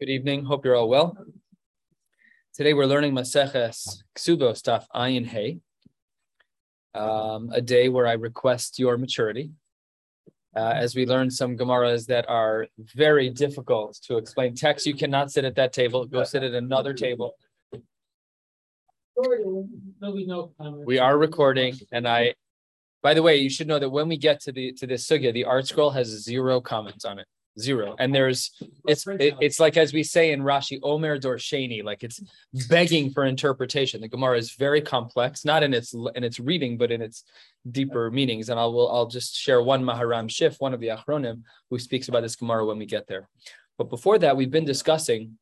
Good 0.00 0.08
evening. 0.08 0.44
Hope 0.44 0.64
you're 0.64 0.74
all 0.74 0.88
well. 0.88 1.16
Today 2.52 2.74
we're 2.74 2.86
learning 2.86 3.14
Maseches 3.14 4.02
Ksubos 4.16 4.60
Daf 4.60 4.86
Ayin 4.92 5.24
Hey, 5.24 5.60
um, 6.96 7.50
a 7.52 7.60
day 7.60 7.88
where 7.88 8.08
I 8.08 8.14
request 8.14 8.80
your 8.80 8.98
maturity. 8.98 9.52
Uh, 10.56 10.72
as 10.74 10.96
we 10.96 11.06
learn 11.06 11.30
some 11.30 11.56
Gemaras 11.56 12.06
that 12.06 12.28
are 12.28 12.66
very 12.78 13.30
difficult 13.30 13.96
to 14.06 14.16
explain. 14.16 14.56
Text, 14.56 14.84
you 14.84 14.94
cannot 14.94 15.30
sit 15.30 15.44
at 15.44 15.54
that 15.54 15.72
table. 15.72 16.04
Go 16.06 16.24
sit 16.24 16.42
at 16.42 16.54
another 16.54 16.92
table. 16.92 17.36
We 20.84 20.98
are 20.98 21.16
recording, 21.16 21.78
and 21.92 22.08
I. 22.08 22.34
By 23.00 23.14
the 23.14 23.22
way, 23.22 23.36
you 23.36 23.48
should 23.48 23.68
know 23.68 23.78
that 23.78 23.90
when 23.90 24.08
we 24.08 24.16
get 24.16 24.40
to 24.40 24.50
the 24.50 24.72
to 24.72 24.88
this 24.88 25.06
sugya, 25.06 25.32
the 25.32 25.44
ArtScroll 25.44 25.94
has 25.94 26.08
zero 26.08 26.60
comments 26.60 27.04
on 27.04 27.20
it 27.20 27.28
zero. 27.58 27.94
And 27.98 28.14
there's 28.14 28.50
it's 28.86 29.06
it, 29.06 29.34
it's 29.40 29.60
like 29.60 29.76
as 29.76 29.92
we 29.92 30.02
say 30.02 30.32
in 30.32 30.40
rashi 30.40 30.78
omer 30.82 31.18
dorsheni 31.18 31.84
like 31.84 32.02
it's 32.02 32.20
begging 32.68 33.10
for 33.10 33.24
interpretation. 33.24 34.00
The 34.00 34.08
gemara 34.08 34.38
is 34.38 34.52
very 34.52 34.80
complex 34.80 35.44
not 35.44 35.62
in 35.62 35.72
its 35.72 35.94
in 35.94 36.24
its 36.24 36.40
reading 36.40 36.76
but 36.76 36.90
in 36.90 37.00
its 37.00 37.24
deeper 37.70 38.10
meanings. 38.10 38.48
And 38.48 38.58
i'll 38.58 38.88
i'll 38.92 39.06
just 39.06 39.36
share 39.36 39.62
one 39.62 39.84
maharam 39.84 40.28
shif 40.28 40.56
one 40.60 40.74
of 40.74 40.80
the 40.80 40.88
achronim 40.88 41.42
who 41.70 41.78
speaks 41.78 42.08
about 42.08 42.22
this 42.22 42.36
gemara 42.36 42.66
when 42.66 42.78
we 42.78 42.86
get 42.86 43.06
there. 43.06 43.28
But 43.78 43.90
before 43.90 44.18
that 44.18 44.36
we've 44.36 44.50
been 44.50 44.64
discussing 44.64 45.38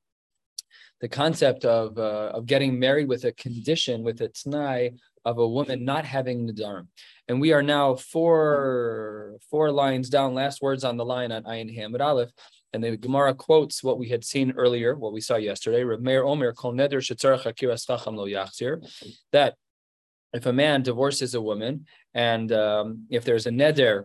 the 1.01 1.09
concept 1.09 1.65
of 1.65 1.99
uh, 1.99 2.31
of 2.33 2.47
getting 2.47 2.79
married 2.79 3.09
with 3.09 3.25
a 3.25 3.33
condition 3.33 4.03
with 4.03 4.21
a 4.21 4.29
t'nai 4.29 4.97
of 5.25 5.39
a 5.39 5.49
woman 5.49 5.85
not 5.85 6.05
having 6.05 6.49
nadarim. 6.49 6.89
And 7.29 7.41
we 7.41 7.53
are 7.53 7.63
now 7.63 7.95
four 7.95 9.39
four 9.51 9.71
lines 9.71 10.09
down, 10.09 10.35
last 10.35 10.63
words 10.63 10.85
on 10.85 10.97
the 10.97 11.05
line 11.05 11.33
on 11.33 11.45
Ayin 11.45 11.75
Hamid 11.75 12.01
Aleph. 12.01 12.31
And 12.73 12.83
the 12.83 12.97
Gemara 12.97 13.35
quotes 13.35 13.83
what 13.83 13.99
we 13.99 14.09
had 14.09 14.25
seen 14.25 14.53
earlier, 14.53 14.97
what 14.97 15.13
we 15.13 15.21
saw 15.21 15.37
yesterday. 15.37 15.85
Rav 15.85 16.01
Omer 16.07 16.53
Kol 16.53 16.73
Neder 16.73 17.03
Lo 18.17 18.27
Yachzir, 18.27 18.83
That 19.33 19.57
if 20.33 20.47
a 20.47 20.53
man 20.53 20.83
divorces 20.83 21.35
a 21.35 21.41
woman, 21.41 21.87
and 22.15 22.51
um, 22.53 23.07
if 23.11 23.25
there's 23.25 23.47
a 23.47 23.51
neder 23.51 24.05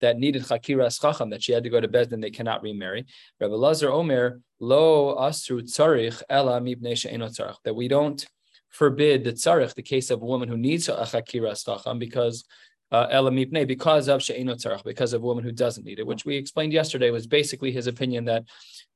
that 0.00 0.18
needed 0.18 0.42
chakiras 0.42 1.00
chacham 1.00 1.30
that 1.30 1.42
she 1.42 1.52
had 1.52 1.64
to 1.64 1.70
go 1.70 1.80
to 1.80 1.88
bed, 1.88 2.10
then 2.10 2.20
they 2.20 2.30
cannot 2.30 2.62
remarry. 2.62 3.06
Rabbi 3.40 3.54
Lazar 3.54 3.90
Omer 3.90 4.40
lo 4.60 5.16
asru 5.16 5.62
tzarich 5.62 6.22
ela 6.28 6.60
mibnei 6.60 6.92
tzarich 6.92 7.56
that 7.64 7.74
we 7.74 7.88
don't 7.88 8.24
forbid 8.70 9.24
the 9.24 9.32
tzarech, 9.32 9.74
the 9.74 9.82
case 9.82 10.10
of 10.10 10.22
a 10.22 10.24
woman 10.24 10.48
who 10.48 10.56
needs 10.56 10.88
a 10.88 10.92
chakiras 10.92 11.64
chacham 11.64 11.98
because 11.98 12.44
uh, 12.92 13.20
because 13.66 14.08
of 14.08 14.22
she'eno 14.22 14.54
tzarech, 14.54 14.84
because 14.84 15.12
of 15.12 15.22
a 15.22 15.26
woman 15.26 15.42
who 15.42 15.52
doesn't 15.52 15.84
need 15.84 15.98
it, 15.98 16.06
which 16.06 16.24
we 16.24 16.36
explained 16.36 16.72
yesterday 16.72 17.10
was 17.10 17.26
basically 17.26 17.72
his 17.72 17.88
opinion 17.88 18.24
that 18.26 18.44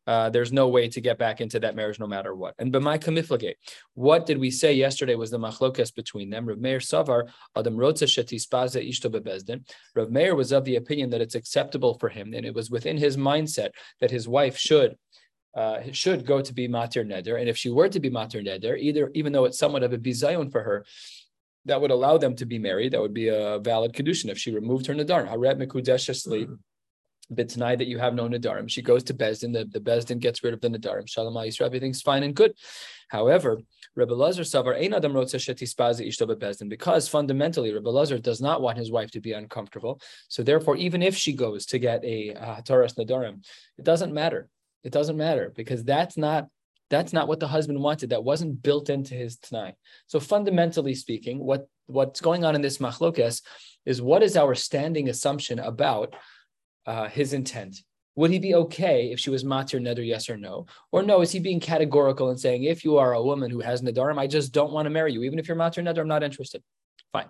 uh, 0.07 0.31
there's 0.31 0.53
no 0.53 0.69
way 0.69 0.89
to 0.89 1.01
get 1.01 1.19
back 1.19 1.41
into 1.41 1.61
that 1.61 1.77
marriage 1.77 2.01
no 2.01 2.07
matter 2.07 2.35
what. 2.35 2.55
And 2.59 2.73
b'mai 2.73 2.99
kamiflage, 2.99 3.55
what 3.95 4.27
did 4.27 4.39
we 4.39 4.51
say 4.51 4.73
yesterday 4.73 5.15
was 5.15 5.31
the 5.31 5.39
machlokas 5.39 5.95
between 5.95 6.31
them? 6.31 6.47
Rav 6.47 6.59
Meir 6.59 6.79
Savar, 6.79 7.29
Adam 7.57 7.77
Rotza 7.77 8.07
Shetispaza 8.07 8.87
Ishto 8.89 9.11
Bebezdin. 9.11 9.69
Rav 9.95 10.11
Meir 10.11 10.35
was 10.35 10.53
of 10.53 10.65
the 10.65 10.77
opinion 10.77 11.11
that 11.11 11.21
it's 11.21 11.35
acceptable 11.35 11.99
for 11.99 12.09
him, 12.09 12.33
and 12.35 12.47
it 12.47 12.55
was 12.55 12.71
within 12.71 12.97
his 12.97 13.17
mindset 13.17 13.71
that 14.01 14.11
his 14.11 14.27
wife 14.27 14.57
should 14.57 14.97
uh, 15.55 15.81
should 15.93 16.25
go 16.27 16.41
to 16.41 16.53
be 16.55 16.69
matir 16.69 17.05
neder, 17.05 17.39
and 17.39 17.49
if 17.49 17.57
she 17.57 17.71
were 17.71 17.89
to 17.89 18.01
be 18.01 18.11
matir 18.11 18.47
neder, 18.47 18.79
either 18.79 19.11
even 19.15 19.33
though 19.33 19.45
it's 19.45 19.59
somewhat 19.59 19.83
of 19.83 19.93
a 19.93 19.99
bizayon 19.99 20.51
for 20.51 20.63
her, 20.63 20.85
that 21.67 21.81
would 21.81 21.91
allow 21.91 22.17
them 22.17 22.35
to 22.37 22.47
be 22.47 22.59
married. 22.59 22.93
That 22.93 23.01
would 23.01 23.15
be 23.15 23.29
a 23.29 23.59
valid 23.59 23.93
kedushin 23.93 24.31
if 24.31 24.39
she 24.39 24.55
removed 24.55 24.87
her 24.87 24.95
nadar. 24.95 25.29
Haret 25.29 25.61
mekudeshesli 25.61 26.49
bitnai 27.33 27.79
that 27.79 27.87
you 27.87 27.99
have 27.99 28.15
no 28.15 28.29
nadarim. 28.29 28.69
She 28.69 28.83
goes 28.83 29.05
to 29.05 29.15
Bezdin, 29.15 29.53
the, 29.53 29.65
the 29.65 29.81
Bezdin 29.81 30.19
gets 30.19 30.43
rid 30.43 30.55
of 30.55 30.61
the 30.61 30.69
nadarim. 30.69 31.09
Shalom 31.09 31.35
Yisrael, 31.35 31.67
everything's 31.67 32.03
fine 32.03 32.23
and 32.23 32.35
good. 32.35 32.55
However, 33.09 33.61
Rebbe 33.97 34.15
Lazar 34.15 34.43
Savar 34.43 34.81
Ein 34.81 34.95
Adam 34.95 35.13
Rotza 35.13 35.37
Shetispazi 35.37 36.07
Ishto 36.07 36.27
Bezdin, 36.35 36.69
because 36.69 37.09
fundamentally 37.09 37.73
Rebbe 37.73 37.91
Lazar 37.91 38.19
does 38.19 38.41
not 38.41 38.63
want 38.63 38.79
his 38.79 38.91
wife 38.91 39.11
to 39.13 39.21
be 39.21 39.33
uncomfortable. 39.33 40.01
So 40.29 40.43
therefore, 40.43 40.77
even 40.77 41.03
if 41.03 41.17
she 41.17 41.33
goes 41.33 41.67
to 41.67 41.79
get 41.79 42.05
a 42.05 42.35
Hataras 42.35 42.95
Nadarim, 42.97 43.45
it 43.79 43.85
doesn't 43.85 44.15
matter. 44.15 44.49
It 44.85 44.93
doesn't 44.93 45.17
matter 45.17 45.53
because 45.55 45.85
that's 45.85 46.17
not 46.17 46.49
that's 46.89 47.13
not 47.13 47.29
what 47.29 47.39
the 47.39 47.49
husband 47.49 47.81
wanted. 47.81 48.11
That 48.11 48.25
wasn't 48.25 48.63
built 48.63 48.91
into 48.91 49.15
his 49.15 49.37
t'nai. 49.37 49.75
So 50.07 50.19
fundamentally 50.19 50.95
speaking, 50.95 51.39
what 51.39 51.69
what's 51.87 52.21
going 52.21 52.45
on 52.45 52.55
in 52.55 52.63
this 52.63 52.79
machlokes 52.79 53.43
is 53.87 54.03
what 54.03 54.23
is 54.23 54.37
our 54.37 54.55
standing 54.55 55.09
assumption 55.09 55.59
about 55.59 56.15
uh, 56.87 57.09
his 57.09 57.33
intent? 57.33 57.77
Would 58.17 58.33
he 58.33 58.39
be 58.39 58.55
okay 58.55 59.13
if 59.13 59.21
she 59.21 59.31
was 59.31 59.45
matir 59.45 59.81
neder, 59.81 60.07
yes 60.07 60.29
or 60.29 60.37
no? 60.37 60.67
Or 60.93 61.03
no, 61.03 61.23
is 61.23 61.31
he 61.31 61.39
being 61.39 61.61
categorical 61.61 62.31
and 62.31 62.39
saying, 62.39 62.65
if 62.65 62.85
you 62.85 62.99
are 62.99 63.15
a 63.15 63.23
woman 63.23 63.51
who 63.51 63.61
has 63.61 63.83
nadarim, 63.83 64.19
I 64.19 64.27
just 64.27 64.53
don't 64.53 64.73
want 64.73 64.87
to 64.87 64.91
marry 64.91 65.13
you. 65.13 65.23
Even 65.23 65.39
if 65.39 65.49
you're 65.49 65.57
matir 65.57 65.83
neder, 65.83 66.01
I'm 66.01 66.09
not 66.09 66.23
interested. 66.23 66.63
Fine. 67.13 67.29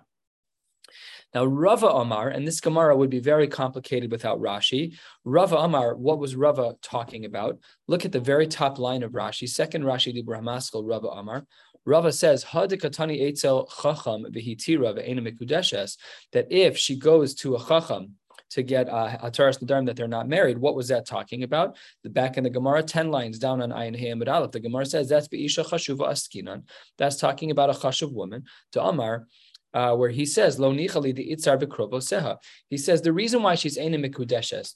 Now, 1.33 1.45
Rava 1.45 1.87
Amar, 1.87 2.27
and 2.27 2.45
this 2.45 2.59
Gemara 2.59 2.95
would 2.95 3.09
be 3.09 3.19
very 3.19 3.47
complicated 3.47 4.11
without 4.11 4.41
Rashi. 4.41 4.97
Rava 5.23 5.57
Amar, 5.57 5.95
what 5.95 6.19
was 6.19 6.35
Rava 6.35 6.75
talking 6.81 7.25
about? 7.25 7.57
Look 7.87 8.03
at 8.03 8.11
the 8.11 8.19
very 8.19 8.47
top 8.47 8.79
line 8.79 9.01
of 9.01 9.13
Rashi, 9.13 9.47
second 9.47 9.83
Rashi 9.83 10.13
di 10.13 10.23
Brahmaskal, 10.23 10.87
Rava 10.87 11.07
Amar. 11.07 11.45
Rava 11.85 12.11
says, 12.11 12.43
Hadikatani 12.43 13.21
Eitzel 13.21 13.67
Chacham 13.81 14.25
Vihitira 14.25 14.93
Ve'ena 14.95 15.97
that 16.31 16.47
if 16.51 16.77
she 16.77 16.95
goes 16.95 17.33
to 17.35 17.55
a 17.55 17.65
Chacham 17.65 18.15
to 18.51 18.61
get 18.61 18.89
uh, 18.89 19.17
a 19.21 19.31
Ataras 19.31 19.59
Nadarim 19.59 19.85
that 19.85 19.95
they're 19.95 20.07
not 20.07 20.27
married, 20.27 20.57
what 20.57 20.75
was 20.75 20.89
that 20.89 21.07
talking 21.07 21.43
about? 21.43 21.77
The 22.03 22.09
back 22.09 22.37
in 22.37 22.43
the 22.43 22.49
Gemara, 22.49 22.83
10 22.83 23.09
lines 23.09 23.39
down 23.39 23.61
on 23.61 23.69
Ayin 23.71 23.99
Hayamid 23.99 24.27
Aleph, 24.27 24.51
the 24.51 24.59
Gemara 24.59 24.85
says 24.85 25.09
that's 25.09 25.27
Be'isha 25.27 25.65
Chashuva 25.65 26.09
Askinan. 26.09 26.63
That's 26.97 27.15
talking 27.15 27.49
about 27.49 27.69
a 27.69 27.73
Chashuv 27.73 28.11
woman. 28.13 28.43
To 28.73 28.83
Amar, 28.83 29.27
uh, 29.73 29.95
where 29.95 30.09
he 30.09 30.25
says, 30.25 30.59
Lo 30.59 30.73
nichali 30.73 31.15
the 31.15 31.31
itzar 31.31 31.57
seha. 31.59 32.37
He 32.69 32.77
says 32.77 33.01
the 33.01 33.13
reason 33.13 33.43
why 33.43 33.55
she's 33.55 33.77
ena 33.77 33.97
mikudeshes, 33.97 34.75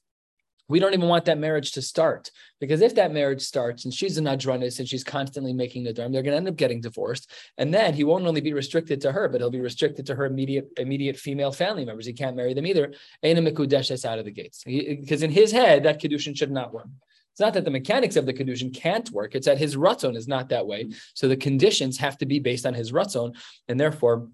we 0.68 0.80
don't 0.80 0.94
even 0.94 1.08
want 1.08 1.26
that 1.26 1.38
marriage 1.38 1.74
to 1.74 1.82
start 1.82 2.32
because 2.60 2.82
if 2.82 2.96
that 2.96 3.14
marriage 3.14 3.42
starts 3.42 3.86
and 3.86 3.94
she's 3.94 4.18
an 4.18 4.26
adranis 4.26 4.80
and 4.80 4.88
she's 4.88 5.04
constantly 5.04 5.54
making 5.54 5.84
the 5.84 5.94
dharm, 5.94 6.12
they're 6.12 6.24
going 6.24 6.32
to 6.32 6.38
end 6.38 6.48
up 6.48 6.56
getting 6.56 6.82
divorced. 6.82 7.30
And 7.58 7.74
then 7.74 7.94
he 7.94 8.04
won't 8.04 8.26
only 8.26 8.42
be 8.42 8.54
restricted 8.54 9.02
to 9.02 9.12
her, 9.12 9.30
but 9.30 9.42
he'll 9.42 9.52
be 9.52 9.62
restricted 9.62 10.08
to 10.08 10.16
her 10.16 10.26
immediate 10.26 10.70
immediate 10.78 11.18
female 11.18 11.52
family 11.52 11.86
members. 11.86 12.06
He 12.06 12.14
can't 12.14 12.36
marry 12.36 12.54
them 12.54 12.66
either. 12.66 12.94
Ena 13.22 13.42
mikudeshes 13.42 14.06
out 14.06 14.20
of 14.20 14.26
the 14.26 14.32
gates 14.32 14.64
because 14.64 15.22
in 15.22 15.32
his 15.32 15.52
head 15.52 15.84
that 15.84 16.02
kedushin 16.02 16.36
should 16.36 16.52
not 16.52 16.74
work. 16.74 16.88
It's 17.32 17.42
not 17.42 17.54
that 17.56 17.66
the 17.66 17.72
mechanics 17.72 18.16
of 18.16 18.26
the 18.26 18.34
kedushin 18.34 18.74
can't 18.74 19.12
work; 19.12 19.36
it's 19.36 19.46
that 19.46 19.58
his 19.58 19.76
ratzon 19.76 20.16
is 20.16 20.28
not 20.28 20.50
that 20.50 20.66
way. 20.66 20.90
So 21.16 21.28
the 21.28 21.36
conditions 21.36 21.98
have 21.98 22.18
to 22.20 22.26
be 22.26 22.40
based 22.40 22.66
on 22.66 22.74
his 22.74 22.94
ratzon, 22.94 23.36
and 23.68 23.78
therefore 23.78 24.30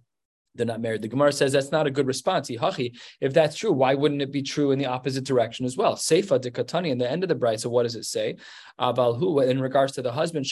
they're 0.55 0.65
not 0.65 0.81
married. 0.81 1.01
The 1.01 1.07
Gemara 1.07 1.31
says 1.31 1.53
that's 1.53 1.71
not 1.71 1.87
a 1.87 1.91
good 1.91 2.07
response. 2.07 2.49
If 2.49 3.33
that's 3.33 3.55
true, 3.55 3.71
why 3.71 3.95
wouldn't 3.95 4.21
it 4.21 4.31
be 4.31 4.41
true 4.41 4.71
in 4.71 4.79
the 4.79 4.87
opposite 4.87 5.23
direction 5.23 5.65
as 5.65 5.77
well? 5.77 5.95
Seifa 5.95 6.41
de 6.41 6.51
Katani, 6.51 6.89
in 6.89 6.97
the 6.97 7.09
end 7.09 7.23
of 7.23 7.29
the 7.29 7.35
bride, 7.35 7.61
so 7.61 7.69
what 7.69 7.83
does 7.83 7.95
it 7.95 8.03
say? 8.03 8.35
Abalhu, 8.79 9.47
in 9.49 9.61
regards 9.61 9.93
to 9.93 10.01
the 10.01 10.11
husband, 10.11 10.45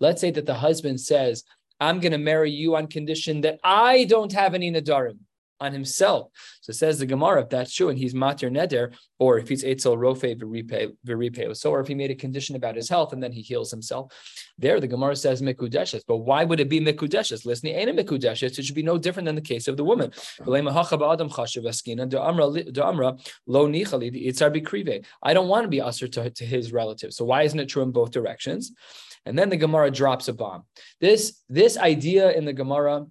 let's 0.00 0.20
say 0.20 0.30
that 0.30 0.46
the 0.46 0.54
husband 0.54 1.00
says, 1.00 1.44
I'm 1.80 2.00
going 2.00 2.12
to 2.12 2.18
marry 2.18 2.50
you 2.50 2.76
on 2.76 2.86
condition 2.86 3.40
that 3.40 3.58
I 3.64 4.04
don't 4.04 4.32
have 4.32 4.54
any 4.54 4.70
nadarim 4.70 5.18
on 5.62 5.72
himself. 5.72 6.28
So 6.60 6.72
says 6.72 6.98
the 6.98 7.06
Gemara, 7.06 7.42
if 7.42 7.48
that's 7.48 7.74
true, 7.74 7.88
and 7.88 7.98
he's 7.98 8.14
matir 8.14 8.50
neder, 8.50 8.94
or 9.18 9.38
if 9.38 9.48
he's 9.48 9.64
etzel 9.64 9.96
rofe 9.96 10.36
v'ripeo, 10.36 11.56
so 11.56 11.70
or 11.70 11.80
if 11.80 11.88
he 11.88 11.94
made 11.94 12.10
a 12.10 12.14
condition 12.14 12.56
about 12.56 12.76
his 12.76 12.88
health 12.88 13.12
and 13.12 13.22
then 13.22 13.32
he 13.32 13.40
heals 13.40 13.70
himself, 13.70 14.12
there 14.58 14.80
the 14.80 14.88
Gemara 14.88 15.16
says 15.16 15.40
mikudeshes. 15.40 16.02
But 16.06 16.18
why 16.18 16.44
would 16.44 16.60
it 16.60 16.68
be 16.68 16.80
mikudeshes? 16.80 17.46
Listen, 17.46 17.68
ain't 17.68 17.90
a 17.90 17.94
mikudeshes. 17.94 18.58
It 18.58 18.64
should 18.64 18.74
be 18.74 18.82
no 18.82 18.98
different 18.98 19.26
than 19.26 19.36
the 19.36 19.40
case 19.40 19.68
of 19.68 19.76
the 19.76 19.84
woman. 19.84 20.10
I 25.22 25.34
don't 25.34 25.48
want 25.48 25.64
to 25.64 25.68
be 25.68 25.80
usher 25.80 26.08
to, 26.08 26.30
to 26.30 26.44
his 26.44 26.72
relatives. 26.72 27.16
So 27.16 27.24
why 27.24 27.42
isn't 27.42 27.60
it 27.60 27.66
true 27.66 27.82
in 27.82 27.92
both 27.92 28.10
directions? 28.10 28.72
And 29.24 29.38
then 29.38 29.50
the 29.50 29.56
Gemara 29.56 29.90
drops 29.90 30.28
a 30.28 30.32
bomb. 30.32 30.64
This 31.00 31.40
this 31.48 31.78
idea 31.78 32.32
in 32.32 32.44
the 32.44 32.52
Gemara 32.52 33.06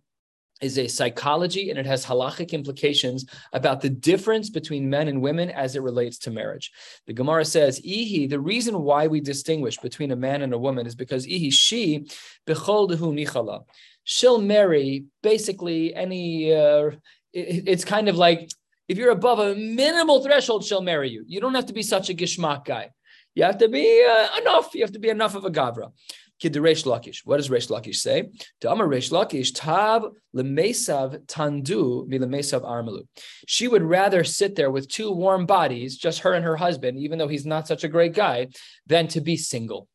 is 0.61 0.77
a 0.77 0.87
psychology 0.87 1.69
and 1.69 1.79
it 1.79 1.85
has 1.85 2.05
halachic 2.05 2.51
implications 2.51 3.25
about 3.53 3.81
the 3.81 3.89
difference 3.89 4.49
between 4.49 4.89
men 4.89 5.07
and 5.07 5.21
women 5.21 5.49
as 5.49 5.75
it 5.75 5.81
relates 5.81 6.17
to 6.19 6.31
marriage. 6.31 6.71
The 7.07 7.13
Gemara 7.13 7.45
says, 7.45 7.79
Ihi, 7.81 8.29
the 8.29 8.39
reason 8.39 8.81
why 8.81 9.07
we 9.07 9.21
distinguish 9.21 9.77
between 9.77 10.11
a 10.11 10.15
man 10.15 10.41
and 10.41 10.53
a 10.53 10.59
woman 10.59 10.85
is 10.85 10.95
because 10.95 11.25
Ihi, 11.25 11.51
she, 11.51 12.07
becholdehu 12.47 12.99
nichala. 12.99 13.63
She'll 14.03 14.41
marry 14.41 15.05
basically 15.23 15.93
any, 15.95 16.53
uh, 16.53 16.91
it, 17.33 17.63
it's 17.67 17.85
kind 17.85 18.07
of 18.07 18.17
like 18.17 18.49
if 18.87 18.97
you're 18.97 19.11
above 19.11 19.39
a 19.39 19.55
minimal 19.55 20.21
threshold, 20.21 20.65
she'll 20.65 20.81
marry 20.81 21.09
you. 21.09 21.23
You 21.25 21.39
don't 21.39 21.55
have 21.55 21.67
to 21.67 21.73
be 21.73 21.83
such 21.83 22.09
a 22.09 22.13
gishmak 22.13 22.65
guy. 22.65 22.89
You 23.35 23.45
have 23.45 23.57
to 23.59 23.69
be 23.69 24.05
uh, 24.05 24.41
enough. 24.41 24.75
You 24.75 24.81
have 24.81 24.91
to 24.91 24.99
be 24.99 25.07
enough 25.07 25.35
of 25.35 25.45
a 25.45 25.49
gavra. 25.49 25.93
Kid 26.41 26.53
Lakish. 26.53 27.19
What 27.23 27.37
does 27.37 27.49
Reish 27.49 27.69
Lakish 27.69 27.97
say? 27.97 28.29
To 28.61 28.67
Reish 28.67 29.11
Lakish, 29.11 29.51
Tab 29.53 30.05
lemesav 30.35 31.25
tandu 31.27 32.09
milemesav 32.09 32.63
armalu. 32.63 33.03
She 33.47 33.67
would 33.67 33.83
rather 33.83 34.23
sit 34.23 34.55
there 34.55 34.71
with 34.71 34.87
two 34.87 35.11
warm 35.11 35.45
bodies, 35.45 35.97
just 35.97 36.21
her 36.21 36.33
and 36.33 36.43
her 36.43 36.57
husband, 36.57 36.97
even 36.97 37.19
though 37.19 37.27
he's 37.27 37.45
not 37.45 37.67
such 37.67 37.83
a 37.83 37.87
great 37.87 38.13
guy, 38.13 38.47
than 38.87 39.07
to 39.09 39.21
be 39.21 39.37
single. 39.37 39.87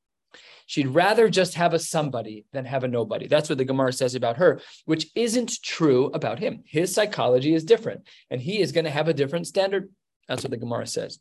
She'd 0.66 0.88
rather 0.88 1.28
just 1.28 1.54
have 1.54 1.74
a 1.74 1.80
somebody 1.80 2.44
than 2.52 2.64
have 2.64 2.84
a 2.84 2.88
nobody. 2.88 3.26
That's 3.26 3.48
what 3.48 3.58
the 3.58 3.64
Gemara 3.64 3.92
says 3.92 4.14
about 4.14 4.36
her, 4.36 4.60
which 4.84 5.08
isn't 5.16 5.62
true 5.62 6.06
about 6.06 6.38
him. 6.38 6.62
His 6.66 6.94
psychology 6.94 7.54
is 7.54 7.64
different, 7.64 8.06
and 8.30 8.40
he 8.40 8.60
is 8.60 8.72
going 8.72 8.84
to 8.84 8.90
have 8.90 9.08
a 9.08 9.14
different 9.14 9.48
standard. 9.48 9.90
That's 10.28 10.44
what 10.44 10.50
the 10.52 10.56
Gemara 10.56 10.86
says. 10.86 11.18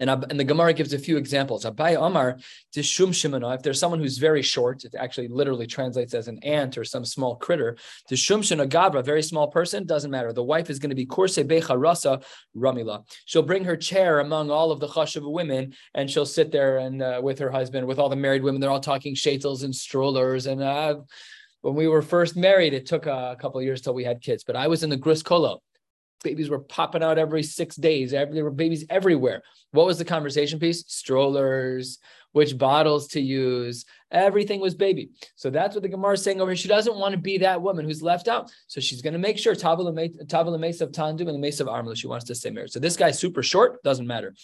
And, 0.00 0.10
and 0.10 0.38
the 0.38 0.44
Gemara 0.44 0.72
gives 0.72 0.92
a 0.92 0.98
few 0.98 1.16
examples. 1.16 1.64
Abai 1.64 1.96
Omar, 1.96 2.38
Tishum 2.74 3.10
Shimona, 3.10 3.54
if 3.54 3.62
there's 3.62 3.80
someone 3.80 4.00
who's 4.00 4.18
very 4.18 4.42
short, 4.42 4.84
it 4.84 4.94
actually 4.98 5.28
literally 5.28 5.66
translates 5.66 6.14
as 6.14 6.28
an 6.28 6.38
ant 6.42 6.76
or 6.78 6.84
some 6.84 7.04
small 7.04 7.36
critter. 7.36 7.76
Tishum 8.10 8.40
Shimona 8.40 8.68
Gavra, 8.68 9.04
very 9.04 9.22
small 9.22 9.48
person, 9.48 9.86
doesn't 9.86 10.10
matter. 10.10 10.32
The 10.32 10.42
wife 10.42 10.70
is 10.70 10.78
going 10.78 10.90
to 10.90 10.96
be 10.96 11.06
Kurse 11.06 11.42
Becha 11.44 11.80
Rasa 11.80 12.20
Ramila. 12.56 13.04
She'll 13.24 13.42
bring 13.42 13.64
her 13.64 13.76
chair 13.76 14.20
among 14.20 14.50
all 14.50 14.70
of 14.70 14.80
the 14.80 14.88
Chashav 14.88 15.30
women 15.30 15.74
and 15.94 16.10
she'll 16.10 16.26
sit 16.26 16.52
there 16.52 16.78
and 16.78 17.02
uh, 17.02 17.20
with 17.22 17.38
her 17.38 17.50
husband, 17.50 17.86
with 17.86 17.98
all 17.98 18.08
the 18.08 18.16
married 18.16 18.42
women. 18.42 18.60
They're 18.60 18.70
all 18.70 18.80
talking 18.80 19.14
shaitels 19.14 19.62
and 19.62 19.74
strollers. 19.74 20.46
And 20.46 20.62
uh, 20.62 20.96
when 21.62 21.74
we 21.74 21.88
were 21.88 22.02
first 22.02 22.36
married, 22.36 22.74
it 22.74 22.86
took 22.86 23.06
a 23.06 23.36
couple 23.40 23.62
years 23.62 23.80
till 23.80 23.94
we 23.94 24.04
had 24.04 24.20
kids, 24.20 24.44
but 24.44 24.56
I 24.56 24.68
was 24.68 24.82
in 24.82 24.90
the 24.90 24.96
Gris 24.96 25.22
Kolo 25.22 25.62
babies 26.24 26.50
were 26.50 26.58
popping 26.58 27.04
out 27.04 27.18
every 27.18 27.44
six 27.44 27.76
days. 27.76 28.10
There 28.10 28.26
were 28.42 28.50
babies 28.50 28.84
everywhere. 28.90 29.42
What 29.70 29.86
was 29.86 29.98
the 29.98 30.04
conversation 30.04 30.58
piece? 30.58 30.84
Strollers, 30.88 31.98
which 32.32 32.58
bottles 32.58 33.06
to 33.08 33.20
use. 33.20 33.84
Everything 34.10 34.60
was 34.60 34.74
baby. 34.74 35.10
So 35.36 35.50
that's 35.50 35.76
what 35.76 35.82
the 35.82 35.88
Gemara 35.88 36.14
is 36.14 36.22
saying 36.22 36.40
over 36.40 36.50
here. 36.50 36.56
She 36.56 36.68
doesn't 36.68 36.96
want 36.96 37.12
to 37.12 37.20
be 37.20 37.38
that 37.38 37.62
woman 37.62 37.84
who's 37.84 38.02
left 38.02 38.26
out. 38.26 38.50
So 38.66 38.80
she's 38.80 39.02
going 39.02 39.12
to 39.12 39.18
make 39.20 39.38
sure 39.38 39.54
Tabula 39.54 39.92
Mesa 39.92 40.84
of 40.84 40.92
Tandum 40.92 41.28
and 41.28 41.28
the 41.28 41.38
Mesa 41.38 41.64
of 41.64 41.68
Armala, 41.68 41.96
she 41.96 42.08
wants 42.08 42.24
to 42.26 42.34
stay 42.34 42.50
married. 42.50 42.72
So 42.72 42.80
this 42.80 42.96
guy's 42.96 43.18
super 43.18 43.42
short, 43.42 43.82
doesn't 43.84 44.06
matter. 44.06 44.34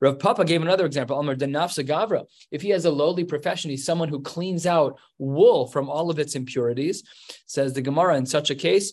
Rav 0.00 0.18
Papa 0.18 0.44
gave 0.44 0.60
another 0.60 0.84
example. 0.84 1.16
Amr 1.16 1.36
Denafsa 1.36 1.86
Gavra. 1.86 2.26
If 2.50 2.62
he 2.62 2.68
has 2.70 2.84
a 2.84 2.90
lowly 2.90 3.24
profession, 3.24 3.70
he's 3.70 3.86
someone 3.86 4.08
who 4.08 4.20
cleans 4.20 4.66
out 4.66 4.98
wool 5.18 5.68
from 5.68 5.88
all 5.88 6.10
of 6.10 6.18
its 6.18 6.34
impurities. 6.34 7.02
Says 7.46 7.72
the 7.72 7.80
Gemara 7.80 8.16
in 8.16 8.26
such 8.26 8.50
a 8.50 8.54
case, 8.54 8.92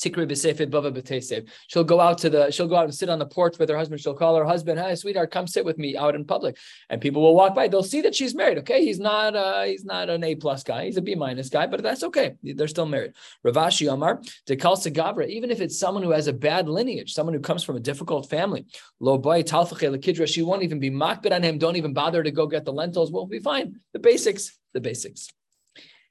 Tikri 0.00 0.26
bava. 0.26 1.48
She'll 1.68 1.84
go 1.84 2.00
out 2.00 2.18
to 2.18 2.30
the, 2.30 2.50
she'll 2.50 2.66
go 2.66 2.76
out 2.76 2.84
and 2.84 2.94
sit 2.94 3.08
on 3.08 3.18
the 3.18 3.26
porch 3.26 3.58
with 3.58 3.68
her 3.68 3.76
husband. 3.76 4.00
She'll 4.00 4.14
call 4.14 4.36
her 4.36 4.44
husband, 4.44 4.80
"Hi, 4.80 4.94
sweetheart, 4.94 5.30
come 5.30 5.46
sit 5.46 5.64
with 5.64 5.78
me 5.78 5.96
out 5.96 6.14
in 6.14 6.24
public." 6.24 6.56
And 6.88 7.00
people 7.00 7.22
will 7.22 7.34
walk 7.34 7.54
by. 7.54 7.68
They'll 7.68 7.82
see 7.82 8.00
that 8.02 8.14
she's 8.14 8.34
married. 8.34 8.58
Okay, 8.58 8.84
he's 8.84 8.98
not, 8.98 9.36
uh, 9.36 9.62
he's 9.62 9.84
not 9.84 10.08
an 10.08 10.24
A 10.24 10.34
plus 10.34 10.62
guy. 10.62 10.86
He's 10.86 10.96
a 10.96 11.02
B 11.02 11.14
minus 11.14 11.48
guy, 11.50 11.66
but 11.66 11.82
that's 11.82 12.02
okay. 12.04 12.34
They're 12.42 12.68
still 12.68 12.86
married. 12.86 13.12
Ravashi 13.46 13.88
Omar 13.88 14.22
dekal 14.46 14.76
segavra. 14.76 15.28
Even 15.28 15.50
if 15.50 15.60
it's 15.60 15.78
someone 15.78 16.02
who 16.02 16.10
has 16.10 16.26
a 16.26 16.32
bad 16.32 16.68
lineage, 16.68 17.12
someone 17.12 17.34
who 17.34 17.40
comes 17.40 17.62
from 17.62 17.76
a 17.76 17.80
difficult 17.80 18.30
family, 18.30 18.64
lo 19.00 19.18
boy 19.18 19.42
talfache 19.42 20.26
She 20.26 20.42
won't 20.42 20.62
even 20.62 20.80
be 20.80 20.90
makbid 20.90 21.32
on 21.32 21.42
him. 21.42 21.58
Don't 21.58 21.76
even 21.76 21.92
bother 21.92 22.22
to 22.22 22.30
go 22.30 22.46
get 22.46 22.64
the 22.64 22.72
lentils. 22.72 23.12
We'll 23.12 23.26
be 23.26 23.38
fine. 23.38 23.80
The 23.92 23.98
basics. 23.98 24.58
The 24.72 24.80
basics. 24.80 25.28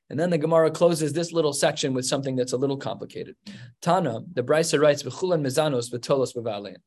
And 0.10 0.20
then 0.20 0.30
the 0.30 0.38
Gemara 0.38 0.72
closes 0.72 1.14
this 1.14 1.32
little 1.32 1.54
section 1.54 1.94
with 1.94 2.06
something 2.06 2.36
that's 2.36 2.54
a 2.54 2.58
little 2.58 2.78
complicated. 2.78 3.36
Tana, 3.82 4.22
the 4.34 4.44
Brisa 4.44 4.80
writes, 4.80 5.04
"V'chulan 5.04 5.42
mizanos 5.42 5.92
v'tolos 5.92 6.36
b'valein." 6.36 6.78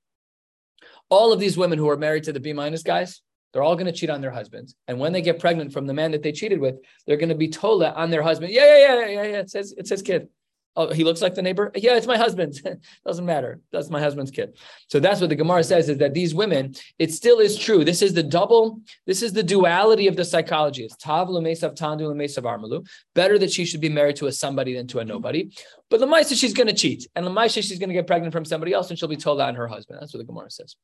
All 1.08 1.32
of 1.32 1.38
these 1.40 1.56
women 1.56 1.78
who 1.78 1.88
are 1.88 1.96
married 1.96 2.24
to 2.24 2.32
the 2.32 2.40
B 2.40 2.52
minus 2.52 2.82
guys, 2.82 3.22
they're 3.52 3.62
all 3.62 3.76
going 3.76 3.86
to 3.86 3.92
cheat 3.92 4.10
on 4.10 4.20
their 4.20 4.30
husbands. 4.30 4.74
And 4.88 4.98
when 4.98 5.12
they 5.12 5.22
get 5.22 5.38
pregnant 5.38 5.72
from 5.72 5.86
the 5.86 5.94
man 5.94 6.10
that 6.12 6.22
they 6.22 6.32
cheated 6.32 6.58
with, 6.58 6.76
they're 7.06 7.18
going 7.18 7.28
to 7.28 7.34
be 7.34 7.48
tola 7.48 7.90
on 7.90 8.10
their 8.10 8.22
husband. 8.22 8.52
Yeah, 8.52 8.64
yeah, 8.64 9.00
yeah, 9.00 9.06
yeah, 9.06 9.22
yeah. 9.22 9.40
It 9.40 9.50
says 9.50 9.74
it 9.76 9.86
says 9.86 10.02
kid. 10.02 10.28
Oh, 10.74 10.92
he 10.92 11.04
looks 11.04 11.20
like 11.20 11.34
the 11.34 11.42
neighbor. 11.42 11.70
Yeah, 11.74 11.96
it's 11.96 12.06
my 12.06 12.16
husband. 12.16 12.58
Doesn't 13.06 13.26
matter. 13.26 13.60
That's 13.72 13.90
my 13.90 14.00
husband's 14.00 14.30
kid. 14.30 14.56
So 14.88 15.00
that's 15.00 15.20
what 15.20 15.28
the 15.28 15.36
Gemara 15.36 15.62
says 15.64 15.90
is 15.90 15.98
that 15.98 16.14
these 16.14 16.34
women, 16.34 16.74
it 16.98 17.12
still 17.12 17.40
is 17.40 17.58
true. 17.58 17.84
This 17.84 18.00
is 18.00 18.14
the 18.14 18.22
double, 18.22 18.80
this 19.06 19.20
is 19.20 19.34
the 19.34 19.42
duality 19.42 20.06
of 20.06 20.16
the 20.16 20.24
psychology. 20.24 20.84
It's 20.84 20.96
Tavla 20.96 21.42
Mesav 21.42 21.76
Tandu 21.76 22.14
Mesav 22.14 22.44
Armalu. 22.44 22.86
Better 23.14 23.38
that 23.38 23.52
she 23.52 23.66
should 23.66 23.82
be 23.82 23.90
married 23.90 24.16
to 24.16 24.28
a 24.28 24.32
somebody 24.32 24.74
than 24.74 24.86
to 24.88 25.00
a 25.00 25.04
nobody. 25.04 25.50
But 25.90 26.00
Lamaisa, 26.00 26.38
she's 26.38 26.54
going 26.54 26.68
to 26.68 26.74
cheat. 26.74 27.06
And 27.14 27.26
Lamaisa, 27.26 27.62
she's 27.62 27.78
going 27.78 27.90
to 27.90 27.94
get 27.94 28.06
pregnant 28.06 28.32
from 28.32 28.46
somebody 28.46 28.72
else 28.72 28.88
and 28.88 28.98
she'll 28.98 29.10
be 29.10 29.16
told 29.16 29.40
that 29.40 29.48
on 29.48 29.54
her 29.56 29.68
husband. 29.68 29.98
That's 30.00 30.14
what 30.14 30.18
the 30.18 30.24
Gemara 30.24 30.50
says. 30.50 30.74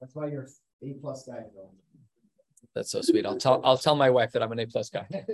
That's 0.00 0.14
why 0.14 0.28
you're 0.28 0.48
A 0.84 0.94
plus 1.00 1.26
guy. 1.26 1.42
That's 2.76 2.92
so 2.92 3.02
sweet. 3.02 3.26
I'll 3.26 3.38
tell 3.38 3.60
I'll 3.64 3.76
tell 3.76 3.96
my 3.96 4.10
wife 4.10 4.32
that 4.32 4.42
I'm 4.42 4.52
an 4.52 4.60
A 4.60 4.66
plus 4.66 4.88
guy. 4.88 5.06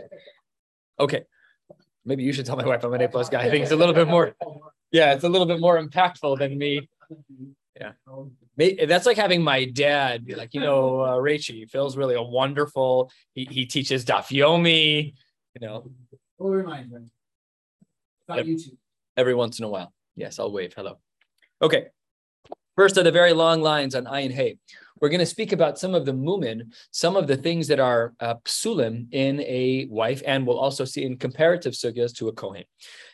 Okay. 0.98 1.24
Maybe 2.06 2.22
you 2.22 2.32
should 2.32 2.46
tell 2.46 2.56
my 2.56 2.64
wife 2.64 2.84
I'm 2.84 2.94
an 2.94 3.02
A 3.02 3.08
plus 3.08 3.28
guy. 3.28 3.42
I 3.42 3.50
think 3.50 3.64
it's 3.64 3.72
a 3.72 3.76
little 3.76 3.94
bit 3.94 4.08
more, 4.08 4.34
yeah, 4.92 5.12
it's 5.12 5.24
a 5.24 5.28
little 5.28 5.46
bit 5.46 5.60
more 5.60 5.82
impactful 5.82 6.38
than 6.38 6.56
me. 6.56 6.88
Yeah. 7.78 7.92
That's 8.86 9.04
like 9.04 9.18
having 9.18 9.42
my 9.42 9.66
dad 9.66 10.24
be 10.24 10.34
like, 10.34 10.54
you 10.54 10.60
know, 10.60 11.00
uh, 11.00 11.16
Rachie, 11.16 11.68
Phil's 11.68 11.96
really 11.96 12.14
a 12.14 12.22
wonderful, 12.22 13.10
he, 13.34 13.44
he 13.50 13.66
teaches 13.66 14.04
Dafyomi. 14.04 15.12
You 15.60 15.66
know. 15.66 15.90
We'll 16.38 16.52
remind 16.52 16.92
him. 16.92 17.10
About 18.28 18.46
YouTube. 18.46 18.76
Every 19.16 19.34
once 19.34 19.58
in 19.58 19.64
a 19.64 19.68
while. 19.68 19.92
Yes, 20.14 20.38
I'll 20.38 20.52
wave. 20.52 20.72
Hello. 20.74 20.98
Okay. 21.60 21.86
First 22.76 22.96
of 22.96 23.04
the 23.04 23.12
very 23.12 23.32
long 23.32 23.62
lines 23.62 23.94
on 23.94 24.04
Ayin 24.04 24.32
Hay. 24.32 24.58
We're 25.00 25.10
going 25.10 25.20
to 25.20 25.26
speak 25.26 25.52
about 25.52 25.78
some 25.78 25.94
of 25.94 26.06
the 26.06 26.12
mumin, 26.12 26.72
some 26.90 27.16
of 27.16 27.26
the 27.26 27.36
things 27.36 27.68
that 27.68 27.80
are 27.80 28.14
uh, 28.20 28.36
psulim 28.44 29.06
in 29.12 29.40
a 29.40 29.86
wife, 29.90 30.22
and 30.26 30.46
we'll 30.46 30.58
also 30.58 30.84
see 30.84 31.04
in 31.04 31.18
comparative 31.18 31.74
sugyas 31.74 32.14
to 32.16 32.28
a 32.28 32.32
kohen. 32.32 32.64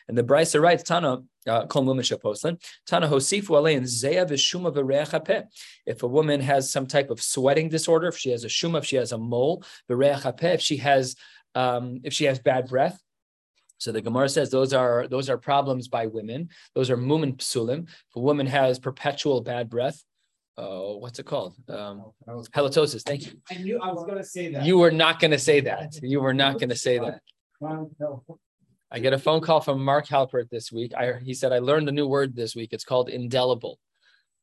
And 0.07 0.17
the 0.17 0.23
Brisa 0.23 0.61
writes, 0.61 0.83
Tana, 0.83 1.19
uh, 1.47 1.65
kol 1.67 1.83
shaposlan, 1.83 2.61
Tana 2.87 3.07
hosifu 3.07 3.49
alein 3.49 3.83
zeya 3.83 4.25
v'shuma 4.25 4.73
v'reach 4.73 5.45
If 5.85 6.03
a 6.03 6.07
woman 6.07 6.39
has 6.39 6.71
some 6.71 6.87
type 6.87 7.09
of 7.09 7.21
sweating 7.21 7.69
disorder, 7.69 8.07
if 8.07 8.17
she 8.17 8.31
has 8.31 8.43
a 8.43 8.47
shuma, 8.47 8.79
if 8.79 8.85
she 8.85 8.95
has 8.95 9.11
a 9.11 9.17
mole, 9.17 9.63
v'reach 9.89 10.43
if 10.43 10.61
she 10.61 10.77
has 10.77 11.15
um, 11.55 11.99
if 12.03 12.13
she 12.13 12.25
has 12.25 12.39
bad 12.39 12.67
breath, 12.67 12.99
so 13.77 13.91
the 13.91 14.01
Gemara 14.01 14.29
says 14.29 14.49
those 14.49 14.73
are 14.73 15.09
those 15.09 15.29
are 15.29 15.37
problems 15.37 15.89
by 15.89 16.07
women. 16.07 16.47
Those 16.73 16.89
are 16.89 16.95
mumin 16.95 17.35
psulim. 17.35 17.83
If 17.83 18.15
a 18.15 18.21
woman 18.21 18.47
has 18.47 18.79
perpetual 18.79 19.41
bad 19.41 19.69
breath, 19.69 20.01
oh, 20.57 20.97
what's 20.97 21.19
it 21.19 21.25
called? 21.25 21.55
Um, 21.69 22.11
halitosis. 22.27 23.03
Thank 23.03 23.25
you. 23.25 23.33
I 23.51 23.55
knew 23.55 23.79
I 23.79 23.91
was 23.91 24.03
going 24.05 24.17
to 24.17 24.23
say 24.23 24.51
that. 24.53 24.65
You 24.65 24.77
were 24.77 24.91
not 24.91 25.19
going 25.19 25.31
to 25.31 25.39
say 25.39 25.61
that. 25.61 25.99
You 26.01 26.21
were 26.21 26.33
not 26.33 26.59
going 26.59 26.69
to 26.69 26.75
say 26.75 26.99
that. 26.99 27.21
I 28.91 28.99
get 28.99 29.13
a 29.13 29.17
phone 29.17 29.41
call 29.41 29.59
from 29.59 29.83
Mark 29.83 30.07
Halpert 30.07 30.49
this 30.49 30.71
week. 30.71 30.93
I, 30.95 31.13
he 31.23 31.33
said, 31.33 31.51
I 31.51 31.59
learned 31.59 31.89
a 31.89 31.91
new 31.91 32.07
word 32.07 32.35
this 32.35 32.55
week. 32.55 32.73
It's 32.73 32.83
called 32.83 33.09
indelible. 33.09 33.79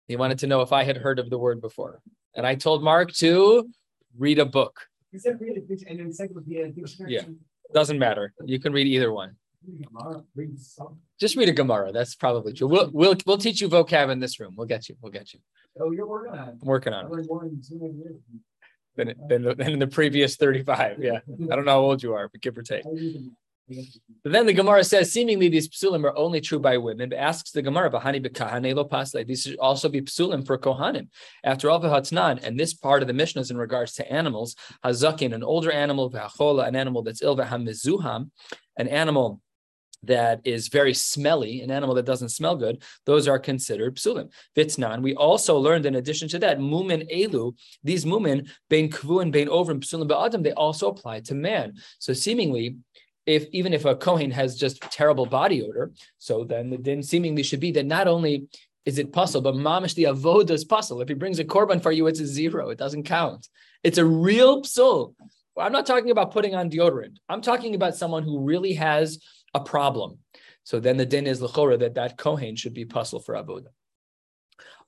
He 0.08 0.16
wanted 0.16 0.38
to 0.40 0.48
know 0.48 0.60
if 0.62 0.72
I 0.72 0.82
had 0.82 0.96
heard 0.96 1.20
of 1.20 1.30
the 1.30 1.38
word 1.38 1.60
before. 1.60 2.00
And 2.34 2.44
I 2.44 2.56
told 2.56 2.82
Mark 2.82 3.12
to 3.14 3.68
read 4.18 4.40
a 4.40 4.46
book. 4.46 4.80
He 5.12 5.18
said 5.18 5.40
read 5.40 5.56
a, 5.56 5.90
an 5.90 6.00
encyclopedia. 6.00 6.72
Yeah. 7.06 7.22
Doesn't 7.72 7.98
matter. 7.98 8.32
You 8.44 8.58
can 8.58 8.72
read 8.72 8.88
either 8.88 9.12
one. 9.12 9.36
Just 11.18 11.36
read 11.36 11.48
a 11.48 11.52
Gemara. 11.52 11.92
That's 11.92 12.14
probably 12.14 12.52
true. 12.52 12.66
We'll 12.66 12.90
we'll 12.92 13.16
we'll 13.26 13.38
teach 13.38 13.60
you 13.60 13.68
vocab 13.68 14.10
in 14.10 14.18
this 14.18 14.40
room. 14.40 14.54
We'll 14.56 14.66
get 14.66 14.88
you. 14.88 14.96
We'll 15.00 15.12
get 15.12 15.32
you. 15.34 15.40
Oh, 15.78 15.90
you're 15.90 16.06
working 16.06 16.32
on 16.32 16.48
it. 16.48 16.52
I'm 16.62 16.66
working 16.66 16.92
on 16.94 17.06
it. 17.06 17.26
Than, 18.96 19.14
than, 19.28 19.42
than 19.56 19.72
in 19.72 19.78
the 19.78 19.86
previous 19.86 20.36
35. 20.36 20.98
Yeah. 21.00 21.20
I 21.50 21.56
don't 21.56 21.64
know 21.64 21.72
how 21.72 21.80
old 21.80 22.02
you 22.02 22.12
are, 22.14 22.28
but 22.28 22.40
give 22.40 22.58
or 22.58 22.62
take. 22.62 22.84
But 24.24 24.32
then 24.32 24.46
the 24.46 24.52
Gemara 24.52 24.82
says, 24.82 25.12
seemingly 25.12 25.48
these 25.48 25.68
psulim 25.68 26.04
are 26.04 26.16
only 26.16 26.40
true 26.40 26.58
by 26.58 26.76
women, 26.76 27.08
but 27.08 27.18
asks 27.18 27.52
the 27.52 27.62
Gemara, 27.62 27.88
Bahani 27.90 28.24
bekahane 28.24 28.74
lo 28.74 28.84
pasle. 28.84 29.24
These 29.24 29.42
should 29.42 29.58
also 29.58 29.88
be 29.88 30.02
psulim 30.02 30.44
for 30.44 30.58
kohanim. 30.58 31.08
After 31.44 31.70
all, 31.70 31.80
v'hatnan, 31.80 32.42
and 32.42 32.58
this 32.58 32.74
part 32.74 33.02
of 33.02 33.06
the 33.06 33.14
Mishnah 33.14 33.42
is 33.42 33.50
in 33.50 33.56
regards 33.56 33.94
to 33.94 34.12
animals, 34.12 34.56
hazakin, 34.84 35.32
an 35.32 35.44
older 35.44 35.70
animal, 35.70 36.10
v'achola, 36.10 36.66
an 36.66 36.74
animal 36.74 37.02
that's 37.02 37.22
ill, 37.22 37.36
v'hamizuham, 37.36 38.30
an 38.76 38.88
animal 38.88 39.40
that 40.02 40.40
is 40.44 40.68
very 40.68 40.94
smelly, 40.94 41.60
an 41.60 41.70
animal 41.70 41.94
that 41.94 42.06
doesn't 42.06 42.30
smell 42.30 42.56
good, 42.56 42.82
those 43.06 43.28
are 43.28 43.38
considered 43.38 43.96
psulim. 43.96 44.30
Vitznan. 44.56 45.02
We 45.02 45.14
also 45.14 45.58
learned, 45.58 45.86
in 45.86 45.96
addition 45.96 46.28
to 46.30 46.38
that, 46.40 46.58
mumin 46.58 47.10
elu, 47.12 47.54
these 47.84 48.04
mumin, 48.04 48.48
bein 48.68 48.90
kvu 48.90 49.22
and 49.22 49.32
bein 49.32 49.48
over 49.48 49.74
psulim 49.74 50.08
ba'adam, 50.08 50.42
they 50.42 50.52
also 50.52 50.88
apply 50.88 51.20
to 51.20 51.34
man. 51.34 51.74
So 51.98 52.12
seemingly, 52.12 52.76
if 53.26 53.46
even 53.52 53.72
if 53.72 53.84
a 53.84 53.94
Kohen 53.94 54.30
has 54.30 54.56
just 54.56 54.80
terrible 54.80 55.26
body 55.26 55.62
odor, 55.62 55.92
so 56.18 56.44
then 56.44 56.70
the 56.70 56.78
din 56.78 57.02
seemingly 57.02 57.42
should 57.42 57.60
be 57.60 57.70
that 57.72 57.86
not 57.86 58.08
only 58.08 58.48
is 58.86 58.98
it 58.98 59.12
puzzle, 59.12 59.42
but 59.42 59.54
mamish 59.54 59.94
the 59.94 60.04
avoda 60.04 60.50
is 60.50 60.64
puzzle. 60.64 61.00
If 61.02 61.08
he 61.08 61.14
brings 61.14 61.38
a 61.38 61.44
korban 61.44 61.82
for 61.82 61.92
you, 61.92 62.06
it's 62.06 62.20
a 62.20 62.26
zero. 62.26 62.70
It 62.70 62.78
doesn't 62.78 63.04
count. 63.04 63.46
It's 63.84 63.98
a 63.98 64.04
real 64.04 64.62
psul. 64.62 65.14
I'm 65.56 65.72
not 65.72 65.84
talking 65.84 66.10
about 66.10 66.32
putting 66.32 66.54
on 66.54 66.70
deodorant. 66.70 67.16
I'm 67.28 67.42
talking 67.42 67.74
about 67.74 67.96
someone 67.96 68.22
who 68.22 68.40
really 68.40 68.72
has 68.74 69.22
a 69.54 69.60
problem. 69.60 70.18
So 70.64 70.80
then 70.80 70.96
the 70.96 71.06
din 71.06 71.26
is 71.26 71.40
lechora 71.40 71.78
that 71.80 71.94
that 71.94 72.16
kohen 72.16 72.56
should 72.56 72.74
be 72.74 72.84
puzzle 72.84 73.20
for 73.20 73.34
avoda. 73.34 73.68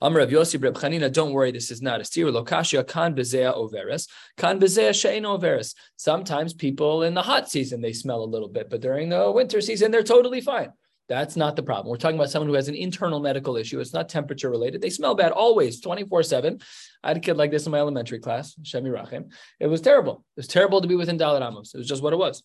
Amr 0.01 0.19
of 0.19 0.31
Yossi 0.31 0.61
Reb 0.61 0.75
Chanina, 0.75 1.13
don't 1.13 1.33
worry, 1.33 1.53
this 1.53 1.71
is 1.71 1.81
not 1.81 2.01
a 2.01 2.05
steer. 2.05 2.27
Lokashia 2.27 2.87
kan 2.87 3.15
bezea 3.15 3.57
overis, 3.57 4.09
kan 4.37 4.59
bezea 4.59 4.91
shein 4.91 5.23
overis. 5.23 5.75
Sometimes 5.97 6.53
people 6.53 7.05
in 7.05 7.15
the 7.15 7.23
hot 7.23 7.49
season 7.49 7.81
they 7.81 7.93
smell 7.93 8.23
a 8.23 8.25
little 8.25 8.49
bit, 8.49 8.69
but 8.69 8.81
during 8.81 9.09
the 9.09 9.31
winter 9.31 9.61
season 9.61 9.93
they're 9.93 10.03
totally 10.03 10.41
fine. 10.41 10.73
That's 11.09 11.37
not 11.37 11.57
the 11.57 11.63
problem. 11.63 11.91
We're 11.91 11.99
talking 11.99 12.17
about 12.17 12.31
someone 12.31 12.49
who 12.49 12.55
has 12.55 12.69
an 12.69 12.75
internal 12.75 13.21
medical 13.21 13.57
issue. 13.57 13.81
It's 13.81 13.93
not 13.93 14.09
temperature 14.09 14.51
related. 14.51 14.81
They 14.81 14.91
smell 14.91 15.15
bad 15.15 15.33
always, 15.33 15.81
24 15.81 16.23
7. 16.23 16.61
I 17.03 17.09
had 17.09 17.17
a 17.17 17.21
kid 17.21 17.37
like 17.37 17.51
this 17.51 17.67
in 17.67 17.73
my 17.73 17.79
elementary 17.79 18.19
class, 18.19 18.55
Shemi 18.63 18.91
Rachim. 18.91 19.33
It 19.61 19.67
was 19.67 19.81
terrible. 19.81 20.25
It 20.37 20.41
was 20.41 20.49
terrible 20.49 20.81
to 20.81 20.89
be 20.89 20.97
within 20.97 21.19
Dalit 21.19 21.47
Amos. 21.47 21.75
It 21.75 21.79
was 21.79 21.89
just 21.89 22.03
what 22.03 22.13
it 22.13 22.19
was. 22.19 22.43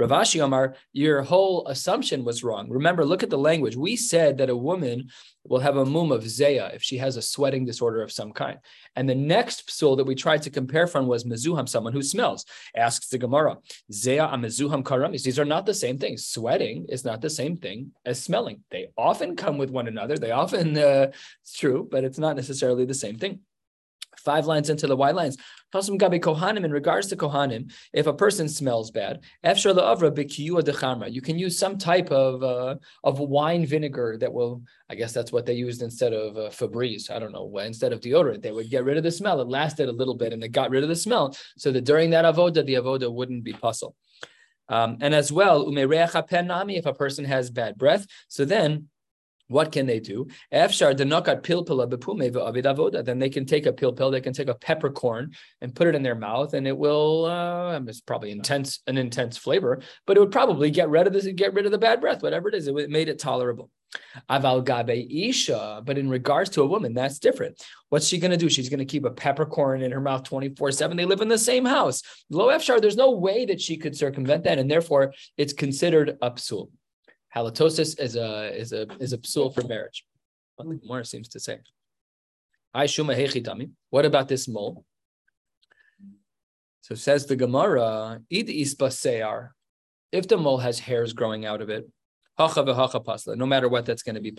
Ravashi 0.00 0.40
Omar, 0.40 0.74
your 0.92 1.22
whole 1.22 1.66
assumption 1.68 2.24
was 2.24 2.42
wrong. 2.42 2.68
Remember, 2.68 3.04
look 3.04 3.22
at 3.22 3.30
the 3.30 3.38
language. 3.38 3.76
We 3.76 3.94
said 3.94 4.38
that 4.38 4.50
a 4.50 4.56
woman 4.56 5.08
will 5.46 5.60
have 5.60 5.76
a 5.76 5.86
mum 5.86 6.10
of 6.10 6.24
zeya 6.24 6.74
if 6.74 6.82
she 6.82 6.96
has 6.98 7.16
a 7.16 7.22
sweating 7.22 7.64
disorder 7.64 8.02
of 8.02 8.10
some 8.10 8.32
kind. 8.32 8.58
And 8.96 9.08
the 9.08 9.14
next 9.14 9.68
psul 9.68 9.96
that 9.96 10.06
we 10.06 10.14
tried 10.14 10.42
to 10.42 10.50
compare 10.50 10.86
from 10.86 11.06
was 11.06 11.24
mezuham, 11.24 11.68
someone 11.68 11.92
who 11.92 12.02
smells. 12.02 12.44
Asks 12.74 13.08
the 13.08 13.18
Gemara, 13.18 13.58
zeya 13.92 14.32
a 14.32 14.36
mezuham 14.36 14.82
karamis. 14.82 15.22
These 15.22 15.38
are 15.38 15.44
not 15.44 15.64
the 15.64 15.74
same 15.74 15.98
things. 15.98 16.26
Sweating 16.26 16.86
is 16.88 17.04
not 17.04 17.20
the 17.20 17.30
same 17.30 17.56
thing 17.56 17.92
as 18.04 18.20
smelling. 18.20 18.64
They 18.70 18.88
often 18.98 19.36
come 19.36 19.58
with 19.58 19.70
one 19.70 19.86
another. 19.86 20.18
They 20.18 20.32
often, 20.32 20.76
uh, 20.76 21.12
it's 21.42 21.56
true, 21.56 21.86
but 21.88 22.02
it's 22.02 22.18
not 22.18 22.36
necessarily 22.36 22.84
the 22.84 22.94
same 22.94 23.16
thing 23.16 23.40
five 24.18 24.46
lines 24.46 24.70
into 24.70 24.86
the 24.86 24.96
white 24.96 25.14
lines. 25.14 25.36
Kohanim, 25.74 26.64
in 26.64 26.70
regards 26.70 27.08
to 27.08 27.16
Kohanim, 27.16 27.72
if 27.92 28.06
a 28.06 28.12
person 28.12 28.48
smells 28.48 28.90
bad, 28.90 29.20
efshar 29.44 29.74
avra 29.74 30.10
b'kiyua 30.10 31.12
you 31.12 31.20
can 31.20 31.38
use 31.38 31.58
some 31.58 31.78
type 31.78 32.10
of 32.10 32.42
uh, 32.42 32.76
of 33.02 33.18
wine 33.18 33.66
vinegar 33.66 34.16
that 34.20 34.32
will, 34.32 34.62
I 34.88 34.94
guess 34.94 35.12
that's 35.12 35.32
what 35.32 35.46
they 35.46 35.54
used 35.54 35.82
instead 35.82 36.12
of 36.12 36.36
uh, 36.36 36.50
Febreze. 36.50 37.10
I 37.10 37.18
don't 37.18 37.32
know, 37.32 37.58
instead 37.58 37.92
of 37.92 38.00
deodorant, 38.00 38.42
they 38.42 38.52
would 38.52 38.70
get 38.70 38.84
rid 38.84 38.96
of 38.96 39.02
the 39.02 39.10
smell. 39.10 39.40
It 39.40 39.48
lasted 39.48 39.88
a 39.88 39.92
little 39.92 40.14
bit 40.14 40.32
and 40.32 40.44
it 40.44 40.52
got 40.52 40.70
rid 40.70 40.82
of 40.82 40.88
the 40.88 40.96
smell. 40.96 41.36
So 41.58 41.72
that 41.72 41.84
during 41.84 42.10
that 42.10 42.24
avoda, 42.24 42.64
the 42.64 42.74
avoda 42.74 43.12
wouldn't 43.12 43.44
be 43.44 43.52
puzzle. 43.52 43.96
Um, 44.68 44.98
and 45.00 45.14
as 45.14 45.30
well, 45.30 45.66
if 45.68 46.86
a 46.86 46.94
person 46.94 47.24
has 47.26 47.50
bad 47.50 47.76
breath, 47.76 48.06
so 48.28 48.44
then 48.44 48.88
what 49.48 49.72
can 49.72 49.86
they 49.86 50.00
do? 50.00 50.26
Then 50.50 50.68
they 53.18 53.28
can 53.28 53.46
take 53.46 53.66
a 53.66 53.72
pilpil, 53.72 54.10
they 54.10 54.20
can 54.20 54.32
take 54.32 54.48
a 54.48 54.54
peppercorn 54.54 55.32
and 55.60 55.74
put 55.74 55.86
it 55.86 55.94
in 55.94 56.02
their 56.02 56.14
mouth, 56.14 56.54
and 56.54 56.66
it 56.66 56.76
will. 56.76 57.26
Uh, 57.26 57.80
it's 57.86 58.00
probably 58.00 58.30
intense, 58.30 58.80
an 58.86 58.96
intense 58.96 59.36
flavor, 59.36 59.80
but 60.06 60.16
it 60.16 60.20
would 60.20 60.32
probably 60.32 60.70
get 60.70 60.88
rid 60.88 61.06
of 61.06 61.12
this, 61.12 61.26
get 61.26 61.52
rid 61.54 61.66
of 61.66 61.72
the 61.72 61.78
bad 61.78 62.00
breath, 62.00 62.22
whatever 62.22 62.48
it 62.48 62.54
is. 62.54 62.66
It 62.68 62.90
made 62.90 63.08
it 63.08 63.18
tolerable. 63.18 63.70
Aval 64.28 64.64
gabe 64.64 65.06
isha, 65.10 65.82
but 65.84 65.98
in 65.98 66.08
regards 66.08 66.50
to 66.50 66.62
a 66.62 66.66
woman, 66.66 66.94
that's 66.94 67.18
different. 67.18 67.62
What's 67.90 68.08
she 68.08 68.18
going 68.18 68.30
to 68.30 68.36
do? 68.36 68.48
She's 68.48 68.68
going 68.68 68.78
to 68.78 68.84
keep 68.84 69.04
a 69.04 69.10
peppercorn 69.10 69.82
in 69.82 69.92
her 69.92 70.00
mouth 70.00 70.24
24 70.24 70.72
7. 70.72 70.96
They 70.96 71.04
live 71.04 71.20
in 71.20 71.28
the 71.28 71.38
same 71.38 71.64
house. 71.64 72.02
Lo 72.30 72.48
efshar, 72.48 72.80
there's 72.80 72.96
no 72.96 73.12
way 73.12 73.44
that 73.46 73.60
she 73.60 73.76
could 73.76 73.96
circumvent 73.96 74.44
that, 74.44 74.58
and 74.58 74.70
therefore 74.70 75.12
it's 75.36 75.52
considered 75.52 76.18
psul 76.20 76.70
halitosis 77.34 77.98
is 78.00 78.16
a 78.16 78.54
is 78.56 78.72
a 78.72 78.86
is 79.00 79.12
a 79.12 79.18
psul 79.18 79.54
for 79.54 79.62
marriage. 79.62 80.04
What 80.56 80.68
the 80.68 80.76
Gemara 80.76 81.04
seems 81.04 81.28
to 81.30 81.40
say. 81.40 81.58
I 82.72 82.86
shuma 82.86 83.16
hechitami. 83.16 83.70
What 83.90 84.04
about 84.04 84.28
this 84.28 84.48
mole? 84.48 84.84
So 86.82 86.94
says 86.94 87.26
the 87.26 87.36
Gemara, 87.36 88.20
id 88.30 88.48
ispa 88.48 89.48
If 90.12 90.28
the 90.28 90.36
mole 90.36 90.58
has 90.58 90.78
hairs 90.78 91.12
growing 91.12 91.46
out 91.46 91.62
of 91.62 91.70
it, 91.70 91.90
no 92.38 93.46
matter 93.46 93.68
what, 93.68 93.86
that's 93.86 94.02
going 94.02 94.16
to 94.16 94.20
be 94.20 94.32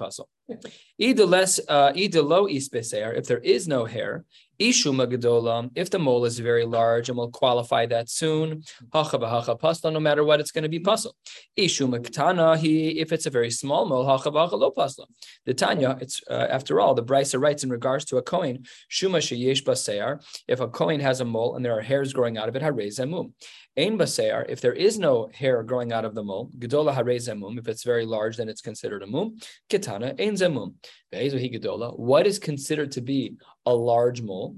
less, 1.25 1.59
uh, 1.67 1.91
if 1.95 3.27
there 3.27 3.37
is 3.37 3.67
no 3.67 3.85
hair, 3.85 4.25
gedola, 4.59 5.69
if 5.75 5.89
the 5.89 5.99
mole 5.99 6.25
is 6.25 6.39
very 6.39 6.65
large, 6.65 7.09
and 7.09 7.17
we'll 7.17 7.29
qualify 7.29 7.85
that 7.85 8.09
soon, 8.09 8.63
pasla, 8.91 9.91
no 9.91 9.99
matter 9.99 10.23
what, 10.23 10.39
it's 10.39 10.51
going 10.51 10.63
to 10.63 10.69
be 10.69 10.79
puzzle. 10.79 11.15
Ishuma 11.57 11.99
ketana, 11.99 12.57
if 12.95 13.11
it's 13.11 13.25
a 13.25 13.29
very 13.29 13.51
small 13.51 13.85
mole, 13.85 14.05
hacha 14.05 14.31
v'hacha 14.31 14.53
lo 14.53 14.71
pasla. 14.71 15.05
The 15.45 15.53
Tanya, 15.53 15.97
it's 16.01 16.21
uh, 16.29 16.47
after 16.49 16.79
all, 16.79 16.93
the 16.93 17.03
Brisa 17.03 17.39
writes 17.39 17.63
in 17.63 17.69
regards 17.69 18.05
to 18.05 18.17
a 18.17 18.21
coin, 18.21 18.65
shuma 18.89 19.19
sheyesh 19.19 19.63
baseir, 19.63 20.21
if 20.47 20.59
a 20.59 20.67
coin 20.67 20.99
has 20.99 21.21
a 21.21 21.25
mole 21.25 21.55
and 21.55 21.65
there 21.65 21.77
are 21.77 21.81
hairs 21.81 22.13
growing 22.13 22.37
out 22.37 22.49
of 22.49 22.55
it, 22.55 22.61
harez 22.61 22.99
emum. 22.99 23.33
Ein 23.77 23.97
baseir, 23.97 24.45
if 24.47 24.61
there 24.61 24.73
is 24.73 24.97
no 24.97 25.29
hair 25.33 25.61
growing 25.61 25.91
out 25.91 26.05
of 26.05 26.15
the 26.15 26.23
mole, 26.23 26.49
gedola 26.57 26.95
harez 26.95 27.27
emum, 27.27 27.59
if 27.59 27.67
it's 27.67 27.83
very 27.83 28.05
large, 28.05 28.37
then 28.37 28.47
it's 28.47 28.61
considered 28.61 29.03
a 29.03 29.07
mum. 29.07 29.37
Ketana 29.69 30.17
ein 30.19 30.35
zemum. 30.35 30.75
What 31.97 32.25
is 32.25 32.39
considered 32.39 32.93
to 32.93 33.01
be 33.01 33.35
a 33.65 33.73
large 33.73 34.21
mole? 34.21 34.55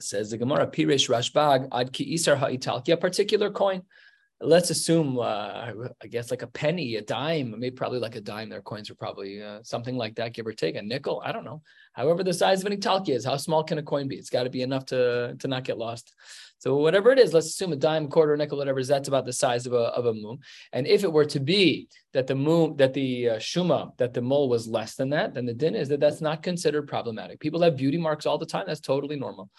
Says 0.00 0.30
the 0.30 0.38
Gemara, 0.38 0.66
Pirish 0.68 1.08
Rashbag 1.08 1.68
ad 1.72 1.92
ki 1.92 2.14
isar 2.14 2.36
ha'italki, 2.36 2.92
a 2.92 2.96
particular 2.96 3.50
coin. 3.50 3.82
Let's 4.40 4.68
assume, 4.68 5.18
uh, 5.18 5.72
I 6.02 6.06
guess, 6.10 6.30
like 6.30 6.42
a 6.42 6.46
penny, 6.46 6.96
a 6.96 7.00
dime, 7.00 7.58
maybe 7.58 7.74
probably 7.74 8.00
like 8.00 8.16
a 8.16 8.20
dime. 8.20 8.50
Their 8.50 8.60
coins 8.60 8.90
are 8.90 8.94
probably 8.94 9.42
uh, 9.42 9.60
something 9.62 9.96
like 9.96 10.16
that, 10.16 10.34
give 10.34 10.46
or 10.46 10.52
take, 10.52 10.76
a 10.76 10.82
nickel. 10.82 11.22
I 11.24 11.32
don't 11.32 11.44
know. 11.44 11.62
However, 11.94 12.22
the 12.22 12.34
size 12.34 12.60
of 12.60 12.70
an 12.70 12.78
italki 12.78 13.10
is, 13.10 13.24
how 13.24 13.38
small 13.38 13.64
can 13.64 13.78
a 13.78 13.82
coin 13.82 14.08
be? 14.08 14.16
It's 14.16 14.28
got 14.28 14.42
to 14.42 14.50
be 14.50 14.60
enough 14.60 14.84
to, 14.86 15.36
to 15.38 15.48
not 15.48 15.64
get 15.64 15.78
lost. 15.78 16.14
So 16.58 16.76
whatever 16.76 17.12
it 17.12 17.18
is, 17.18 17.32
let's 17.32 17.46
assume 17.46 17.72
a 17.72 17.76
dime, 17.76 18.08
quarter, 18.08 18.36
nickel, 18.36 18.58
whatever 18.58 18.78
is, 18.78 18.88
that's 18.88 19.08
about 19.08 19.24
the 19.24 19.32
size 19.32 19.66
of 19.66 19.72
a, 19.72 19.86
of 19.94 20.04
a 20.04 20.12
moon. 20.12 20.38
And 20.72 20.86
if 20.86 21.02
it 21.02 21.12
were 21.12 21.24
to 21.26 21.40
be 21.40 21.88
that 22.12 22.26
the 22.26 22.34
moon, 22.34 22.76
that 22.76 22.92
the 22.92 23.30
uh, 23.30 23.36
shuma, 23.36 23.96
that 23.96 24.12
the 24.12 24.20
mole 24.20 24.50
was 24.50 24.66
less 24.66 24.96
than 24.96 25.10
that, 25.10 25.32
then 25.32 25.46
the 25.46 25.54
din 25.54 25.74
is 25.74 25.88
that 25.88 26.00
that's 26.00 26.20
not 26.20 26.42
considered 26.42 26.88
problematic. 26.88 27.40
People 27.40 27.62
have 27.62 27.76
beauty 27.76 27.96
marks 27.96 28.26
all 28.26 28.36
the 28.36 28.44
time. 28.44 28.64
That's 28.66 28.80
totally 28.80 29.16
normal. 29.16 29.50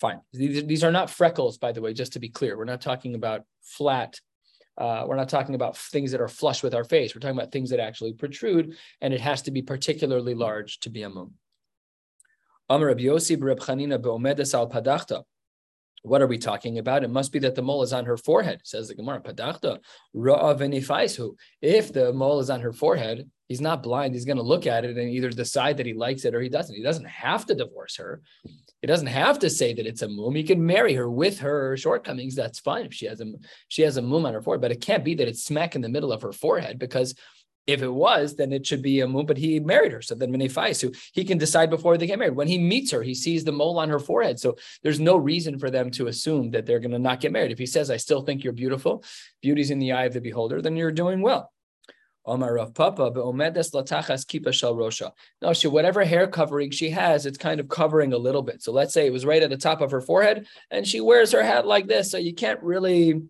Fine. 0.00 0.20
These, 0.32 0.64
these 0.66 0.84
are 0.84 0.92
not 0.92 1.10
freckles, 1.10 1.58
by 1.58 1.72
the 1.72 1.82
way, 1.82 1.92
just 1.92 2.14
to 2.14 2.20
be 2.20 2.28
clear. 2.28 2.56
We're 2.56 2.64
not 2.64 2.80
talking 2.80 3.14
about 3.14 3.44
flat 3.62 4.18
uh, 4.80 5.04
we're 5.06 5.16
not 5.16 5.28
talking 5.28 5.54
about 5.54 5.76
things 5.76 6.10
that 6.10 6.22
are 6.22 6.28
flush 6.28 6.62
with 6.62 6.74
our 6.74 6.84
face. 6.84 7.14
We're 7.14 7.20
talking 7.20 7.36
about 7.36 7.52
things 7.52 7.68
that 7.68 7.80
actually 7.80 8.14
protrude, 8.14 8.76
and 9.02 9.12
it 9.12 9.20
has 9.20 9.42
to 9.42 9.50
be 9.50 9.60
particularly 9.60 10.34
large 10.34 10.80
to 10.80 10.90
be 10.90 11.02
a 11.02 11.10
mum. 11.10 11.34
Chanina 12.70 14.00
padachta. 14.70 15.24
What 16.02 16.22
are 16.22 16.26
we 16.26 16.38
talking 16.38 16.78
about? 16.78 17.04
It 17.04 17.10
must 17.10 17.30
be 17.30 17.38
that 17.40 17.54
the 17.54 17.62
mole 17.62 17.82
is 17.82 17.92
on 17.92 18.06
her 18.06 18.16
forehead, 18.16 18.60
says 18.64 18.88
the 18.88 18.94
Gemara. 18.94 19.20
Padachta 19.20 19.78
If 21.62 21.92
the 21.92 22.12
mole 22.12 22.40
is 22.40 22.50
on 22.50 22.60
her 22.60 22.72
forehead, 22.72 23.30
he's 23.48 23.60
not 23.60 23.82
blind. 23.82 24.14
He's 24.14 24.24
going 24.24 24.38
to 24.38 24.42
look 24.42 24.66
at 24.66 24.84
it 24.84 24.96
and 24.96 25.10
either 25.10 25.28
decide 25.28 25.76
that 25.76 25.86
he 25.86 25.92
likes 25.92 26.24
it 26.24 26.34
or 26.34 26.40
he 26.40 26.48
doesn't. 26.48 26.74
He 26.74 26.82
doesn't 26.82 27.06
have 27.06 27.44
to 27.46 27.54
divorce 27.54 27.96
her. 27.96 28.22
He 28.80 28.86
doesn't 28.86 29.08
have 29.08 29.38
to 29.40 29.50
say 29.50 29.74
that 29.74 29.86
it's 29.86 30.00
a 30.00 30.08
mum. 30.08 30.34
He 30.34 30.42
can 30.42 30.64
marry 30.64 30.94
her 30.94 31.10
with 31.10 31.40
her 31.40 31.76
shortcomings. 31.76 32.34
That's 32.34 32.60
fine 32.60 32.86
if 32.86 32.94
she 32.94 33.04
has 33.06 33.20
a 33.20 33.26
she 33.68 33.82
has 33.82 33.98
a 33.98 34.02
mum 34.02 34.24
on 34.24 34.32
her 34.32 34.40
forehead. 34.40 34.62
But 34.62 34.72
it 34.72 34.80
can't 34.80 35.04
be 35.04 35.14
that 35.16 35.28
it's 35.28 35.44
smack 35.44 35.74
in 35.74 35.82
the 35.82 35.88
middle 35.90 36.12
of 36.12 36.22
her 36.22 36.32
forehead 36.32 36.78
because 36.78 37.14
if 37.66 37.82
it 37.82 37.92
was, 37.92 38.36
then 38.36 38.52
it 38.52 38.66
should 38.66 38.82
be 38.82 39.00
a 39.00 39.08
moon, 39.08 39.26
but 39.26 39.36
he 39.36 39.60
married 39.60 39.92
her. 39.92 40.02
So 40.02 40.14
then 40.14 40.32
Minifai, 40.32 40.74
so 40.74 40.90
he 41.12 41.24
can 41.24 41.38
decide 41.38 41.70
before 41.70 41.96
they 41.96 42.06
get 42.06 42.18
married. 42.18 42.36
When 42.36 42.48
he 42.48 42.58
meets 42.58 42.90
her, 42.90 43.02
he 43.02 43.14
sees 43.14 43.44
the 43.44 43.52
mole 43.52 43.78
on 43.78 43.88
her 43.88 43.98
forehead. 43.98 44.40
So 44.40 44.56
there's 44.82 45.00
no 45.00 45.16
reason 45.16 45.58
for 45.58 45.70
them 45.70 45.90
to 45.92 46.08
assume 46.08 46.50
that 46.50 46.66
they're 46.66 46.80
going 46.80 46.90
to 46.92 46.98
not 46.98 47.20
get 47.20 47.32
married. 47.32 47.52
If 47.52 47.58
he 47.58 47.66
says, 47.66 47.90
I 47.90 47.96
still 47.96 48.22
think 48.22 48.42
you're 48.42 48.52
beautiful, 48.52 49.04
beauty's 49.42 49.70
in 49.70 49.78
the 49.78 49.92
eye 49.92 50.04
of 50.04 50.14
the 50.14 50.20
beholder, 50.20 50.60
then 50.60 50.76
you're 50.76 50.92
doing 50.92 51.20
well. 51.20 51.52
Omar 52.26 52.54
Rav 52.54 52.74
Papa, 52.74 53.10
latachas 53.10 54.26
kipa 54.26 54.52
shel 54.52 54.74
rosha. 54.74 55.12
No, 55.40 55.52
she 55.54 55.68
whatever 55.68 56.04
hair 56.04 56.26
covering 56.26 56.70
she 56.70 56.90
has, 56.90 57.24
it's 57.24 57.38
kind 57.38 57.60
of 57.60 57.68
covering 57.68 58.12
a 58.12 58.18
little 58.18 58.42
bit. 58.42 58.62
So 58.62 58.72
let's 58.72 58.92
say 58.92 59.06
it 59.06 59.12
was 59.12 59.24
right 59.24 59.42
at 59.42 59.50
the 59.50 59.56
top 59.56 59.80
of 59.80 59.90
her 59.90 60.02
forehead, 60.02 60.46
and 60.70 60.86
she 60.86 61.00
wears 61.00 61.32
her 61.32 61.42
hat 61.42 61.66
like 61.66 61.86
this, 61.86 62.10
so 62.10 62.18
you 62.18 62.34
can't 62.34 62.62
really 62.62 63.22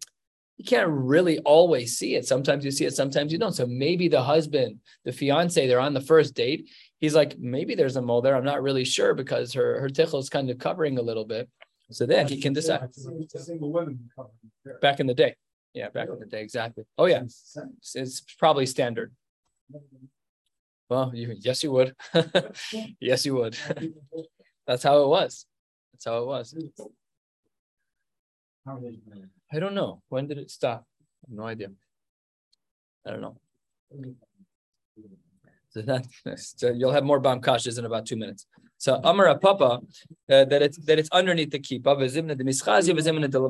you 0.61 0.67
can't 0.67 0.91
really 0.91 1.39
always 1.39 1.97
see 1.97 2.17
it. 2.17 2.27
Sometimes 2.27 2.67
you 2.67 2.71
see 2.71 2.85
it, 2.85 2.95
sometimes 2.95 3.33
you 3.33 3.39
don't. 3.39 3.55
So 3.55 3.65
maybe 3.65 4.09
the 4.09 4.23
husband, 4.23 4.81
the 5.07 5.13
fiance, 5.13 5.67
they're 5.67 5.81
on 5.81 5.95
the 5.95 6.03
first 6.03 6.35
date. 6.35 6.69
He's 6.99 7.15
like, 7.15 7.39
maybe 7.39 7.75
there's 7.75 7.97
a 7.97 8.03
mole 8.03 8.21
there. 8.21 8.37
I'm 8.37 8.45
not 8.45 8.63
really 8.63 8.85
sure 8.85 9.15
because 9.15 9.55
her 9.55 9.81
her 9.81 9.89
tichel 9.89 10.21
is 10.21 10.29
kind 10.29 10.51
of 10.51 10.59
covering 10.59 10.99
a 10.99 11.03
little 11.03 11.25
bit. 11.25 11.49
So 11.91 12.05
then 12.05 12.29
he 12.29 12.43
can 12.43 12.53
decide. 12.53 12.91
Back 14.83 15.01
in 15.01 15.07
the 15.07 15.15
day. 15.15 15.35
Yeah, 15.73 15.89
back 15.89 16.11
in 16.11 16.19
the 16.19 16.27
day, 16.27 16.43
exactly. 16.43 16.85
Oh 16.99 17.07
yeah, 17.07 17.23
it's, 17.23 18.21
probably 18.39 18.67
standard. 18.67 19.15
Well, 20.91 21.11
you, 21.15 21.37
yes, 21.41 21.63
you 21.63 21.73
would. 21.73 21.95
yes, 23.01 23.25
you 23.25 23.35
would. 23.37 23.57
That's 24.67 24.83
how 24.83 25.05
it 25.05 25.09
was. 25.09 25.47
That's 25.95 26.05
how 26.05 26.19
it 26.19 26.27
was. 26.27 26.55
I 29.53 29.59
don't 29.59 29.75
know. 29.75 30.03
When 30.09 30.27
did 30.27 30.39
it 30.39 30.51
stop? 30.51 30.87
no 31.29 31.45
idea. 31.45 31.69
I 33.07 33.11
don't 33.11 33.21
know. 33.21 33.37
So 35.73 35.83
that 35.83 36.05
so 36.37 36.73
you'll 36.73 36.91
have 36.91 37.05
more 37.05 37.21
bomb 37.21 37.41
in 37.45 37.85
about 37.85 38.05
two 38.05 38.17
minutes. 38.17 38.45
So 38.79 39.01
Amara 39.05 39.39
Papa 39.39 39.79
uh, 40.29 40.45
that 40.47 40.63
it's 40.63 40.79
that 40.87 40.99
it's 40.99 41.09
underneath 41.13 41.53
the 41.53 41.61
kippah. 41.61 41.97
V'zimna 41.97 42.37
de 42.37 42.43
mischazia 42.43 42.93
v'zimna 42.93 43.31
de 43.31 43.39
lo. 43.39 43.49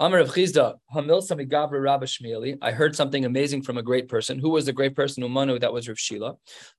Amar 0.00 0.18
of 0.18 0.30
Chizda, 0.30 0.74
Hamil 0.92 1.22
Samigavra 1.22 1.80
Rabba 1.80 2.06
Shmieli. 2.06 2.58
I 2.60 2.72
heard 2.72 2.96
something 2.96 3.24
amazing 3.24 3.62
from 3.62 3.78
a 3.78 3.84
great 3.84 4.08
person. 4.08 4.40
Who 4.40 4.50
was 4.50 4.66
the 4.66 4.72
great 4.72 4.96
person? 4.96 5.22
Umanu, 5.22 5.60
that 5.60 5.72
was 5.72 5.86
Rav 5.86 5.96
Shila. 5.96 6.34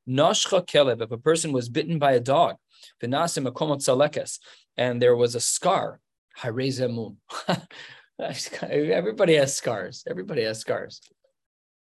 Nashcha 0.09 0.67
Keleb, 0.67 1.01
if 1.01 1.09
a 1.09 1.17
person 1.17 1.53
was 1.53 1.69
bitten 1.69 1.99
by 1.99 2.11
a 2.11 2.19
dog, 2.19 2.57
Vinasim 3.01 3.47
Akomot 3.49 3.79
Salekes, 3.79 4.39
and 4.75 5.01
there 5.01 5.15
was 5.15 5.35
a 5.35 5.39
scar, 5.39 6.01
Harezemun. 6.39 7.17
Everybody 8.19 9.35
has 9.35 9.55
scars. 9.55 10.03
Everybody 10.07 10.43
has 10.43 10.59
scars. 10.59 11.01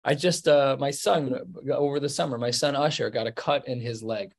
I 0.05 0.15
just, 0.15 0.49
uh, 0.49 0.77
my 0.79 0.91
son, 0.91 1.35
over 1.73 1.99
the 1.99 2.09
summer, 2.09 2.37
my 2.39 2.51
son 2.51 2.77
Usher 2.77 3.11
got 3.11 3.27
a 3.27 3.33
cut 3.33 3.69
in 3.69 3.81
his 3.81 4.03
leg 4.03 4.35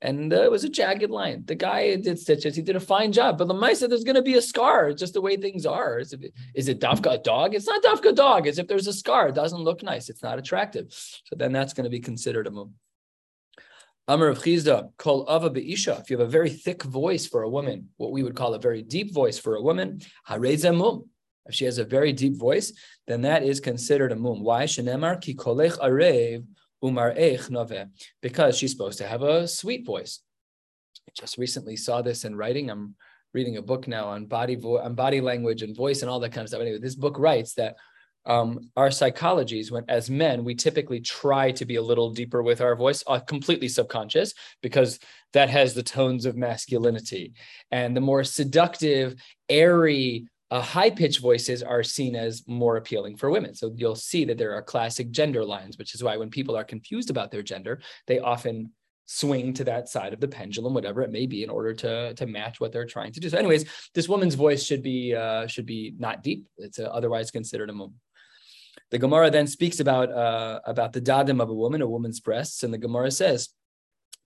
and 0.00 0.32
uh, 0.32 0.42
it 0.42 0.50
was 0.50 0.64
a 0.64 0.68
jagged 0.68 1.10
line. 1.10 1.42
The 1.46 1.54
guy 1.54 1.96
did 1.96 2.18
stitches; 2.18 2.54
he 2.54 2.62
did 2.62 2.76
a 2.76 2.80
fine 2.80 3.12
job. 3.12 3.38
But 3.38 3.48
the 3.48 3.54
mice 3.54 3.80
said 3.80 3.90
there's 3.90 4.04
going 4.04 4.16
to 4.16 4.22
be 4.22 4.34
a 4.34 4.42
scar. 4.42 4.88
It's 4.88 5.00
just 5.00 5.14
the 5.14 5.20
way 5.20 5.36
things 5.36 5.66
are. 5.66 5.98
Is 5.98 6.12
it, 6.12 6.32
is 6.54 6.68
it 6.68 6.80
dafka 6.80 7.22
dog? 7.22 7.54
It's 7.54 7.66
not 7.66 7.82
dafka 7.82 8.14
dog. 8.14 8.46
It's 8.46 8.58
if 8.58 8.68
there's 8.68 8.86
a 8.86 8.92
scar, 8.92 9.28
it 9.28 9.34
doesn't 9.34 9.58
look 9.58 9.82
nice. 9.82 10.08
It's 10.08 10.22
not 10.22 10.38
attractive. 10.38 10.86
So 10.90 11.36
then 11.36 11.52
that's 11.52 11.72
going 11.72 11.84
to 11.84 11.90
be 11.90 12.00
considered 12.00 12.46
a 12.46 12.50
mum. 12.50 12.74
Amr 14.08 14.28
of 14.28 14.38
Chizda, 14.38 14.88
call 14.96 15.26
ava 15.28 15.50
be'isha. 15.50 16.00
If 16.00 16.08
you 16.08 16.18
have 16.18 16.26
a 16.26 16.30
very 16.30 16.48
thick 16.48 16.82
voice 16.82 17.26
for 17.26 17.42
a 17.42 17.50
woman, 17.50 17.90
what 17.98 18.10
we 18.10 18.22
would 18.22 18.34
call 18.34 18.54
a 18.54 18.58
very 18.58 18.80
deep 18.80 19.12
voice 19.12 19.38
for 19.38 19.56
a 19.56 19.62
woman, 19.62 20.00
mum. 20.26 21.04
If 21.44 21.54
she 21.54 21.66
has 21.66 21.76
a 21.76 21.84
very 21.84 22.14
deep 22.14 22.38
voice, 22.38 22.72
then 23.06 23.20
that 23.22 23.42
is 23.42 23.60
considered 23.60 24.12
a 24.12 24.16
mum. 24.16 24.42
Why? 24.42 24.64
Shenemar 24.64 25.20
ki 25.20 25.34
kolech 25.34 25.78
arev 25.78 26.46
Umar 26.82 27.12
Eich 27.12 27.50
Nove, 27.50 27.90
because 28.22 28.56
she's 28.56 28.72
supposed 28.72 28.96
to 28.96 29.06
have 29.06 29.22
a 29.22 29.46
sweet 29.46 29.84
voice. 29.84 30.20
I 31.06 31.12
just 31.14 31.36
recently 31.36 31.76
saw 31.76 32.00
this 32.00 32.24
in 32.24 32.34
writing. 32.34 32.70
I'm 32.70 32.94
reading 33.34 33.58
a 33.58 33.62
book 33.62 33.86
now 33.88 34.06
on 34.08 34.24
body 34.24 34.54
vo- 34.54 34.78
on 34.78 34.94
body 34.94 35.20
language 35.20 35.60
and 35.62 35.76
voice 35.76 36.00
and 36.00 36.10
all 36.10 36.20
that 36.20 36.32
kind 36.32 36.44
of 36.44 36.48
stuff. 36.48 36.62
Anyway, 36.62 36.78
this 36.78 36.94
book 36.94 37.18
writes 37.18 37.52
that 37.54 37.76
um, 38.26 38.70
our 38.76 38.88
psychologies, 38.88 39.70
when 39.70 39.84
as 39.88 40.10
men, 40.10 40.44
we 40.44 40.54
typically 40.54 41.00
try 41.00 41.50
to 41.52 41.64
be 41.64 41.76
a 41.76 41.82
little 41.82 42.10
deeper 42.10 42.42
with 42.42 42.60
our 42.60 42.76
voice, 42.76 43.02
uh, 43.06 43.20
completely 43.20 43.68
subconscious, 43.68 44.34
because 44.62 44.98
that 45.32 45.48
has 45.48 45.74
the 45.74 45.82
tones 45.82 46.26
of 46.26 46.36
masculinity. 46.36 47.32
And 47.70 47.96
the 47.96 48.00
more 48.00 48.24
seductive, 48.24 49.14
airy, 49.48 50.26
uh, 50.50 50.60
high 50.60 50.90
pitched 50.90 51.20
voices 51.20 51.62
are 51.62 51.82
seen 51.82 52.16
as 52.16 52.46
more 52.46 52.76
appealing 52.76 53.16
for 53.16 53.30
women. 53.30 53.54
So 53.54 53.72
you'll 53.76 53.96
see 53.96 54.24
that 54.26 54.38
there 54.38 54.54
are 54.54 54.62
classic 54.62 55.10
gender 55.10 55.44
lines, 55.44 55.78
which 55.78 55.94
is 55.94 56.02
why 56.02 56.16
when 56.16 56.30
people 56.30 56.56
are 56.56 56.64
confused 56.64 57.10
about 57.10 57.30
their 57.30 57.42
gender, 57.42 57.80
they 58.06 58.18
often 58.18 58.72
swing 59.10 59.54
to 59.54 59.64
that 59.64 59.88
side 59.88 60.12
of 60.12 60.20
the 60.20 60.28
pendulum, 60.28 60.74
whatever 60.74 61.02
it 61.02 61.10
may 61.10 61.26
be, 61.26 61.42
in 61.42 61.50
order 61.50 61.72
to, 61.72 62.14
to 62.14 62.26
match 62.26 62.60
what 62.60 62.72
they're 62.72 62.86
trying 62.86 63.12
to 63.12 63.20
do. 63.20 63.28
So, 63.28 63.38
anyways, 63.38 63.64
this 63.94 64.08
woman's 64.08 64.34
voice 64.34 64.62
should 64.62 64.82
be 64.82 65.14
uh, 65.14 65.46
should 65.46 65.66
be 65.66 65.94
not 65.98 66.22
deep. 66.22 66.46
It's 66.58 66.78
uh, 66.78 66.84
otherwise 66.84 67.30
considered 67.30 67.70
a. 67.70 67.88
The 68.90 68.98
Gemara 68.98 69.30
then 69.30 69.46
speaks 69.46 69.80
about 69.80 70.10
uh, 70.10 70.60
about 70.64 70.92
the 70.92 71.00
dadim 71.00 71.42
of 71.42 71.50
a 71.50 71.54
woman, 71.54 71.82
a 71.82 71.88
woman's 71.88 72.20
breasts, 72.20 72.62
and 72.62 72.72
the 72.72 72.78
Gemara 72.78 73.10
says 73.10 73.50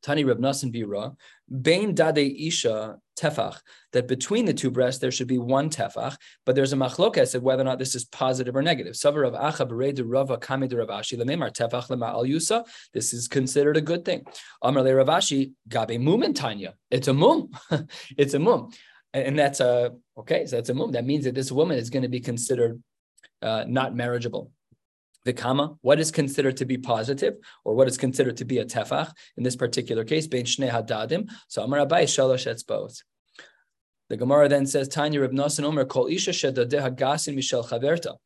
Tani 0.03 0.25
Reb 0.25 0.39
Nasan 0.39 0.75
Bira, 0.75 1.15
Bain 1.49 1.95
Dade 1.95 2.19
Isha 2.19 2.97
Tefach, 3.19 3.61
that 3.93 4.09
between 4.09 4.45
the 4.45 4.55
two 4.55 4.71
breasts 4.71 5.01
there 5.01 5.13
should 5.13 5.29
be 5.29 5.39
one 5.39 5.71
tefach, 5.71 6.17
but 6.45 6.57
there's 6.57 6.73
a 6.73 6.77
machlokes 6.77 7.35
of 7.35 7.43
whether 7.43 7.63
or 7.63 7.65
not 7.65 7.79
this 7.79 7.95
is 7.95 8.05
positive 8.05 8.57
or 8.57 8.63
negative. 8.63 8.95
Savar 8.95 9.27
of 9.27 9.35
Acha 9.35 9.69
Bere 9.69 9.93
de 9.93 10.05
Rava 10.05 10.39
Kame 10.39 10.67
de 10.67 10.77
Ravashi 10.77 11.19
Lememar 11.19 11.53
Tefach 11.53 11.89
Lema 11.89 12.09
Al 12.09 12.25
Yusa. 12.25 12.67
This 12.93 13.15
is 13.15 13.29
considered 13.29 13.77
a 13.77 13.81
good 13.81 14.05
thing. 14.05 14.25
Amar 14.61 14.83
Le 14.83 14.91
Ravashi 14.91 15.53
Gabe 15.69 16.01
Mum 16.01 16.23
in 16.25 16.35
Tanya. 16.35 16.75
It's 16.91 17.09
a 17.09 17.15
mum. 17.15 17.51
it's 18.17 18.35
a 18.35 18.39
mum. 18.39 18.71
And 19.15 19.39
that's 19.39 19.61
a 19.61 19.93
okay, 20.17 20.47
so 20.47 20.57
that's 20.57 20.71
a 20.71 20.75
mum. 20.75 20.93
That 20.93 21.05
means 21.05 21.25
that 21.25 21.35
this 21.35 21.53
woman 21.53 21.77
is 21.77 21.91
going 21.91 22.03
to 22.03 22.09
be 22.09 22.21
considered 22.21 22.83
uh, 23.43 23.65
not 23.67 23.95
marriageable 23.95 24.51
the 25.25 25.33
comma, 25.33 25.77
what 25.83 26.01
is 26.01 26.11
considered 26.11 26.57
to 26.57 26.65
be 26.65 26.79
positive 26.79 27.35
or 27.65 27.75
what 27.75 27.89
is 27.89 27.97
considered 27.97 28.37
to 28.39 28.45
be 28.45 28.59
a 28.59 28.65
tefach 28.65 29.13
in 29.37 29.45
this 29.45 29.57
particular 29.57 30.05
case, 30.05 30.27
bein 30.27 30.45
shnei 30.45 30.71
hadadim. 30.71 31.31
So 31.49 31.63
Amar 31.63 31.87
Abai 31.87 32.05
shalosh 32.05 32.47
etzbot. 32.53 33.03
The 34.13 34.19
Gemara 34.19 34.47
then 34.47 34.67
says, 34.67 34.89
Tanya 34.89 35.23
Reb 35.23 35.33
Nasan 35.33 35.65
Omer, 35.65 35.87
Kol 35.87 36.07
Isha 36.07 36.33
Shedadeha 36.33 36.95
Gasin 36.95 37.35
Mishel 37.35 37.67
Chaverta. 37.67 38.17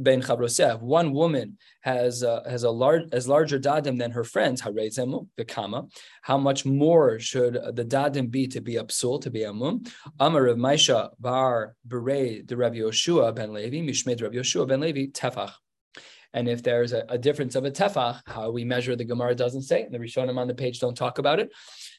Ben 0.00 0.20
Chabroseh. 0.20 0.82
One 0.82 1.12
woman 1.12 1.56
has 1.82 2.24
uh, 2.24 2.42
has 2.50 2.64
a 2.64 2.70
large 2.70 3.04
as 3.12 3.28
larger 3.28 3.56
dadim 3.60 3.96
than 3.96 4.10
her 4.10 4.24
friends. 4.24 4.60
Harezemu 4.62 5.28
the 5.36 5.44
kama. 5.44 5.86
How 6.22 6.36
much 6.36 6.66
more 6.66 7.20
should 7.20 7.54
the 7.54 7.84
dadim 7.84 8.28
be 8.28 8.48
to 8.48 8.60
be 8.60 8.74
absul 8.74 9.20
to 9.20 9.30
be 9.30 9.44
amum? 9.44 9.84
Amar 10.18 10.48
of 10.48 10.58
Maisha 10.58 11.10
Bar 11.20 11.76
Bere 11.84 12.42
de 12.42 12.56
Rabbi 12.56 12.78
Yoshua 12.78 13.32
ben 13.32 13.52
Levi 13.52 13.88
Mishmed 13.88 14.20
Rabbi 14.20 14.38
Yoshua 14.38 14.66
ben 14.66 14.80
Levi 14.80 15.12
Tefach. 15.12 15.52
And 16.32 16.48
if 16.48 16.62
there's 16.64 16.92
a, 16.92 17.04
a, 17.08 17.16
difference 17.16 17.54
of 17.54 17.64
a 17.64 17.70
tefach, 17.70 18.20
how 18.26 18.50
we 18.50 18.64
measure 18.64 18.94
the 18.94 19.04
Gemara 19.04 19.34
doesn't 19.34 19.62
say, 19.62 19.82
and 19.84 19.94
the 19.94 19.98
Rishonim 19.98 20.36
on 20.36 20.48
the 20.48 20.54
page 20.54 20.80
don't 20.80 20.96
talk 20.96 21.18
about 21.18 21.40
it, 21.40 21.50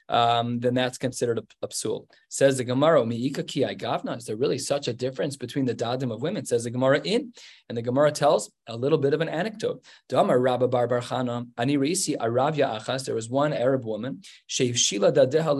um, 0.09 0.59
then 0.59 0.73
that's 0.73 0.97
considered 0.97 1.39
a, 1.61 1.67
psul. 1.67 2.07
Says 2.29 2.57
the 2.57 2.63
Gemara, 2.63 3.01
Miika 3.03 3.47
ki 3.47 3.63
gavna. 3.75 4.17
Is 4.17 4.25
there 4.25 4.35
really 4.35 4.57
such 4.57 4.87
a 4.87 4.93
difference 4.93 5.35
between 5.35 5.65
the 5.65 5.75
dadim 5.75 6.13
of 6.13 6.21
women? 6.21 6.45
Says 6.45 6.63
the 6.63 6.71
Gemara 6.71 7.01
in, 7.03 7.33
and 7.69 7.77
the 7.77 7.81
Gemara 7.81 8.11
tells 8.11 8.51
a 8.67 8.75
little 8.75 8.97
bit 8.97 9.13
of 9.13 9.21
an 9.21 9.29
anecdote. 9.29 9.83
Damar 10.09 10.39
Rabba 10.39 10.67
Bar 10.67 10.87
Barchana, 10.87 11.47
Ani 11.57 11.77
Reisi 11.77 12.17
Aravya 12.17 12.79
Achas. 12.79 13.05
There 13.05 13.15
was 13.15 13.29
one 13.29 13.53
Arab 13.53 13.85
woman, 13.85 14.21
Shila 14.47 15.11
Dadeha 15.11 15.53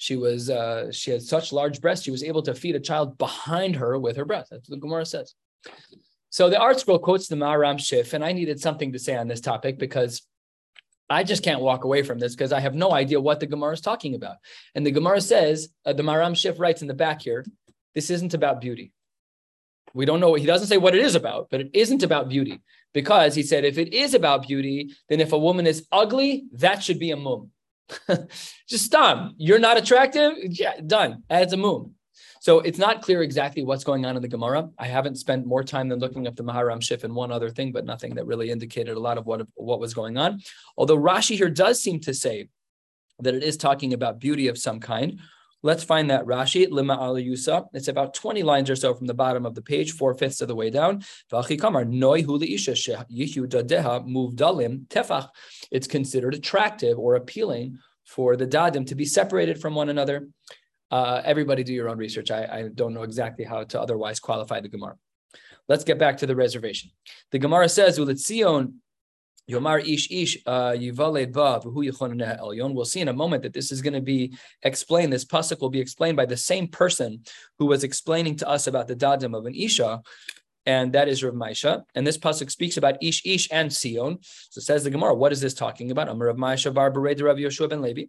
she 0.00 0.16
was 0.16 0.48
uh, 0.48 0.90
she 0.90 1.10
had 1.10 1.20
such 1.20 1.52
large 1.52 1.82
breasts 1.82 2.06
she 2.06 2.10
was 2.10 2.24
able 2.24 2.40
to 2.44 2.54
feed 2.54 2.74
a 2.74 2.80
child 2.80 3.18
behind 3.18 3.76
her 3.76 3.98
with 3.98 4.16
her 4.16 4.24
breast. 4.24 4.48
That's 4.50 4.66
what 4.66 4.76
the 4.76 4.80
Gemara 4.80 5.04
says. 5.04 5.34
So 6.30 6.48
the 6.48 6.56
ArtScroll 6.56 7.02
quotes 7.02 7.28
the 7.28 7.36
Maharam 7.36 7.76
Shif, 7.76 8.14
and 8.14 8.24
I 8.24 8.32
needed 8.32 8.60
something 8.60 8.92
to 8.92 8.98
say 8.98 9.14
on 9.14 9.28
this 9.28 9.42
topic 9.42 9.78
because 9.78 10.22
I 11.10 11.24
just 11.24 11.42
can't 11.42 11.60
walk 11.60 11.84
away 11.84 12.02
from 12.02 12.20
this 12.20 12.34
because 12.34 12.52
I 12.52 12.60
have 12.60 12.74
no 12.74 12.92
idea 12.92 13.20
what 13.20 13.40
the 13.40 13.46
Gemara 13.46 13.72
is 13.72 13.80
talking 13.80 14.14
about. 14.14 14.36
And 14.74 14.86
the 14.86 14.92
Gemara 14.92 15.20
says, 15.20 15.68
uh, 15.84 15.92
the 15.92 16.04
Maharam 16.04 16.32
Shif 16.32 16.60
writes 16.60 16.82
in 16.82 16.88
the 16.88 16.94
back 16.94 17.20
here, 17.20 17.44
this 17.94 18.10
isn't 18.10 18.32
about 18.32 18.60
beauty. 18.60 18.92
We 19.92 20.04
don't 20.04 20.20
know. 20.20 20.30
What 20.30 20.40
he 20.40 20.46
doesn't 20.46 20.68
say 20.68 20.78
what 20.78 20.94
it 20.94 21.02
is 21.02 21.16
about, 21.16 21.48
but 21.50 21.60
it 21.60 21.70
isn't 21.74 22.04
about 22.04 22.28
beauty 22.28 22.60
because 22.94 23.34
he 23.34 23.42
said 23.42 23.64
if 23.64 23.76
it 23.76 23.92
is 23.92 24.14
about 24.14 24.46
beauty, 24.46 24.94
then 25.08 25.20
if 25.20 25.32
a 25.32 25.38
woman 25.38 25.66
is 25.66 25.86
ugly, 25.90 26.44
that 26.52 26.82
should 26.82 27.00
be 27.00 27.10
a 27.10 27.16
mum. 27.16 27.50
just 28.68 28.92
done. 28.92 29.34
You're 29.36 29.58
not 29.58 29.78
attractive. 29.78 30.34
Yeah, 30.42 30.74
done. 30.86 31.24
Adds 31.28 31.52
a 31.52 31.56
mum. 31.56 31.94
So 32.40 32.60
it's 32.60 32.78
not 32.78 33.02
clear 33.02 33.22
exactly 33.22 33.62
what's 33.62 33.84
going 33.84 34.06
on 34.06 34.16
in 34.16 34.22
the 34.22 34.28
Gemara. 34.28 34.70
I 34.78 34.86
haven't 34.86 35.16
spent 35.16 35.46
more 35.46 35.62
time 35.62 35.90
than 35.90 35.98
looking 35.98 36.26
up 36.26 36.36
the 36.36 36.42
Maharam 36.42 36.80
Shif 36.80 37.04
and 37.04 37.14
one 37.14 37.30
other 37.30 37.50
thing, 37.50 37.70
but 37.70 37.84
nothing 37.84 38.14
that 38.14 38.26
really 38.26 38.50
indicated 38.50 38.96
a 38.96 39.00
lot 39.00 39.18
of 39.18 39.26
what, 39.26 39.46
what 39.54 39.78
was 39.78 39.92
going 39.92 40.16
on. 40.16 40.40
Although 40.78 40.96
Rashi 40.96 41.36
here 41.36 41.50
does 41.50 41.82
seem 41.82 42.00
to 42.00 42.14
say 42.14 42.48
that 43.18 43.34
it 43.34 43.42
is 43.42 43.58
talking 43.58 43.92
about 43.92 44.18
beauty 44.18 44.48
of 44.48 44.56
some 44.56 44.80
kind. 44.80 45.20
Let's 45.62 45.84
find 45.84 46.08
that 46.08 46.24
Rashi, 46.24 46.66
Lima 46.70 46.94
al 46.94 47.16
Yusa. 47.16 47.66
It's 47.74 47.88
about 47.88 48.14
20 48.14 48.42
lines 48.42 48.70
or 48.70 48.76
so 48.76 48.94
from 48.94 49.06
the 49.06 49.12
bottom 49.12 49.44
of 49.44 49.54
the 49.54 49.60
page, 49.60 49.92
four 49.92 50.14
fifths 50.14 50.40
of 50.40 50.48
the 50.48 50.54
way 50.54 50.70
down. 50.70 51.04
It's 55.70 55.86
considered 55.86 56.34
attractive 56.34 56.98
or 56.98 57.14
appealing 57.16 57.78
for 58.06 58.36
the 58.36 58.46
dadim 58.46 58.86
to 58.86 58.94
be 58.94 59.04
separated 59.04 59.60
from 59.60 59.74
one 59.74 59.90
another. 59.90 60.28
Uh, 60.90 61.22
everybody 61.24 61.62
do 61.62 61.72
your 61.72 61.88
own 61.88 61.98
research. 61.98 62.30
I, 62.30 62.44
I 62.44 62.68
don't 62.74 62.94
know 62.94 63.02
exactly 63.02 63.44
how 63.44 63.64
to 63.64 63.80
otherwise 63.80 64.20
qualify 64.20 64.60
the 64.60 64.68
Gemara. 64.68 64.96
Let's 65.68 65.84
get 65.84 65.98
back 65.98 66.16
to 66.18 66.26
the 66.26 66.34
reservation. 66.34 66.90
The 67.30 67.38
Gemara 67.38 67.68
says, 67.68 67.98
Uletzion 67.98 68.74
Yomar 69.50 69.86
ish 69.86 70.10
ish 70.10 70.38
uh, 70.46 70.72
elyon. 70.72 72.74
We'll 72.74 72.84
see 72.84 73.00
in 73.00 73.08
a 73.08 73.12
moment 73.12 73.42
that 73.42 73.52
this 73.52 73.72
is 73.72 73.82
going 73.82 73.94
to 73.94 74.00
be 74.00 74.36
explained. 74.62 75.12
This 75.12 75.24
pasuk 75.24 75.60
will 75.60 75.70
be 75.70 75.80
explained 75.80 76.16
by 76.16 76.26
the 76.26 76.36
same 76.36 76.68
person 76.68 77.22
who 77.58 77.66
was 77.66 77.84
explaining 77.84 78.36
to 78.36 78.48
us 78.48 78.66
about 78.66 78.86
the 78.86 78.96
dadim 78.96 79.36
of 79.36 79.46
an 79.46 79.54
isha, 79.54 80.00
and 80.66 80.92
that 80.92 81.08
is 81.08 81.24
Rav 81.24 81.34
Maisha. 81.34 81.82
And 81.94 82.06
this 82.06 82.18
pasuk 82.18 82.50
speaks 82.50 82.76
about 82.76 83.02
ish 83.02 83.24
ish 83.24 83.48
and 83.50 83.72
Sion. 83.72 84.18
So 84.50 84.60
says 84.60 84.84
the 84.84 84.90
Gemara, 84.90 85.14
what 85.14 85.32
is 85.32 85.40
this 85.40 85.54
talking 85.54 85.90
about? 85.90 86.08
Amar 86.08 86.28
Rav 86.28 86.36
Maisha 86.36 86.72
bar 86.72 86.92
bered 86.92 87.22
Rav 87.22 87.36
Yoshua 87.36 87.68
ben 87.68 87.82
Levi. 87.82 88.04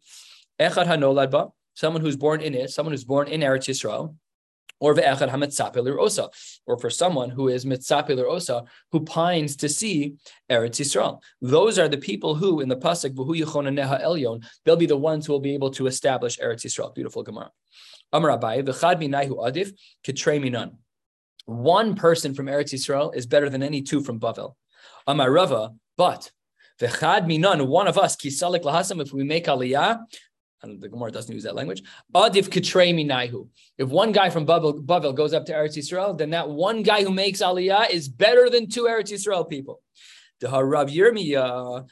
Echad 0.59 0.87
hanolad 0.87 1.31
ba 1.31 1.47
someone 1.73 2.01
who's 2.01 2.17
born 2.17 2.41
in 2.41 2.53
it, 2.53 2.69
someone 2.69 2.93
who's 2.93 3.03
born 3.03 3.27
in 3.27 3.41
Eretz 3.41 3.67
Yisrael, 3.69 4.15
or 4.79 4.95
ve'echad 4.95 5.29
hametzapelir 5.29 5.97
osa, 5.99 6.29
or 6.65 6.77
for 6.77 6.89
someone 6.89 7.29
who 7.29 7.47
is 7.47 7.65
mitzapelir 7.65 8.25
osa, 8.25 8.63
who 8.91 9.01
pines 9.05 9.55
to 9.55 9.69
see 9.69 10.15
Eretz 10.49 10.81
Yisrael. 10.81 11.21
Those 11.41 11.77
are 11.77 11.87
the 11.87 11.97
people 11.97 12.33
who, 12.35 12.61
in 12.61 12.67
the 12.67 12.75
pasuk 12.75 13.13
v'hu 13.13 13.73
neha 13.73 13.99
elyon, 14.03 14.43
they'll 14.65 14.75
be 14.75 14.87
the 14.87 14.97
ones 14.97 15.25
who 15.25 15.33
will 15.33 15.39
be 15.39 15.53
able 15.53 15.69
to 15.71 15.85
establish 15.85 16.39
Eretz 16.39 16.65
Yisrael. 16.65 16.93
Beautiful 16.95 17.23
Gemara. 17.23 17.51
Amar 18.11 18.37
Abai 18.37 18.63
v'chad 18.63 18.99
minayhu 18.99 19.37
adif 19.37 19.71
kitrei 20.03 20.41
minan. 20.41 20.77
One 21.45 21.95
person 21.95 22.33
from 22.33 22.47
Eretz 22.47 22.73
Yisrael 22.73 23.15
is 23.15 23.27
better 23.27 23.49
than 23.49 23.61
any 23.61 23.83
two 23.83 24.01
from 24.01 24.19
Bavel. 24.19 24.55
Amar 25.05 25.31
Rava, 25.31 25.73
but 25.95 26.31
v'chad 26.81 27.27
minan, 27.27 27.67
one 27.67 27.87
of 27.87 27.99
us 27.99 28.15
kisalik 28.15 28.63
lahasam, 28.63 28.99
if 28.99 29.13
we 29.13 29.23
make 29.23 29.45
aliyah, 29.45 29.99
and 30.63 30.81
the 30.81 30.89
Gemara 30.89 31.11
doesn't 31.11 31.33
use 31.33 31.43
that 31.43 31.55
language. 31.55 31.83
Adif 32.13 32.49
Kitremi 32.49 33.05
Naihu. 33.05 33.47
If 33.77 33.89
one 33.89 34.11
guy 34.11 34.29
from 34.29 34.45
Bavel, 34.45 35.15
goes 35.15 35.33
up 35.33 35.45
to 35.45 35.53
Eretz 35.53 35.77
Yisrael, 35.77 36.17
then 36.17 36.29
that 36.31 36.49
one 36.49 36.83
guy 36.83 37.03
who 37.03 37.11
makes 37.11 37.41
Aliyah 37.41 37.89
is 37.89 38.07
better 38.07 38.49
than 38.49 38.69
two 38.69 38.83
Eretz 38.83 39.11
Yisrael 39.11 39.49
people. 39.49 39.81
Rav 40.43 40.87
Yirmiyah, 40.87 41.85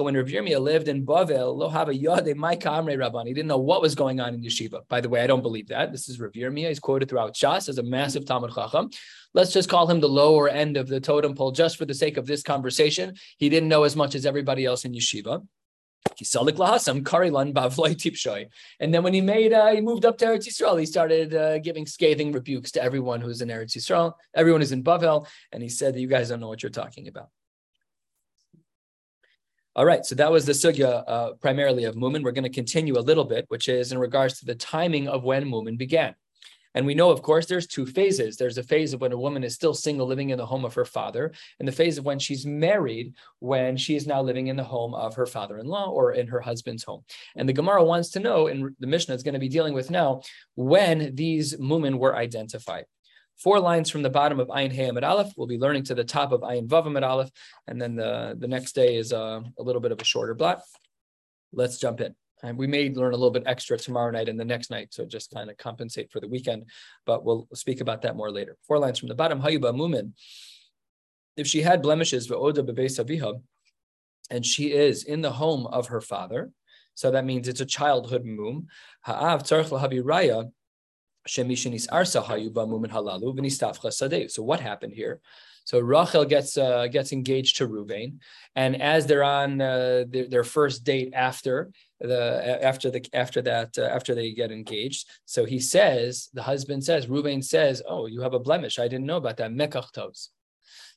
when 0.00 0.16
Rav 0.16 0.26
Yirmiyah 0.26 0.60
lived 0.60 0.88
in 0.88 1.04
Bavel, 1.04 1.54
lo 1.54 1.68
have 1.68 1.90
a 1.90 1.92
yade 1.92 2.34
my 2.36 2.56
kamre 2.56 2.96
rabban. 2.96 3.26
He 3.26 3.34
didn't 3.34 3.48
know 3.48 3.58
what 3.58 3.82
was 3.82 3.94
going 3.94 4.18
on 4.18 4.32
in 4.32 4.40
yeshiva. 4.40 4.88
By 4.88 5.02
the 5.02 5.10
way, 5.10 5.20
I 5.20 5.26
don't 5.26 5.42
believe 5.42 5.68
that. 5.68 5.92
This 5.92 6.08
is 6.08 6.18
Rav 6.18 6.32
Yirmiyah. 6.32 6.68
He's 6.68 6.80
quoted 6.80 7.10
throughout 7.10 7.34
Shas 7.34 7.68
as 7.68 7.76
a 7.76 7.82
massive 7.82 8.24
Talmud 8.24 8.54
Chacham. 8.54 8.88
Let's 9.34 9.52
just 9.52 9.68
call 9.68 9.86
him 9.86 10.00
the 10.00 10.08
lower 10.08 10.48
end 10.48 10.78
of 10.78 10.88
the 10.88 11.00
totem 11.00 11.34
pole, 11.34 11.52
just 11.52 11.76
for 11.76 11.84
the 11.84 11.92
sake 11.92 12.16
of 12.16 12.26
this 12.26 12.42
conversation. 12.42 13.14
He 13.36 13.50
didn't 13.50 13.68
know 13.68 13.82
as 13.82 13.94
much 13.94 14.14
as 14.14 14.24
everybody 14.24 14.64
else 14.64 14.86
in 14.86 14.94
yeshiva. 14.94 15.46
And 18.80 18.92
then 18.92 19.02
when 19.02 19.14
he 19.14 19.20
made, 19.20 19.52
uh, 19.52 19.68
he 19.68 19.80
moved 19.80 20.04
up 20.04 20.18
to 20.18 20.26
Eretz 20.26 20.48
Yisrael, 20.48 20.78
he 20.78 20.86
started 20.86 21.34
uh, 21.34 21.58
giving 21.58 21.86
scathing 21.86 22.32
rebukes 22.32 22.72
to 22.72 22.82
everyone 22.82 23.20
who's 23.20 23.40
in 23.40 23.48
Eretz 23.48 23.76
Yisrael. 23.76 24.14
Everyone 24.34 24.62
is 24.62 24.72
in 24.72 24.82
Bavel, 24.82 25.26
and 25.52 25.62
he 25.62 25.68
said 25.68 25.94
that 25.94 26.00
you 26.00 26.08
guys 26.08 26.28
don't 26.28 26.40
know 26.40 26.48
what 26.48 26.62
you're 26.62 26.70
talking 26.70 27.08
about. 27.08 27.28
All 29.76 29.86
right, 29.86 30.04
so 30.04 30.16
that 30.16 30.32
was 30.32 30.44
the 30.44 30.52
sugya 30.52 31.04
uh, 31.06 31.32
primarily 31.34 31.84
of 31.84 31.94
Mumin. 31.94 32.24
We're 32.24 32.32
going 32.32 32.42
to 32.42 32.50
continue 32.50 32.98
a 32.98 33.00
little 33.00 33.24
bit, 33.24 33.44
which 33.46 33.68
is 33.68 33.92
in 33.92 33.98
regards 33.98 34.40
to 34.40 34.44
the 34.44 34.56
timing 34.56 35.06
of 35.06 35.22
when 35.22 35.44
Mumin 35.44 35.78
began. 35.78 36.16
And 36.78 36.86
we 36.86 36.94
know, 36.94 37.10
of 37.10 37.22
course, 37.22 37.46
there's 37.46 37.66
two 37.66 37.86
phases. 37.86 38.36
There's 38.36 38.56
a 38.56 38.62
phase 38.62 38.92
of 38.92 39.00
when 39.00 39.10
a 39.10 39.18
woman 39.18 39.42
is 39.42 39.52
still 39.52 39.74
single, 39.74 40.06
living 40.06 40.30
in 40.30 40.38
the 40.38 40.46
home 40.46 40.64
of 40.64 40.74
her 40.74 40.84
father, 40.84 41.32
and 41.58 41.66
the 41.66 41.72
phase 41.72 41.98
of 41.98 42.04
when 42.04 42.20
she's 42.20 42.46
married, 42.46 43.14
when 43.40 43.76
she 43.76 43.96
is 43.96 44.06
now 44.06 44.22
living 44.22 44.46
in 44.46 44.54
the 44.54 44.62
home 44.62 44.94
of 44.94 45.16
her 45.16 45.26
father-in-law 45.26 45.90
or 45.90 46.12
in 46.12 46.28
her 46.28 46.38
husband's 46.38 46.84
home. 46.84 47.02
And 47.34 47.48
the 47.48 47.52
Gemara 47.52 47.82
wants 47.82 48.10
to 48.10 48.20
know, 48.20 48.46
and 48.46 48.76
the 48.78 48.86
Mishnah 48.86 49.16
is 49.16 49.24
going 49.24 49.34
to 49.34 49.40
be 49.40 49.48
dealing 49.48 49.74
with 49.74 49.90
now, 49.90 50.22
when 50.54 51.16
these 51.16 51.56
mumen 51.56 51.98
were 51.98 52.14
identified. 52.14 52.84
Four 53.38 53.58
lines 53.58 53.90
from 53.90 54.02
the 54.02 54.10
bottom 54.10 54.38
of 54.38 54.46
Ayin 54.46 54.70
Hey 54.70 54.88
Amid 54.88 55.02
Aleph. 55.02 55.32
We'll 55.36 55.48
be 55.48 55.58
learning 55.58 55.82
to 55.86 55.96
the 55.96 56.04
top 56.04 56.30
of 56.30 56.42
Ayin 56.42 56.68
Vav 56.68 56.86
Amid 56.86 57.02
Aleph, 57.02 57.30
and 57.66 57.82
then 57.82 57.96
the, 57.96 58.36
the 58.38 58.46
next 58.46 58.76
day 58.76 58.94
is 58.94 59.12
uh, 59.12 59.40
a 59.58 59.62
little 59.64 59.80
bit 59.80 59.90
of 59.90 60.00
a 60.00 60.04
shorter 60.04 60.34
block. 60.34 60.62
Let's 61.52 61.80
jump 61.80 62.00
in. 62.00 62.14
And 62.42 62.56
we 62.56 62.66
may 62.66 62.90
learn 62.90 63.12
a 63.12 63.16
little 63.16 63.30
bit 63.30 63.42
extra 63.46 63.76
tomorrow 63.76 64.10
night 64.10 64.28
and 64.28 64.38
the 64.38 64.44
next 64.44 64.70
night, 64.70 64.88
so 64.92 65.04
just 65.04 65.32
kind 65.32 65.50
of 65.50 65.56
compensate 65.56 66.10
for 66.12 66.20
the 66.20 66.28
weekend. 66.28 66.64
But 67.04 67.24
we'll 67.24 67.48
speak 67.54 67.80
about 67.80 68.02
that 68.02 68.16
more 68.16 68.30
later. 68.30 68.56
Four 68.66 68.78
lines 68.78 68.98
from 68.98 69.08
the 69.08 69.14
bottom. 69.14 69.40
Hayuba 69.40 69.74
Mumin. 69.74 70.12
If 71.36 71.46
she 71.46 71.62
had 71.62 71.82
blemishes, 71.82 72.30
and 74.30 74.44
she 74.44 74.72
is 74.72 75.04
in 75.04 75.20
the 75.22 75.32
home 75.32 75.66
of 75.66 75.88
her 75.88 76.00
father, 76.00 76.50
so 76.94 77.12
that 77.12 77.24
means 77.24 77.46
it's 77.46 77.60
a 77.60 77.66
childhood 77.66 78.24
mum. 78.24 78.66
Ha'av 79.02 79.44
tzarch 79.44 79.70
raya. 80.02 80.50
So 84.30 84.42
what 84.42 84.60
happened 84.60 84.92
here? 84.94 85.20
So 85.64 85.80
Rachel 85.80 86.24
gets 86.24 86.56
uh, 86.56 86.86
gets 86.86 87.12
engaged 87.12 87.58
to 87.58 87.68
Ruvain, 87.68 88.14
and 88.56 88.80
as 88.80 89.06
they're 89.06 89.22
on 89.22 89.60
uh, 89.60 90.04
their, 90.08 90.26
their, 90.26 90.44
first 90.44 90.82
date 90.82 91.12
after 91.12 91.70
the 92.00 92.58
after 92.62 92.90
the 92.90 93.04
after 93.12 93.42
that 93.42 93.76
uh, 93.78 93.82
after 93.82 94.14
they 94.14 94.32
get 94.32 94.52
engaged, 94.52 95.08
so 95.24 95.44
he 95.44 95.58
says 95.58 96.28
the 96.32 96.42
husband 96.42 96.84
says 96.84 97.06
Ruvain 97.06 97.42
says, 97.42 97.82
"Oh, 97.88 98.06
you 98.06 98.20
have 98.22 98.34
a 98.34 98.38
blemish. 98.38 98.78
I 98.78 98.88
didn't 98.88 99.06
know 99.06 99.16
about 99.16 99.38
that 99.38 99.52
mekach 99.52 99.92
tos." 99.92 100.30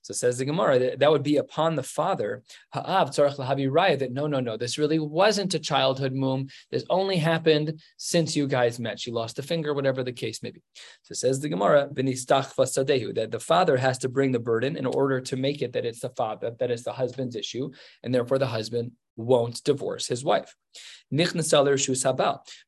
So 0.04 0.14
says 0.14 0.38
the 0.38 0.46
Gemara 0.46 0.80
that, 0.80 1.00
that 1.00 1.12
would 1.12 1.24
be 1.24 1.38
upon 1.38 1.76
the 1.76 1.84
father. 1.84 2.44
Ha'av 2.74 3.12
tzarech 3.12 3.38
lahavi 3.38 4.00
that 4.00 4.12
no, 4.12 4.28
no, 4.28 4.40
no, 4.40 4.58
this 4.58 4.78
really 4.78 5.00
wasn't 5.00 5.54
a 5.54 5.60
childhood 5.60 6.14
mum. 6.14 6.48
This 6.72 6.86
only 6.90 7.18
happened 7.18 7.80
since 7.98 8.36
you 8.36 8.48
guys 8.48 8.80
met. 8.80 9.00
She 9.00 9.12
lost 9.12 9.38
a 9.40 9.44
finger, 9.44 9.74
whatever 9.74 10.04
the 10.04 10.12
case 10.12 10.42
may 10.42 10.52
be. 10.52 10.62
So 11.04 11.14
says 11.14 11.40
the 11.40 11.50
Gemara, 11.50 11.90
that 11.94 13.30
the 13.32 13.40
father 13.40 13.78
has 13.78 13.98
to 14.00 14.10
bring 14.10 14.32
the 14.32 14.40
burden 14.40 14.76
in 14.76 14.86
order 14.86 15.22
to 15.22 15.36
make 15.36 15.62
it 15.62 15.74
that 15.74 15.86
it's 15.86 16.00
the 16.00 16.10
father, 16.10 16.56
that 16.60 16.72
it's 16.72 16.84
the 16.84 16.94
husband's 16.94 17.36
issue, 17.36 17.72
and 18.04 18.14
therefore 18.14 18.40
the 18.40 18.48
husband 18.48 18.92
won't 19.16 19.64
divorce 19.64 20.08
his 20.08 20.24
wife. 20.24 20.56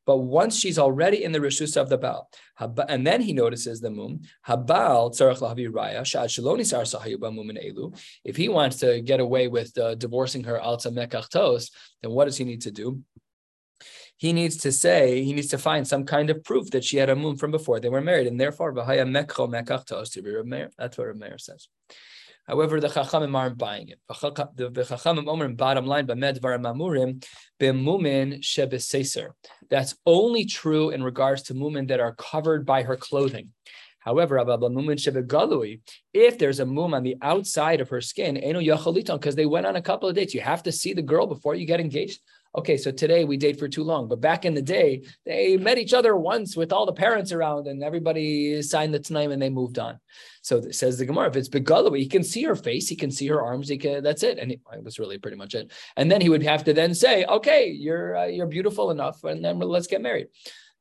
But 0.06 0.18
once 0.18 0.58
she's 0.58 0.78
already 0.78 1.24
in 1.24 1.32
the 1.32 1.38
rishus 1.38 1.80
of 1.80 1.88
the 1.88 1.96
Baal, 1.96 2.28
and 2.88 3.06
then 3.06 3.22
he 3.22 3.32
notices 3.32 3.80
the 3.80 3.90
mum, 3.90 4.20
Habal 4.46 5.16
if 8.24 8.36
he 8.36 8.48
wants 8.48 8.76
to 8.76 9.00
get 9.00 9.20
away 9.20 9.48
with 9.48 9.76
uh, 9.78 9.94
divorcing 9.94 10.44
her 10.44 10.60
alta 10.60 10.90
mekachtos, 10.90 11.70
then 12.02 12.12
what 12.12 12.26
does 12.26 12.36
he 12.36 12.44
need 12.44 12.60
to 12.62 12.70
do? 12.70 13.00
He 14.16 14.32
needs 14.32 14.58
to 14.58 14.70
say, 14.70 15.24
he 15.24 15.32
needs 15.32 15.48
to 15.48 15.58
find 15.58 15.88
some 15.88 16.04
kind 16.04 16.30
of 16.30 16.44
proof 16.44 16.70
that 16.70 16.84
she 16.84 16.98
had 16.98 17.10
a 17.10 17.16
mum 17.16 17.36
from 17.36 17.50
before 17.50 17.80
they 17.80 17.88
were 17.88 18.00
married, 18.00 18.26
and 18.26 18.40
therefore, 18.40 18.72
that's 18.72 18.86
what 18.86 18.96
Rameir 21.08 21.40
says. 21.40 21.68
However, 22.46 22.78
the 22.78 22.88
Chachamim 22.88 23.34
aren't 23.34 23.58
buying 23.58 23.88
it. 23.88 23.98
The 24.08 24.86
Chachamim 24.86 25.28
Omer, 25.28 25.48
bottom 25.48 25.86
line, 25.86 26.06
Bamed 26.06 26.40
Varamamurim, 26.40 27.24
Bimumin 27.58 28.40
Shebeseser. 28.40 29.30
That's 29.70 29.96
only 30.04 30.44
true 30.44 30.90
in 30.90 31.02
regards 31.02 31.42
to 31.44 31.54
mumin 31.54 31.88
that 31.88 32.00
are 32.00 32.14
covered 32.14 32.66
by 32.66 32.82
her 32.82 32.96
clothing. 32.96 33.50
However, 34.04 34.38
if 36.12 36.38
there's 36.38 36.60
a 36.60 36.66
mum 36.66 36.94
on 36.94 37.02
the 37.02 37.16
outside 37.22 37.80
of 37.80 37.88
her 37.88 38.00
skin, 38.00 38.34
because 38.34 39.34
they 39.34 39.46
went 39.46 39.66
on 39.66 39.76
a 39.76 39.82
couple 39.82 40.08
of 40.08 40.14
dates, 40.14 40.34
you 40.34 40.40
have 40.40 40.62
to 40.64 40.72
see 40.72 40.92
the 40.92 41.02
girl 41.02 41.26
before 41.26 41.54
you 41.54 41.66
get 41.66 41.80
engaged 41.80 42.20
okay, 42.56 42.76
so 42.76 42.90
today 42.90 43.24
we 43.24 43.36
date 43.36 43.58
for 43.58 43.68
too 43.68 43.82
long. 43.82 44.08
But 44.08 44.20
back 44.20 44.44
in 44.44 44.54
the 44.54 44.62
day, 44.62 45.02
they 45.26 45.56
met 45.56 45.78
each 45.78 45.92
other 45.92 46.16
once 46.16 46.56
with 46.56 46.72
all 46.72 46.86
the 46.86 46.92
parents 46.92 47.32
around 47.32 47.66
and 47.66 47.82
everybody 47.82 48.62
signed 48.62 48.94
the 48.94 49.00
Tanaim 49.00 49.32
and 49.32 49.42
they 49.42 49.50
moved 49.50 49.78
on. 49.78 49.98
So 50.42 50.58
it 50.58 50.74
says 50.74 50.98
the 50.98 51.06
Gemara, 51.06 51.28
if 51.28 51.36
it's 51.36 51.48
Begalawi, 51.48 51.98
he 51.98 52.08
can 52.08 52.22
see 52.22 52.42
her 52.44 52.54
face, 52.54 52.88
he 52.88 52.96
can 52.96 53.10
see 53.10 53.26
her 53.28 53.42
arms, 53.42 53.68
he 53.68 53.78
can, 53.78 54.02
that's 54.02 54.22
it. 54.22 54.38
And 54.38 54.50
he, 54.50 54.60
it 54.72 54.84
was 54.84 54.98
really 54.98 55.18
pretty 55.18 55.36
much 55.36 55.54
it. 55.54 55.72
And 55.96 56.10
then 56.10 56.20
he 56.20 56.28
would 56.28 56.42
have 56.42 56.64
to 56.64 56.72
then 56.72 56.94
say, 56.94 57.24
okay, 57.24 57.70
you're, 57.70 58.16
uh, 58.16 58.26
you're 58.26 58.46
beautiful 58.46 58.90
enough 58.90 59.24
and 59.24 59.44
then 59.44 59.58
let's 59.58 59.86
get 59.86 60.02
married. 60.02 60.28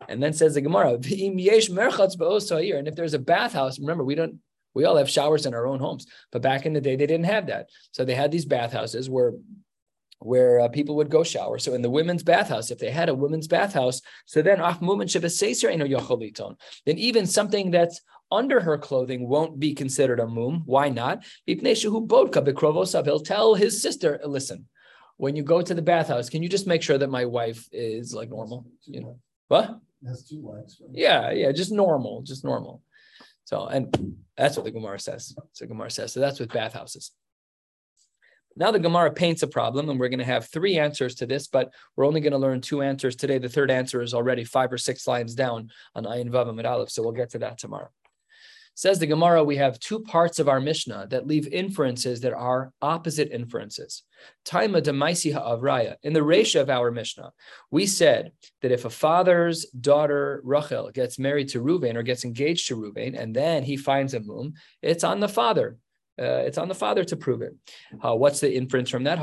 And 0.10 0.22
then 0.22 0.34
says 0.34 0.54
the 0.54 0.62
Gemara, 0.62 0.94
and 0.94 2.88
if 2.88 2.96
there's 2.96 3.14
a 3.14 3.20
bathhouse, 3.20 3.80
remember, 3.80 4.04
we 4.04 4.16
don't, 4.16 4.40
we 4.74 4.86
all 4.86 4.98
have 4.98 5.10
showers 5.10 5.46
in 5.46 5.54
our 5.54 5.68
own 5.68 5.80
homes, 5.80 6.08
but 6.32 6.42
back 6.42 6.66
in 6.66 6.74
the 6.74 6.82
day, 6.82 6.96
they 6.96 7.06
didn't 7.06 7.26
have 7.26 7.48
that. 7.48 7.70
So 7.92 8.04
they 8.04 8.16
had 8.16 8.32
these 8.32 8.46
bathhouses 8.46 9.10
where 9.10 9.34
where 10.20 10.62
uh, 10.62 10.70
people 10.70 10.96
would 10.96 11.10
go 11.10 11.22
shower. 11.22 11.60
So 11.60 11.74
in 11.74 11.82
the 11.82 11.90
women's 11.90 12.24
bathhouse, 12.24 12.72
if 12.72 12.80
they 12.80 12.90
had 12.90 13.10
a 13.10 13.14
women's 13.14 13.48
bathhouse, 13.48 14.02
so 14.26 14.42
then 14.42 14.60
then 16.86 16.98
even 16.98 17.26
something 17.26 17.72
that's 17.72 18.02
under 18.32 18.62
her 18.62 18.78
clothing 18.78 19.28
won't 19.28 19.60
be 19.60 19.76
considered 19.76 20.22
a 20.22 20.28
mum. 20.28 20.64
Why 20.66 20.88
not? 20.88 21.26
He'll 21.46 23.20
tell 23.20 23.56
his 23.56 23.82
sister, 23.82 24.20
listen, 24.26 24.68
when 25.18 25.36
you 25.36 25.44
go 25.44 25.62
to 25.62 25.74
the 25.74 25.82
bathhouse, 25.82 26.30
can 26.30 26.42
you 26.42 26.50
just 26.50 26.68
make 26.68 26.82
sure 26.82 26.98
that 26.98 27.10
my 27.10 27.26
wife 27.26 27.68
is 27.72 28.14
like 28.14 28.30
normal? 28.30 28.66
You 28.86 29.02
know 29.02 29.20
what? 29.50 29.78
Has 30.08 30.28
two 30.28 30.40
wives. 30.40 30.82
Right? 30.82 30.92
Yeah, 30.94 31.32
yeah, 31.32 31.52
just 31.52 31.72
normal, 31.72 32.22
just 32.24 32.44
normal. 32.44 32.82
So, 33.46 33.68
and 33.68 34.18
that's 34.38 34.56
what 34.56 34.66
the 34.66 34.72
Gemara 34.72 35.00
says. 35.00 35.36
So 35.54 35.66
Gemara 35.66 35.92
says. 35.92 36.14
So 36.14 36.20
that's 36.20 36.40
with 36.40 36.52
bathhouses. 36.52 37.12
Now 38.56 38.72
the 38.72 38.80
Gemara 38.80 39.12
paints 39.12 39.42
a 39.42 39.48
problem, 39.48 39.90
and 39.90 40.00
we're 40.00 40.10
going 40.10 40.20
to 40.20 40.26
have 40.26 40.48
three 40.48 40.78
answers 40.78 41.16
to 41.16 41.26
this, 41.26 41.48
but 41.48 41.74
we're 41.96 42.06
only 42.06 42.22
going 42.22 42.34
to 42.34 42.38
learn 42.38 42.62
two 42.62 42.84
answers 42.84 43.16
today. 43.16 43.40
The 43.40 43.50
third 43.50 43.72
answer 43.72 44.02
is 44.02 44.14
already 44.14 44.44
five 44.44 44.72
or 44.72 44.78
six 44.78 45.08
lines 45.08 45.34
down 45.34 45.70
on 45.96 46.04
Ayin 46.04 46.30
Vav 46.30 46.50
Amid 46.50 46.66
Aleph, 46.66 46.92
so 46.92 47.02
we'll 47.02 47.14
get 47.14 47.32
to 47.32 47.40
that 47.40 47.58
tomorrow. 47.58 47.90
Says 48.76 48.98
the 48.98 49.06
Gemara, 49.06 49.44
we 49.44 49.58
have 49.58 49.80
two 49.80 50.00
parts 50.00 50.40
of 50.40 50.50
our 50.50 50.60
Mishnah 50.60 51.08
that 51.12 51.28
leave 51.28 51.48
inferences 51.48 52.22
that 52.22 52.34
are 52.34 52.72
opposite 52.82 53.32
inferences. 53.32 54.04
Taima 54.46 54.82
demaisi 54.82 55.32
ha'avraya. 55.32 55.96
In 56.02 56.14
the 56.14 56.22
Resha 56.22 56.62
of 56.62 56.70
our 56.72 56.90
Mishnah, 56.90 57.32
we 57.70 57.86
said 57.86 58.32
that 58.62 58.72
if 58.72 58.86
a 58.86 58.90
father's 58.90 59.66
daughter 59.66 60.42
Rachel 60.44 60.90
gets 60.92 61.20
married 61.20 61.50
to 61.50 61.62
Ruvain 61.62 61.96
or 61.96 62.04
gets 62.04 62.26
engaged 62.26 62.68
to 62.70 62.76
Ruvain, 62.76 63.20
and 63.20 63.36
then 63.36 63.64
he 63.64 63.78
finds 63.78 64.16
a 64.16 64.20
mum, 64.20 64.54
it's 64.82 65.04
on 65.04 65.20
the 65.20 65.30
father. 65.30 65.78
Uh, 66.20 66.46
it's 66.46 66.60
on 66.60 66.68
the 66.68 66.76
father 66.76 67.04
to 67.04 67.16
prove 67.16 67.42
it. 67.42 67.56
Uh, 68.04 68.16
what's 68.16 68.40
the 68.40 68.54
inference 68.54 68.90
from 68.90 69.04
that? 69.06 69.20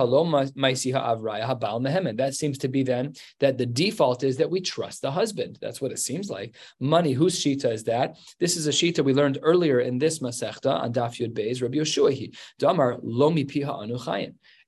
That 2.16 2.35
seems 2.35 2.59
to 2.59 2.68
be 2.68 2.83
then 2.83 3.12
that 3.38 3.59
the 3.59 3.66
default 3.66 4.24
is 4.24 4.37
that 4.38 4.50
we 4.50 4.61
trust 4.61 5.03
the 5.03 5.11
husband. 5.11 5.59
That's 5.61 5.81
what 5.81 5.92
it 5.92 6.00
seems 6.00 6.29
like. 6.29 6.57
Money, 6.81 7.12
whose 7.12 7.38
shita 7.38 7.70
is 7.72 7.85
that? 7.85 8.16
This 8.40 8.57
is 8.57 8.66
a 8.66 8.70
shita 8.70 9.05
we 9.05 9.14
learned 9.14 9.38
earlier 9.42 9.81
in 9.81 9.98
this 9.98 10.18
masechta 10.18 10.81
on 10.81 10.92
Daf 10.92 11.20
Yud 11.20 11.33
Beis, 11.33 11.62
Rabbi 11.62 11.79
Yoshuahi. 11.79 12.37
Damar 12.59 12.98
lomi 13.03 13.44
piha 13.44 13.83
anu 13.83 13.96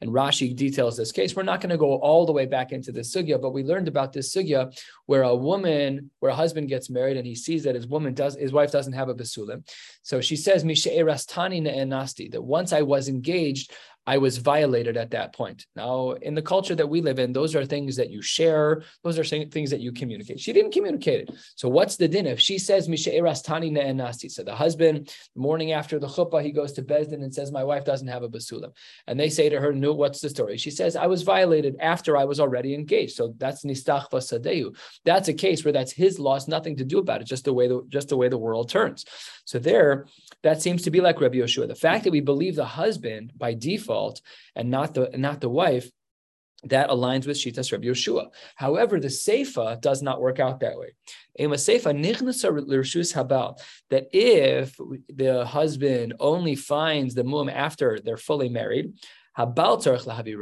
and 0.02 0.10
Rashi 0.10 0.54
details 0.54 0.96
this 0.96 1.12
case. 1.12 1.36
We're 1.36 1.44
not 1.44 1.60
going 1.60 1.70
to 1.70 1.78
go 1.78 1.94
all 1.94 2.26
the 2.26 2.32
way 2.32 2.44
back 2.44 2.72
into 2.72 2.90
the 2.90 3.02
sugya, 3.02 3.40
but 3.40 3.52
we 3.52 3.62
learned 3.62 3.86
about 3.86 4.12
this 4.12 4.34
sugya 4.34 4.76
where 5.06 5.22
a 5.22 5.34
woman, 5.34 6.10
where 6.18 6.32
a 6.32 6.34
husband 6.34 6.68
gets 6.68 6.90
married 6.90 7.16
and 7.16 7.24
he 7.24 7.36
sees 7.36 7.62
that 7.62 7.76
his 7.76 7.86
woman 7.86 8.12
does, 8.12 8.34
his 8.34 8.52
wife 8.52 8.72
doesn't 8.72 8.94
have 8.94 9.08
a 9.08 9.14
basulim. 9.14 9.64
So 10.02 10.20
she 10.20 10.34
says, 10.34 10.64
nasti, 10.64 12.32
that 12.32 12.42
once 12.42 12.72
I 12.72 12.82
was 12.82 13.08
engaged, 13.08 13.72
I 14.06 14.18
was 14.18 14.38
violated 14.38 14.96
at 14.96 15.10
that 15.12 15.32
point. 15.32 15.66
Now, 15.76 16.12
in 16.12 16.34
the 16.34 16.42
culture 16.42 16.74
that 16.74 16.88
we 16.88 17.00
live 17.00 17.20
in, 17.20 17.32
those 17.32 17.54
are 17.54 17.64
things 17.64 17.94
that 17.96 18.10
you 18.10 18.20
share, 18.20 18.82
those 19.04 19.18
are 19.18 19.24
things 19.24 19.70
that 19.70 19.80
you 19.80 19.92
communicate. 19.92 20.40
She 20.40 20.52
didn't 20.52 20.72
communicate 20.72 21.28
it. 21.28 21.36
So, 21.54 21.68
what's 21.68 21.96
the 21.96 22.08
din? 22.08 22.26
If 22.26 22.40
she 22.40 22.58
says, 22.58 22.88
Tani 23.42 23.70
nasi, 23.70 24.28
so 24.28 24.42
the 24.42 24.54
husband, 24.54 25.14
morning 25.36 25.72
after 25.72 26.00
the 26.00 26.08
chuppah, 26.08 26.42
he 26.42 26.50
goes 26.50 26.72
to 26.72 26.82
Bezdin 26.82 27.22
and 27.22 27.32
says, 27.32 27.52
My 27.52 27.62
wife 27.62 27.84
doesn't 27.84 28.08
have 28.08 28.24
a 28.24 28.28
basulam. 28.28 28.72
And 29.06 29.18
they 29.18 29.30
say 29.30 29.48
to 29.48 29.60
her, 29.60 29.72
No, 29.72 29.92
what's 29.92 30.20
the 30.20 30.30
story? 30.30 30.56
She 30.56 30.72
says, 30.72 30.96
I 30.96 31.06
was 31.06 31.22
violated 31.22 31.76
after 31.78 32.16
I 32.16 32.24
was 32.24 32.40
already 32.40 32.74
engaged. 32.74 33.14
So 33.14 33.34
that's 33.38 33.64
nistach 33.64 34.10
vasadehu. 34.10 34.76
That's 35.04 35.28
a 35.28 35.34
case 35.34 35.64
where 35.64 35.72
that's 35.72 35.92
his 35.92 36.18
loss, 36.18 36.48
nothing 36.48 36.76
to 36.78 36.84
do 36.84 36.98
about 36.98 37.20
it, 37.20 37.28
just 37.28 37.44
the 37.44 37.52
way 37.52 37.68
the 37.68 37.82
just 37.88 38.08
the 38.08 38.16
way 38.16 38.28
the 38.28 38.38
world 38.38 38.68
turns. 38.68 39.04
So 39.44 39.58
there, 39.58 40.06
that 40.42 40.62
seems 40.62 40.82
to 40.82 40.90
be 40.90 41.00
like 41.00 41.20
Rabbi 41.20 41.36
Yoshua. 41.36 41.68
The 41.68 41.74
fact 41.74 42.04
that 42.04 42.10
we 42.10 42.20
believe 42.20 42.56
the 42.56 42.64
husband 42.64 43.32
by 43.36 43.54
default 43.54 43.91
and 44.56 44.70
not 44.70 44.94
the 44.94 45.10
not 45.16 45.40
the 45.40 45.48
wife, 45.48 45.90
that 46.64 46.90
aligns 46.90 47.26
with 47.26 47.36
Shitas 47.36 47.72
Rabbi 47.72 47.86
Yoshua. 47.86 48.28
However, 48.56 49.00
the 49.00 49.08
Seifa 49.08 49.80
does 49.80 50.02
not 50.02 50.20
work 50.20 50.38
out 50.38 50.60
that 50.60 50.78
way. 50.78 50.94
Habal, 53.12 53.58
that 53.90 54.06
if 54.12 54.76
the 55.08 55.44
husband 55.44 56.14
only 56.20 56.54
finds 56.54 57.14
the 57.14 57.24
mum 57.24 57.48
after 57.48 57.98
they're 57.98 58.16
fully 58.16 58.48
married, 58.48 58.92
Habal 59.36 59.82
Lahavi 60.06 60.38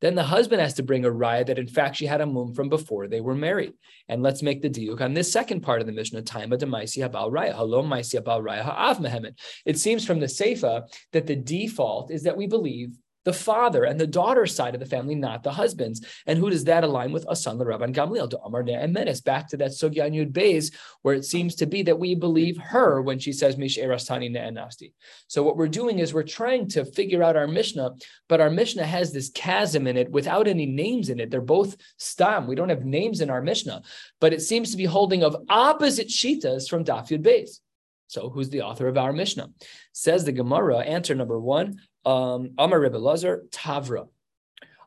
then 0.00 0.14
the 0.14 0.22
husband 0.22 0.60
has 0.60 0.74
to 0.74 0.82
bring 0.82 1.04
a 1.04 1.10
raya 1.10 1.46
that 1.46 1.58
in 1.58 1.66
fact 1.66 1.96
she 1.96 2.06
had 2.06 2.20
a 2.20 2.26
mum 2.26 2.54
from 2.54 2.68
before 2.68 3.08
they 3.08 3.20
were 3.20 3.34
married. 3.34 3.72
And 4.08 4.22
let's 4.22 4.42
make 4.42 4.62
the 4.62 4.70
diuk 4.70 5.00
on 5.00 5.14
this 5.14 5.32
second 5.32 5.60
part 5.60 5.80
of 5.80 5.86
the 5.86 5.92
Mishnah, 5.92 6.22
time 6.22 6.52
of 6.52 6.60
Maisi 6.60 6.98
Habal 6.98 7.32
Raya. 7.32 7.52
Hello, 7.52 7.82
Maisi 7.82 8.20
Habal 8.20 8.42
Raya 8.42 8.62
Ha'av 8.62 8.98
Mehemet. 8.98 9.38
It 9.66 9.78
seems 9.78 10.06
from 10.06 10.20
the 10.20 10.26
Seifa 10.26 10.82
that 11.12 11.26
the 11.26 11.36
default 11.36 12.10
is 12.10 12.22
that 12.22 12.36
we 12.36 12.46
believe 12.46 12.96
the 13.28 13.32
father 13.34 13.84
and 13.84 14.00
the 14.00 14.06
daughter 14.06 14.46
side 14.46 14.72
of 14.72 14.80
the 14.80 14.86
family, 14.86 15.14
not 15.14 15.42
the 15.42 15.52
husbands. 15.52 16.00
And 16.26 16.38
who 16.38 16.48
does 16.48 16.64
that 16.64 16.82
align 16.82 17.12
with? 17.12 17.26
Asan 17.28 17.58
the 17.58 17.66
Rabban 17.66 17.94
Gamliel, 17.94 18.30
to 18.30 18.38
Amar 18.38 18.64
and 18.66 18.94
Menes, 18.94 19.20
back 19.20 19.48
to 19.48 19.58
that 19.58 19.72
Sugya 19.72 20.10
Yud 20.10 20.32
Beis, 20.32 20.74
where 21.02 21.14
it 21.14 21.26
seems 21.26 21.54
to 21.56 21.66
be 21.66 21.82
that 21.82 21.98
we 21.98 22.14
believe 22.14 22.56
her 22.56 23.02
when 23.02 23.18
she 23.18 23.34
says 23.34 23.58
Mish 23.58 23.76
Erastani 23.76 24.30
Nasti. 24.30 24.94
So 25.26 25.42
what 25.42 25.58
we're 25.58 25.68
doing 25.68 25.98
is 25.98 26.14
we're 26.14 26.22
trying 26.22 26.68
to 26.68 26.86
figure 26.86 27.22
out 27.22 27.36
our 27.36 27.46
Mishnah, 27.46 27.96
but 28.30 28.40
our 28.40 28.48
Mishnah 28.48 28.86
has 28.86 29.12
this 29.12 29.28
chasm 29.28 29.86
in 29.86 29.98
it 29.98 30.10
without 30.10 30.48
any 30.48 30.64
names 30.64 31.10
in 31.10 31.20
it. 31.20 31.30
They're 31.30 31.42
both 31.42 31.76
stam. 31.98 32.46
We 32.46 32.56
don't 32.56 32.70
have 32.70 32.86
names 32.86 33.20
in 33.20 33.28
our 33.28 33.42
Mishnah, 33.42 33.82
but 34.22 34.32
it 34.32 34.40
seems 34.40 34.70
to 34.70 34.78
be 34.78 34.86
holding 34.86 35.22
of 35.22 35.36
opposite 35.50 36.08
shitas 36.08 36.66
from 36.66 36.82
Daf 36.82 37.08
Yud 37.08 37.22
Beis. 37.22 37.60
So, 38.06 38.30
who's 38.30 38.48
the 38.48 38.62
author 38.62 38.88
of 38.88 38.96
our 38.96 39.12
Mishnah? 39.12 39.50
Says 39.92 40.24
the 40.24 40.32
Gemara, 40.32 40.78
answer 40.78 41.14
number 41.14 41.38
one 41.38 41.78
um, 42.08 42.52
Amar 42.56 42.80
Rebbe 42.80 42.96
Lazar, 42.96 43.44
Tavra. 43.50 44.08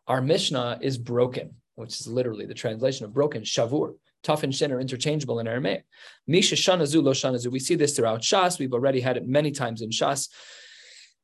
Our 0.07 0.21
Mishnah 0.21 0.79
is 0.81 0.97
broken, 0.97 1.51
which 1.75 1.99
is 1.99 2.07
literally 2.07 2.47
the 2.47 2.55
translation 2.55 3.05
of 3.05 3.13
broken, 3.13 3.43
Shavur. 3.43 3.93
Tough 4.23 4.43
and 4.43 4.53
shin 4.53 4.71
are 4.71 4.79
interchangeable 4.79 5.39
in 5.39 5.47
Aramaic. 5.47 5.83
Misha 6.27 6.55
shanazu 6.55 7.01
lo 7.01 7.11
shanazu. 7.11 7.51
We 7.51 7.59
see 7.59 7.75
this 7.75 7.95
throughout 7.95 8.21
Shas. 8.21 8.59
We've 8.59 8.73
already 8.73 8.99
had 9.01 9.17
it 9.17 9.27
many 9.27 9.51
times 9.51 9.81
in 9.81 9.89
Shas. 9.89 10.29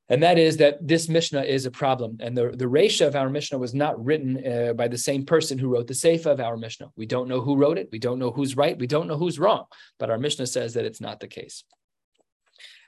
And 0.10 0.24
that 0.24 0.40
is 0.40 0.58
that 0.58 0.76
this 0.82 1.10
Mishnah 1.10 1.44
is 1.44 1.66
a 1.66 1.72
problem. 1.72 2.18
And 2.22 2.36
the, 2.36 2.50
the 2.50 2.66
Resha 2.66 3.06
of 3.06 3.16
our 3.16 3.30
Mishnah 3.30 3.58
was 3.58 3.74
not 3.74 4.04
written 4.04 4.42
uh, 4.44 4.74
by 4.74 4.88
the 4.88 4.98
same 4.98 5.26
person 5.26 5.60
who 5.60 5.68
wrote 5.68 5.88
the 5.88 5.94
Seifa 5.94 6.28
of 6.28 6.40
our 6.40 6.58
Mishnah. 6.58 6.92
We 6.96 7.06
don't 7.06 7.28
know 7.28 7.42
who 7.42 7.58
wrote 7.58 7.78
it. 7.78 7.90
We 7.92 8.00
don't 8.00 8.18
know 8.18 8.32
who's 8.32 8.56
right. 8.56 8.80
We 8.80 8.88
don't 8.88 9.08
know 9.08 9.18
who's 9.18 9.38
wrong. 9.38 9.66
But 10.00 10.10
our 10.10 10.18
Mishnah 10.18 10.48
says 10.48 10.74
that 10.76 10.86
it's 10.86 11.02
not 11.02 11.20
the 11.20 11.28
case. 11.28 11.66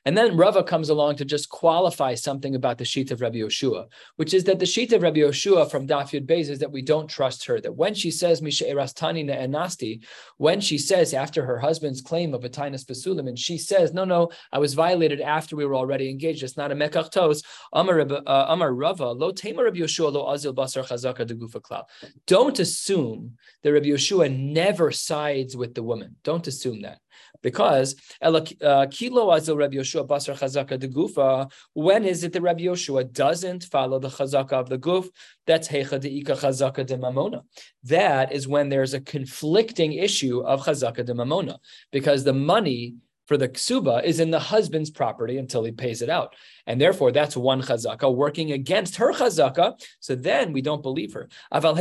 And 0.06 0.18
then 0.18 0.38
Rava 0.38 0.64
comes 0.64 0.90
along 0.90 1.18
to 1.18 1.26
just 1.26 1.50
qualify 1.50 2.16
something 2.16 2.56
about 2.56 2.78
the 2.78 2.86
sheet 2.86 3.12
of 3.12 3.22
Rabbi 3.22 3.38
Yoshua, 3.38 3.88
which 4.16 4.34
is 4.34 4.44
that 4.46 4.60
the 4.60 4.66
sheet 4.66 4.94
of 4.94 5.02
Rabbi 5.02 5.20
Yoshua 5.20 5.70
from 5.70 5.88
Daf 5.88 6.12
Yud 6.12 6.26
Beis 6.26 6.50
is 6.50 6.60
that 6.60 6.72
we 6.72 6.82
don't 6.82 7.10
trust 7.10 7.46
her. 7.46 7.60
That 7.60 7.76
when 7.76 7.94
she 7.94 8.12
says 8.12 8.42
Misha 8.42 8.66
Erastani 8.66 9.26
Nasti, 9.50 10.04
when 10.38 10.62
she 10.62 10.78
says 10.78 11.14
after 11.14 11.46
her 11.46 11.60
husband's 11.60 12.02
claim 12.02 12.34
of 12.34 12.46
a 12.46 12.50
Tainus 12.50 12.86
Basulim, 12.86 13.28
and 13.28 13.38
she 13.38 13.58
says, 13.58 13.94
No, 13.94 14.06
no, 14.06 14.30
I 14.52 14.60
was 14.60 14.74
violated 14.74 15.22
after 15.22 15.56
we 15.56 15.66
were 15.66 15.76
already 15.76 16.10
engaged. 16.10 16.44
It's 16.44 16.58
not 16.58 16.72
a 16.72 16.76
Mekach 16.76 17.12
Tos. 17.12 17.42
Amar 17.74 18.02
uh, 18.28 18.70
Rava, 18.72 19.12
Lo 19.12 19.32
Tema 19.32 19.64
Rabbi 19.64 19.80
Yoshua, 19.80 20.12
Lo 20.12 20.26
Azil 20.28 20.56
Basar 20.56 20.88
Chazaka 20.88 21.26
de 21.26 21.36
Gufa 21.36 21.62
Klal. 21.62 21.84
Don't 22.26 22.60
assume 22.60 23.38
that 23.64 23.74
Rabbi 23.74 23.88
Yoshua 23.88 24.36
never 24.36 24.92
sides 24.92 25.56
with 25.58 25.74
the 25.74 25.84
woman. 25.84 26.16
Don't 26.24 26.48
assume 26.48 26.82
that 26.82 27.00
because 27.42 27.96
uh, 28.22 28.86
kilo 28.92 29.28
azil 29.30 29.58
Rabbi 29.58 29.78
Yoshua 29.78 30.08
basar 30.08 30.38
chazaka 30.38 30.80
de 30.80 30.88
gufa. 30.88 31.52
When 31.74 32.06
is 32.06 32.24
it 32.24 32.34
that 32.34 32.42
Rabbi 32.42 32.64
Yoshua 32.64 33.12
doesn't 33.12 33.66
follow 33.66 34.00
the 34.00 34.10
chazaka 34.10 34.54
of 34.54 34.70
the 34.70 34.78
guf? 34.78 35.08
That's 35.48 35.68
hecha 35.68 36.00
de 36.00 36.10
ika 36.20 36.34
chazaka 36.34 36.86
de 36.86 36.98
mamona. 36.98 37.44
That 37.84 38.32
is 38.32 38.48
when 38.48 38.70
there's 38.70 38.94
a 38.94 39.02
conflicting 39.02 39.94
issue 39.94 40.42
of 40.42 40.62
chazaka 40.66 41.06
de 41.06 41.14
mamona 41.14 41.58
because 41.92 42.24
the 42.24 42.34
money 42.34 42.96
for 43.30 43.38
the 43.38 43.48
ksuba 43.48 44.04
is 44.04 44.20
in 44.20 44.32
the 44.32 44.40
husband's 44.40 44.90
property 44.90 45.38
until 45.38 45.64
he 45.64 45.72
pays 45.72 46.02
it 46.02 46.10
out. 46.10 46.36
And 46.66 46.82
therefore, 46.82 47.12
that's 47.12 47.38
one 47.38 47.62
chazaka 47.62 48.12
working 48.12 48.54
against 48.54 48.96
her 48.96 49.14
chazaka. 49.14 49.80
So 50.00 50.16
then 50.16 50.52
we 50.52 50.64
don't 50.64 50.82
believe 50.82 51.14
her. 51.14 51.30
But 51.52 51.76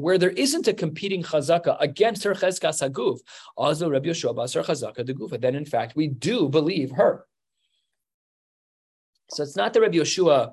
where 0.00 0.16
there 0.16 0.30
isn't 0.30 0.68
a 0.68 0.74
competing 0.74 1.24
chazaka 1.24 1.76
against 1.80 2.22
her 2.22 2.34
chezkas 2.34 2.88
haguf, 2.88 3.18
also 3.56 3.90
Rabbi 3.90 4.10
Yeshua 4.10 4.32
chazaka 4.36 5.04
de 5.04 5.12
gufa, 5.12 5.40
then 5.40 5.56
in 5.56 5.64
fact 5.64 5.96
we 5.96 6.06
do 6.06 6.48
believe 6.48 6.92
her. 6.92 7.26
So 9.30 9.42
it's 9.42 9.56
not 9.56 9.72
that 9.72 9.80
Rabbi 9.80 9.96
Yeshua 9.96 10.52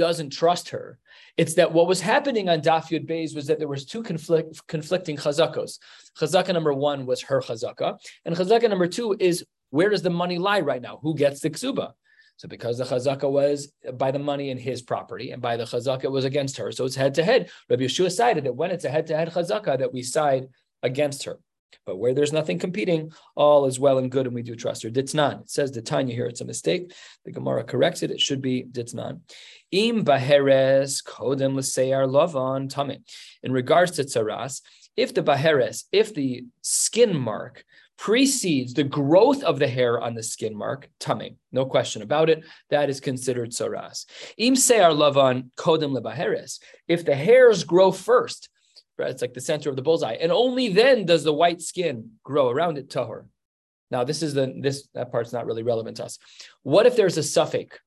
doesn't 0.00 0.30
trust 0.30 0.70
her. 0.70 0.98
It's 1.36 1.54
that 1.56 1.72
what 1.74 1.86
was 1.86 2.00
happening 2.00 2.48
on 2.48 2.62
Daf 2.62 2.86
Yud 2.88 3.06
Beis 3.06 3.36
was 3.36 3.46
that 3.48 3.58
there 3.58 3.68
was 3.68 3.84
two 3.84 4.02
conflict, 4.02 4.66
conflicting 4.66 5.18
chazakos. 5.18 5.78
Chazaka 6.18 6.54
number 6.54 6.72
one 6.72 7.04
was 7.04 7.20
her 7.20 7.42
chazaka, 7.42 7.98
and 8.24 8.34
chazaka 8.34 8.66
number 8.70 8.86
two 8.86 9.14
is 9.20 9.44
where 9.68 9.90
does 9.90 10.00
the 10.00 10.08
money 10.08 10.38
lie 10.38 10.60
right 10.60 10.80
now? 10.80 10.98
Who 11.02 11.14
gets 11.14 11.40
the 11.40 11.50
ksuba? 11.50 11.92
So 12.38 12.48
because 12.48 12.78
the 12.78 12.84
chazaka 12.84 13.30
was 13.30 13.70
by 13.98 14.10
the 14.10 14.18
money 14.18 14.48
in 14.48 14.56
his 14.56 14.80
property, 14.80 15.32
and 15.32 15.42
by 15.42 15.58
the 15.58 15.64
chazaka 15.64 16.04
it 16.04 16.12
was 16.12 16.24
against 16.24 16.56
her, 16.56 16.72
so 16.72 16.86
it's 16.86 16.96
head 16.96 17.14
to 17.16 17.22
head. 17.22 17.50
Rabbi 17.68 17.82
Yeshua 17.82 18.10
cited 18.10 18.44
that 18.44 18.56
when 18.56 18.70
it's 18.70 18.86
a 18.86 18.90
head 18.96 19.06
to 19.08 19.16
head 19.18 19.30
chazaka, 19.30 19.78
that 19.80 19.92
we 19.92 20.02
side 20.02 20.48
against 20.82 21.24
her. 21.24 21.38
But 21.86 21.96
where 21.96 22.14
there's 22.14 22.32
nothing 22.32 22.58
competing, 22.58 23.12
all 23.34 23.66
is 23.66 23.80
well 23.80 23.98
and 23.98 24.10
good, 24.10 24.26
and 24.26 24.34
we 24.34 24.42
do 24.42 24.54
trust 24.54 24.82
her. 24.82 24.90
Ditznan. 24.90 25.42
It 25.42 25.50
says 25.50 25.72
the 25.72 25.82
Tanya 25.82 26.14
here, 26.14 26.26
it's 26.26 26.40
a 26.40 26.44
mistake. 26.44 26.92
The 27.24 27.32
Gemara 27.32 27.64
corrects 27.64 28.02
it. 28.02 28.10
It 28.10 28.20
should 28.20 28.42
be 28.42 28.64
Ditznan. 28.64 29.20
Im 29.70 30.04
baheres 30.04 31.02
kodem 31.02 31.54
l'seyar 31.54 32.08
lovan 32.08 32.68
tamit. 32.68 33.02
In 33.42 33.52
regards 33.52 33.92
to 33.92 34.04
tzaras, 34.04 34.62
if 34.96 35.14
the 35.14 35.22
baheres, 35.22 35.84
if 35.92 36.14
the 36.14 36.44
skin 36.62 37.16
mark 37.16 37.64
precedes 37.96 38.72
the 38.72 38.82
growth 38.84 39.42
of 39.42 39.58
the 39.58 39.68
hair 39.68 40.00
on 40.00 40.14
the 40.14 40.22
skin 40.22 40.56
mark, 40.56 40.88
tamim, 40.98 41.36
no 41.52 41.66
question 41.66 42.00
about 42.02 42.30
it, 42.30 42.44
that 42.70 42.88
is 42.88 42.98
considered 42.98 43.50
tzaras. 43.50 44.06
Im 44.38 44.54
seyar 44.54 44.92
lovan 44.92 45.50
kodem 45.56 45.96
lebaheres. 45.96 46.60
If 46.88 47.04
the 47.04 47.14
hairs 47.14 47.64
grow 47.64 47.92
first, 47.92 48.48
right, 49.00 49.10
it's 49.10 49.22
like 49.22 49.34
the 49.34 49.40
center 49.40 49.70
of 49.70 49.76
the 49.76 49.82
bullseye, 49.82 50.14
and 50.20 50.30
only 50.32 50.68
then 50.68 51.04
does 51.04 51.24
the 51.24 51.32
white 51.32 51.60
skin 51.60 52.12
grow 52.22 52.48
around 52.48 52.78
it 52.78 52.88
tahor. 52.88 53.26
Now, 53.90 54.04
this 54.04 54.22
is 54.22 54.34
the 54.34 54.54
this 54.60 54.88
that 54.94 55.10
part's 55.10 55.32
not 55.32 55.46
really 55.46 55.64
relevant 55.64 55.96
to 55.96 56.04
us. 56.04 56.18
What 56.62 56.86
if 56.86 56.94
there's 56.96 57.18
a 57.18 57.22
suffix 57.22 57.78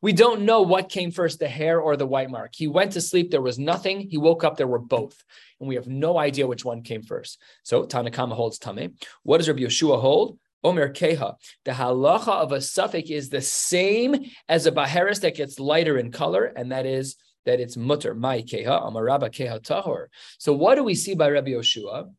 we 0.00 0.12
don't 0.12 0.42
know 0.42 0.62
what 0.62 0.88
came 0.88 1.10
first, 1.10 1.40
the 1.40 1.48
hair 1.48 1.80
or 1.80 1.96
the 1.96 2.06
white 2.06 2.30
mark. 2.30 2.52
He 2.54 2.68
went 2.68 2.92
to 2.92 3.00
sleep, 3.00 3.30
there 3.30 3.42
was 3.42 3.58
nothing. 3.58 4.08
He 4.08 4.16
woke 4.16 4.44
up, 4.44 4.56
there 4.56 4.66
were 4.66 4.78
both. 4.78 5.22
And 5.58 5.68
we 5.68 5.74
have 5.74 5.88
no 5.88 6.18
idea 6.18 6.46
which 6.46 6.64
one 6.64 6.82
came 6.82 7.02
first. 7.02 7.40
So 7.64 7.84
Tanakama 7.84 8.34
holds 8.34 8.58
Tame. 8.58 8.94
What 9.24 9.38
does 9.38 9.48
Rabbi 9.48 9.62
Yeshua 9.62 10.00
hold? 10.00 10.38
Omer 10.62 10.92
Keha. 10.92 11.34
The 11.64 11.72
halacha 11.72 12.28
of 12.28 12.52
a 12.52 12.60
suffix 12.60 13.10
is 13.10 13.28
the 13.28 13.40
same 13.40 14.30
as 14.48 14.66
a 14.66 14.72
baharis 14.72 15.20
that 15.20 15.36
gets 15.36 15.60
lighter 15.60 15.98
in 15.98 16.10
color, 16.12 16.44
and 16.44 16.72
that 16.72 16.86
is 16.86 17.16
that 17.48 17.60
it's 17.60 17.78
mutter, 17.78 18.14
my 18.14 18.42
keha, 18.42 18.82
amaraba 18.86 19.30
keha 19.30 19.58
tahor. 19.60 20.06
So 20.38 20.52
what 20.52 20.74
do 20.74 20.84
we 20.84 20.94
see 20.94 21.14
by 21.14 21.30
Rabbi 21.30 21.52
Yeshua? 21.52 22.10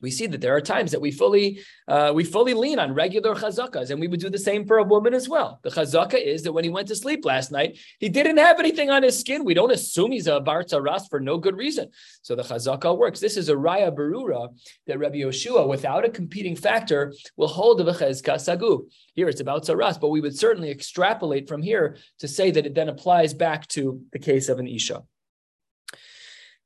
We 0.00 0.10
see 0.10 0.26
that 0.26 0.40
there 0.40 0.54
are 0.56 0.60
times 0.60 0.90
that 0.92 1.00
we 1.00 1.10
fully 1.10 1.60
uh, 1.88 2.12
we 2.14 2.24
fully 2.24 2.54
lean 2.54 2.78
on 2.78 2.94
regular 2.94 3.34
chazakas, 3.34 3.90
and 3.90 4.00
we 4.00 4.08
would 4.08 4.20
do 4.20 4.30
the 4.30 4.38
same 4.38 4.66
for 4.66 4.78
a 4.78 4.84
woman 4.84 5.14
as 5.14 5.28
well. 5.28 5.60
The 5.62 5.70
chazaka 5.70 6.14
is 6.14 6.42
that 6.44 6.52
when 6.52 6.64
he 6.64 6.70
went 6.70 6.88
to 6.88 6.96
sleep 6.96 7.24
last 7.24 7.52
night, 7.52 7.78
he 7.98 8.08
didn't 8.08 8.38
have 8.38 8.58
anything 8.58 8.90
on 8.90 9.02
his 9.02 9.18
skin. 9.18 9.44
We 9.44 9.54
don't 9.54 9.72
assume 9.72 10.12
he's 10.12 10.26
a 10.26 10.40
bar 10.40 10.64
ras 10.72 11.08
for 11.08 11.20
no 11.20 11.38
good 11.38 11.56
reason. 11.56 11.88
So 12.22 12.34
the 12.34 12.42
chazaka 12.42 12.96
works. 12.96 13.20
This 13.20 13.36
is 13.36 13.48
a 13.48 13.54
raya 13.54 13.94
barura 13.94 14.48
that 14.86 14.98
Rabbi 14.98 15.18
Yoshua, 15.18 15.68
without 15.68 16.04
a 16.04 16.10
competing 16.10 16.56
factor, 16.56 17.12
will 17.36 17.48
hold 17.48 17.78
the 17.78 17.92
chezka 17.92 18.34
sagu. 18.34 18.88
Here 19.14 19.28
it's 19.28 19.40
about 19.40 19.64
tzaras, 19.64 20.00
but 20.00 20.08
we 20.08 20.20
would 20.20 20.38
certainly 20.38 20.70
extrapolate 20.70 21.48
from 21.48 21.62
here 21.62 21.96
to 22.20 22.28
say 22.28 22.50
that 22.50 22.66
it 22.66 22.74
then 22.74 22.88
applies 22.88 23.34
back 23.34 23.66
to 23.68 24.02
the 24.12 24.18
case 24.18 24.48
of 24.48 24.58
an 24.58 24.68
isha. 24.68 25.02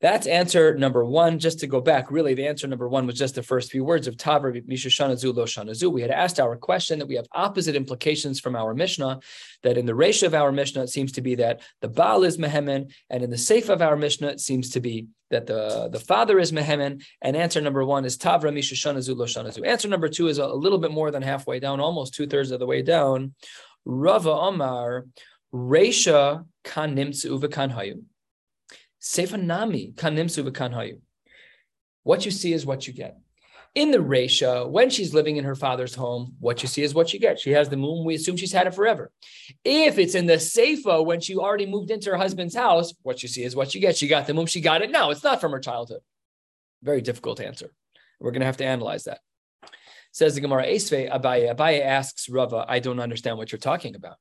That's 0.05 0.27
answer 0.27 0.77
number 0.77 1.03
one. 1.03 1.39
Just 1.39 1.61
to 1.61 1.67
go 1.67 1.81
back, 1.81 2.11
really, 2.11 2.35
the 2.35 2.47
answer 2.47 2.67
number 2.67 2.91
one 2.91 3.07
was 3.07 3.17
just 3.17 3.37
the 3.37 3.43
first 3.43 3.71
few 3.71 3.85
words 3.85 4.07
of 4.07 4.19
Tavar 4.19 4.53
Mishashanazu 4.69 5.35
Lo 5.35 5.47
Shanazu. 5.47 5.91
We 5.91 6.03
had 6.03 6.11
asked 6.11 6.39
our 6.39 6.59
question 6.59 6.99
that 6.99 7.07
we 7.07 7.15
have 7.15 7.27
opposite 7.33 7.75
implications 7.75 8.39
from 8.39 8.55
our 8.55 8.75
Mishnah, 8.75 9.21
that 9.63 9.79
in 9.79 9.87
the 9.87 9.95
ratio 9.95 10.27
of 10.27 10.35
our 10.35 10.53
Mishnah, 10.53 10.83
it 10.83 10.91
seems 10.91 11.13
to 11.13 11.23
be 11.23 11.37
that 11.37 11.63
the 11.81 11.89
Baal 11.89 12.23
is 12.23 12.37
Mehemen, 12.37 12.93
and 13.09 13.25
in 13.25 13.31
the 13.31 13.37
Seif 13.37 13.71
of 13.71 13.81
our 13.81 13.97
Mishnah, 13.97 14.29
it 14.29 14.41
seems 14.41 14.69
to 14.73 14.81
be 14.81 15.07
that 15.31 15.47
the, 15.47 15.89
the 15.91 16.01
father 16.01 16.39
is 16.39 16.53
Mehemen. 16.53 17.03
And 17.23 17.35
answer 17.35 17.63
number 17.63 17.83
one 17.83 18.05
is 18.05 18.19
Tavra 18.19 18.53
Mishashanazu 18.53 19.17
Lo 19.17 19.25
Shanazu. 19.25 19.67
Answer 19.67 19.89
number 19.89 20.11
two 20.11 20.29
is 20.29 20.37
a, 20.37 20.45
a 20.45 20.61
little 20.65 20.77
bit 20.77 20.91
more 20.91 21.13
than 21.13 21.23
halfway 21.23 21.61
down, 21.61 21.81
almost 21.81 22.13
two 22.13 22.27
thirds 22.27 22.51
of 22.51 22.61
the 22.61 22.67
way 22.67 22.83
down. 22.83 23.33
Rava 23.87 24.33
Omar, 24.33 25.07
Resha 25.55 26.45
Kan 26.63 26.95
Nimtzu 26.95 27.41
Uvekan 27.41 27.75
Hayu. 27.75 28.03
Sefanami 29.05 29.95
kanimsu 29.95 30.49
v'kanhayu. 30.49 30.99
What 32.05 32.25
you 32.25 32.31
see 32.31 32.55
is 32.55 32.65
what 32.65 32.87
you 32.87 32.95
get. 32.95 33.19
In 33.75 33.91
the 33.91 33.99
Resha, 33.99 34.71
when 34.71 34.89
she's 34.89 35.13
living 35.13 35.37
in 35.37 35.45
her 35.45 35.55
father's 35.55 35.95
home, 35.95 36.37
what 36.39 36.63
you 36.63 36.69
see 36.69 36.83
is 36.83 36.95
what 36.95 37.13
you 37.13 37.21
get. 37.21 37.39
She 37.39 37.51
has 37.51 37.69
the 37.69 37.77
moon. 37.77 38.07
We 38.07 38.15
assume 38.15 38.37
she's 38.37 38.53
had 38.53 38.67
it 38.67 38.75
forever. 38.75 39.11
If 39.65 39.99
it's 39.99 40.15
in 40.15 40.27
the 40.27 40.35
Seifa, 40.35 41.05
when 41.05 41.21
she 41.21 41.37
already 41.37 41.67
moved 41.67 41.91
into 41.91 42.11
her 42.11 42.17
husband's 42.17 42.55
house, 42.55 42.95
what 43.03 43.23
you 43.23 43.29
see 43.29 43.43
is 43.43 43.55
what 43.55 43.75
you 43.75 43.81
get. 43.81 43.97
She 43.97 44.09
got 44.09 44.27
the 44.27 44.33
moon. 44.33 44.47
She 44.47 44.61
got 44.61 44.83
it 44.83 44.91
now. 44.91 45.11
It's 45.11 45.25
not 45.25 45.41
from 45.41 45.53
her 45.53 45.61
childhood. 45.61 46.01
Very 46.83 47.03
difficult 47.03 47.41
answer. 47.41 47.75
We're 48.21 48.31
going 48.31 48.41
to 48.41 48.47
have 48.47 48.59
to 48.59 48.65
analyze 48.65 49.05
that. 49.05 49.19
Says 50.13 50.37
the 50.37 50.41
Gemara 50.41 50.67
Esve 50.67 51.11
Abaye. 51.13 51.55
Abaye 51.55 51.85
asks 51.85 52.29
Rava, 52.29 52.65
I 52.69 52.79
don't 52.79 53.01
understand 53.01 53.37
what 53.37 53.51
you're 53.51 53.59
talking 53.59 53.97
about. 53.97 54.17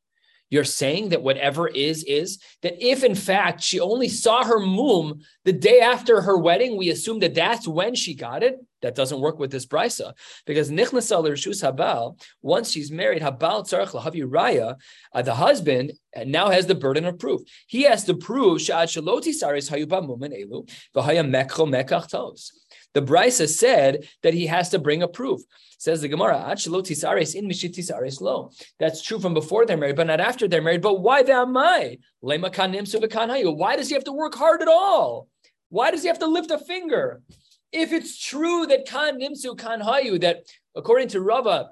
You're 0.50 0.64
saying 0.64 1.10
that 1.10 1.24
whatever 1.24 1.68
is, 1.68 2.04
is 2.04 2.40
that 2.62 2.76
if 2.80 3.04
in 3.04 3.16
fact 3.16 3.64
she 3.64 3.80
only 3.80 4.08
saw 4.08 4.44
her 4.44 4.60
mum 4.60 5.22
the 5.46 5.54
day 5.54 5.80
after 5.80 6.22
her 6.22 6.38
wedding, 6.38 6.78
we 6.78 6.90
assume 6.90 7.20
that 7.20 7.34
that's 7.34 7.68
when 7.68 7.96
she 7.96 8.14
got 8.14 8.44
it. 8.44 8.58
That 8.84 8.96
doesn't 8.96 9.22
work 9.22 9.40
with 9.40 9.50
this 9.50 9.66
brisa 9.66 10.14
because 10.46 10.70
nichnasal 10.70 11.24
rishus 11.24 11.64
habal. 11.64 12.20
Once 12.42 12.70
she's 12.70 12.92
married, 12.92 13.22
habal 13.22 13.64
tzarich 13.64 13.92
lahavi 13.92 14.24
raya. 14.24 14.76
Uh, 15.14 15.22
the 15.22 15.34
husband 15.34 15.94
now 16.26 16.50
has 16.50 16.68
the 16.68 16.76
burden 16.76 17.06
of 17.06 17.18
proof. 17.18 17.42
He 17.68 17.84
has 17.84 18.04
to 18.04 18.14
prove 18.14 18.62
shad 18.62 18.90
shaloti 18.90 19.34
saris 19.34 19.70
hayuba 19.70 20.06
mumen 20.06 20.34
elu 20.34 20.70
v'haya 20.94 21.24
mekach 21.26 22.10
tos. 22.10 22.52
The 22.94 23.02
brisa 23.02 23.48
said 23.48 24.08
that 24.22 24.34
he 24.34 24.48
has 24.48 24.70
to 24.70 24.80
bring 24.80 25.04
a 25.04 25.08
proof. 25.08 25.42
Says 25.78 26.02
the 26.02 26.08
Gemara, 26.08 26.38
tisares 26.56 27.36
in 27.36 27.50
tisares 27.50 28.22
lo. 28.22 28.52
That's 28.80 29.02
true 29.02 29.20
from 29.20 29.34
before 29.34 29.66
they're 29.66 29.76
married, 29.76 29.98
but 29.98 30.08
not 30.08 30.22
after 30.22 30.48
they're 30.48 30.62
married. 30.62 30.82
But 30.82 31.02
why 31.02 31.24
the 31.24 31.34
amai? 31.34 32.00
Why 32.22 33.76
does 33.76 33.90
he 33.90 33.96
have 33.96 34.04
to 34.06 34.14
work 34.14 34.36
hard 34.36 34.62
at 34.62 34.68
all? 34.70 35.28
Why 35.70 35.92
does 35.92 36.04
he 36.04 36.08
have 36.08 36.20
to 36.20 36.28
lift 36.28 36.52
a 36.52 36.58
finger? 36.58 37.22
If 37.72 37.92
it's 37.92 38.18
true 38.24 38.66
that 38.68 38.88
kan 38.88 39.20
nimsu 39.20 39.58
kan 39.58 39.82
hayu, 39.82 40.22
that 40.22 40.46
according 40.76 41.10
to 41.10 41.20
Rava, 41.20 41.72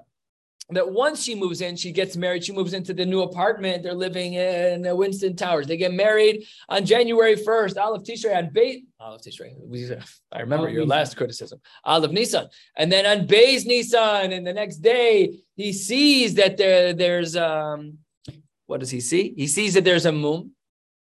that 0.74 0.90
once 0.90 1.22
she 1.22 1.34
moves 1.34 1.60
in, 1.60 1.76
she 1.76 1.92
gets 1.92 2.16
married, 2.16 2.44
she 2.44 2.52
moves 2.52 2.72
into 2.72 2.94
the 2.94 3.04
new 3.04 3.22
apartment. 3.22 3.82
They're 3.82 3.94
living 3.94 4.34
in 4.34 4.82
the 4.82 4.94
Winston 4.94 5.36
Towers. 5.36 5.66
They 5.66 5.76
get 5.76 5.92
married 5.92 6.44
on 6.68 6.84
January 6.84 7.36
1st, 7.36 7.76
Aleph 7.76 8.02
Tishrei 8.02 8.36
on 8.36 8.50
Beit. 8.52 8.84
Aleph 9.00 9.22
Tishrei. 9.22 10.02
I 10.32 10.40
remember 10.40 10.68
your 10.68 10.86
last 10.86 11.16
criticism. 11.16 11.60
Aleph 11.84 12.10
Nissan. 12.10 12.48
And 12.76 12.90
then 12.90 13.06
on 13.06 13.26
Beis 13.26 13.66
Nissan, 13.66 14.36
and 14.36 14.46
the 14.46 14.52
next 14.52 14.76
day, 14.76 15.40
he 15.56 15.72
sees 15.72 16.34
that 16.34 16.56
there, 16.56 16.92
there's, 16.92 17.36
um, 17.36 17.98
what 18.66 18.80
does 18.80 18.90
he 18.90 19.00
see? 19.00 19.34
He 19.36 19.46
sees 19.46 19.74
that 19.74 19.84
there's 19.84 20.06
a 20.06 20.12
mum. 20.12 20.52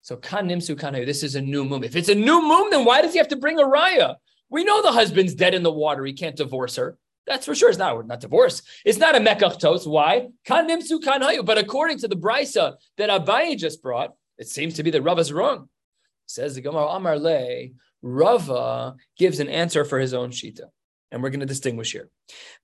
So 0.02 0.18
kan 0.18 0.50
nimsu 0.50 0.78
kan 0.78 0.94
this 0.94 1.24
is 1.24 1.36
a 1.36 1.42
new 1.42 1.64
moon. 1.64 1.84
If 1.84 1.96
it's 1.96 2.10
a 2.10 2.16
new 2.16 2.42
moon, 2.42 2.70
then 2.72 2.84
why 2.84 3.02
does 3.02 3.14
he 3.14 3.20
have 3.20 3.30
to 3.30 3.38
bring 3.38 3.58
a 3.58 3.64
raya? 3.64 4.16
We 4.50 4.66
know 4.66 4.82
the 4.82 4.92
husband's 4.92 5.34
dead 5.34 5.54
in 5.54 5.64
the 5.64 5.72
water. 5.72 6.04
He 6.06 6.14
can't 6.14 6.36
divorce 6.36 6.76
her. 6.76 6.98
That's 7.26 7.46
for 7.46 7.56
sure. 7.56 7.70
It's 7.70 7.78
not 7.78 8.06
not 8.06 8.20
divorce. 8.20 8.62
It's 8.86 8.98
not 8.98 9.16
a 9.16 9.20
mekach 9.20 9.60
tos. 9.60 9.88
Why? 9.88 10.28
But 10.48 11.58
according 11.58 12.00
to 12.00 12.08
the 12.08 12.16
brisa 12.16 12.76
that 12.98 13.10
Abaye 13.10 13.58
just 13.58 13.82
brought, 13.82 14.14
it 14.38 14.48
seems 14.48 14.76
to 14.76 14.84
be 14.84 14.92
that 14.92 15.04
Rava's 15.04 15.32
wrong. 15.32 15.70
Says 16.26 16.56
the 16.56 16.62
Gemara 16.62 16.88
Amar 16.88 17.18
Le, 17.18 17.68
Rava 18.02 18.96
gives 19.18 19.40
an 19.40 19.48
answer 19.48 19.86
for 19.86 20.00
his 20.00 20.14
own 20.14 20.32
shita. 20.32 20.66
And 21.12 21.22
we're 21.22 21.30
going 21.30 21.42
to 21.42 21.46
distinguish 21.46 21.92
here. 21.92 22.10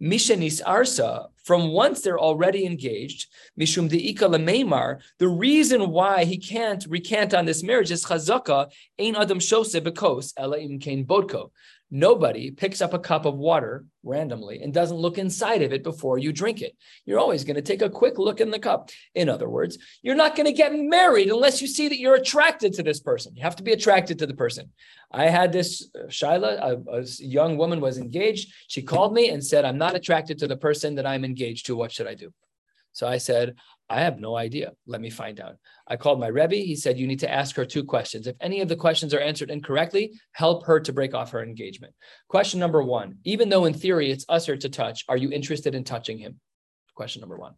Mishanis 0.02 0.60
arsa, 0.64 1.28
from 1.44 1.70
once 1.70 2.02
they're 2.02 2.20
already 2.20 2.66
engaged, 2.66 3.28
mishum 3.60 3.88
deika 3.88 4.28
lemeimar, 4.28 5.02
the 5.20 5.28
reason 5.28 5.92
why 5.92 6.26
he 6.26 6.40
can't 6.40 6.84
recant 6.90 7.36
on 7.36 7.46
this 7.46 7.62
marriage 7.62 7.92
is 7.92 8.04
chazaka, 8.04 8.72
ein 9.00 9.16
adam 9.16 9.38
shose 9.38 9.80
bekos, 9.80 10.34
ela 10.36 10.58
im 10.58 10.80
kain 10.80 11.06
bodko. 11.06 11.52
Nobody 11.92 12.52
picks 12.52 12.82
up 12.82 12.94
a 12.94 13.00
cup 13.00 13.26
of 13.26 13.36
water 13.36 13.86
randomly 14.04 14.62
and 14.62 14.72
doesn't 14.72 14.98
look 14.98 15.18
inside 15.18 15.64
of 15.64 15.74
it 15.74 15.84
before 15.84 16.20
you 16.20 16.32
drink 16.32 16.62
it. 16.62 16.76
You're 17.06 17.20
always 17.20 17.44
going 17.44 17.56
to 17.56 17.64
take 17.64 17.82
a 17.82 17.90
quick 17.90 18.20
look 18.20 18.40
in 18.40 18.52
the 18.52 18.60
cup. 18.60 18.92
In 19.16 19.28
other 19.28 19.50
words, 19.50 19.80
you're 20.04 20.16
not 20.16 20.36
going 20.36 20.46
to 20.46 20.54
get 20.54 20.72
married 20.74 21.30
unless 21.30 21.62
you 21.62 21.68
see 21.68 21.88
that 21.88 22.00
you're 22.00 22.16
attracted 22.16 22.74
to 22.74 22.84
this 22.84 23.00
person. 23.00 23.36
You 23.36 23.42
have 23.42 23.56
to 23.56 23.64
be 23.64 23.72
attracted 23.72 24.20
to 24.20 24.28
the 24.28 24.36
person. 24.36 24.72
I 25.12 25.30
had 25.30 25.52
this 25.52 25.90
uh, 25.96 26.06
Shaila, 26.08 26.60
a, 26.62 26.98
a 27.00 27.06
young 27.20 27.58
woman 27.58 27.82
was 27.82 27.98
engaged. 27.98 28.54
She 28.68 28.84
called 28.84 29.14
me 29.14 29.30
and 29.30 29.44
said, 29.44 29.66
I'm 29.66 29.80
not 29.80 29.96
attracted 29.96 30.38
to 30.40 30.48
the 30.48 30.58
person 30.58 30.96
that 30.96 31.08
I'm 31.08 31.26
engaged 31.26 31.66
to. 31.66 31.76
What 31.76 31.92
should 31.92 32.08
I 32.08 32.14
do? 32.14 32.32
So 32.92 33.08
I 33.08 33.18
said, 33.18 33.56
I 33.90 34.02
have 34.02 34.20
no 34.20 34.36
idea. 34.36 34.74
Let 34.86 35.02
me 35.02 35.10
find 35.10 35.40
out. 35.40 35.56
I 35.88 35.96
called 35.96 36.20
my 36.20 36.28
Rebbe. 36.28 36.56
He 36.56 36.76
said, 36.76 37.00
You 37.00 37.08
need 37.08 37.20
to 37.22 37.32
ask 37.32 37.56
her 37.56 37.66
two 37.66 37.84
questions. 37.84 38.28
If 38.28 38.36
any 38.40 38.62
of 38.62 38.70
the 38.70 38.76
questions 38.76 39.14
are 39.14 39.20
answered 39.20 39.50
incorrectly, 39.50 40.14
help 40.34 40.66
her 40.66 40.80
to 40.80 40.94
break 40.94 41.16
off 41.16 41.32
her 41.32 41.44
engagement. 41.44 41.94
Question 42.28 42.60
number 42.60 42.84
one 42.84 43.18
Even 43.24 43.50
though 43.50 43.66
in 43.66 43.74
theory 43.74 44.12
it's 44.12 44.26
usher 44.30 44.56
to 44.58 44.70
touch, 44.70 45.06
are 45.10 45.18
you 45.18 45.32
interested 45.32 45.74
in 45.74 45.84
touching 45.84 46.20
him? 46.20 46.40
Question 46.94 47.22
number 47.22 47.38
one. 47.38 47.54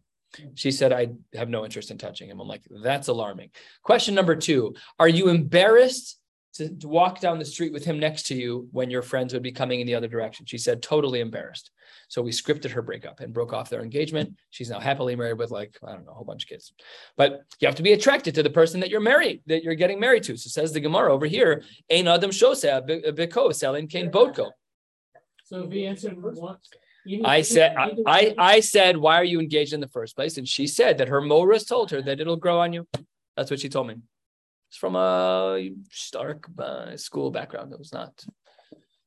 She 0.56 0.72
said, 0.72 0.94
I 0.94 1.10
have 1.34 1.50
no 1.50 1.66
interest 1.66 1.92
in 1.92 1.98
touching 1.98 2.30
him. 2.30 2.40
I'm 2.40 2.48
like, 2.48 2.64
That's 2.82 3.10
alarming. 3.10 3.50
Question 3.84 4.16
number 4.16 4.36
two 4.36 4.76
Are 5.00 5.10
you 5.10 5.28
embarrassed 5.28 6.18
to, 6.56 6.70
to 6.78 6.88
walk 6.88 7.20
down 7.20 7.40
the 7.40 7.46
street 7.46 7.74
with 7.74 7.84
him 7.84 8.00
next 8.00 8.28
to 8.28 8.36
you 8.36 8.70
when 8.72 8.90
your 8.90 9.02
friends 9.02 9.34
would 9.34 9.44
be 9.44 9.52
coming 9.52 9.82
in 9.82 9.88
the 9.88 9.96
other 9.96 10.08
direction? 10.08 10.46
She 10.46 10.58
said, 10.58 10.82
Totally 10.82 11.20
embarrassed. 11.20 11.72
So 12.12 12.22
we 12.22 12.32
scripted 12.32 12.72
her 12.72 12.82
breakup 12.82 13.22
and 13.22 13.34
broke 13.34 13.54
off 13.54 13.70
their 13.70 13.84
engagement. 13.84 14.36
She's 14.50 14.70
now 14.70 14.82
happily 14.82 15.16
married 15.16 15.38
with 15.38 15.50
like, 15.50 15.78
I 15.82 15.94
don't 15.94 16.04
know, 16.04 16.12
a 16.12 16.14
whole 16.14 16.26
bunch 16.26 16.44
of 16.44 16.50
kids. 16.50 16.74
But 17.16 17.44
you 17.62 17.68
have 17.70 17.76
to 17.76 17.84
be 17.84 17.94
attracted 17.94 18.36
to 18.36 18.44
the 18.44 18.50
person 18.50 18.82
that 18.82 18.90
you're 18.90 19.00
married, 19.00 19.44
that 19.46 19.64
you're 19.64 19.76
getting 19.76 19.98
married 19.98 20.24
to. 20.24 20.36
So 20.36 20.50
says 20.50 20.74
the 20.74 20.82
Gemara 20.82 21.14
over 21.14 21.26
here, 21.26 21.64
Ein 21.90 22.10
Adam 22.10 22.32
Shoseh 22.32 22.86
Beko 23.18 23.52
Selin 23.52 23.90
Kain 23.90 24.12
Bodko. 24.12 24.50
So 25.46 25.64
if 25.64 25.72
he 25.72 25.86
answered 25.86 26.22
one. 26.22 26.58
I 27.24 27.44
said, 27.44 27.78
I, 27.78 27.96
I, 28.06 28.36
I 28.38 28.60
said, 28.60 28.98
why 28.98 29.16
are 29.16 29.24
you 29.24 29.40
engaged 29.40 29.72
in 29.72 29.80
the 29.80 29.88
first 29.88 30.18
place? 30.18 30.38
And 30.38 30.46
she 30.46 30.68
said 30.68 30.98
that 30.98 31.08
her 31.08 31.22
Moras 31.22 31.66
told 31.66 31.92
her 31.92 32.02
that 32.02 32.20
it'll 32.20 32.36
grow 32.36 32.60
on 32.60 32.74
you. 32.74 32.86
That's 33.38 33.50
what 33.50 33.62
she 33.62 33.70
told 33.70 33.88
me. 33.88 33.96
It's 34.70 34.78
from 34.78 34.98
a 34.98 35.72
Stark 35.92 36.46
uh, 36.60 36.98
school 36.98 37.32
background. 37.32 37.72
It 37.72 37.80
was 37.80 37.94
not. 37.94 38.22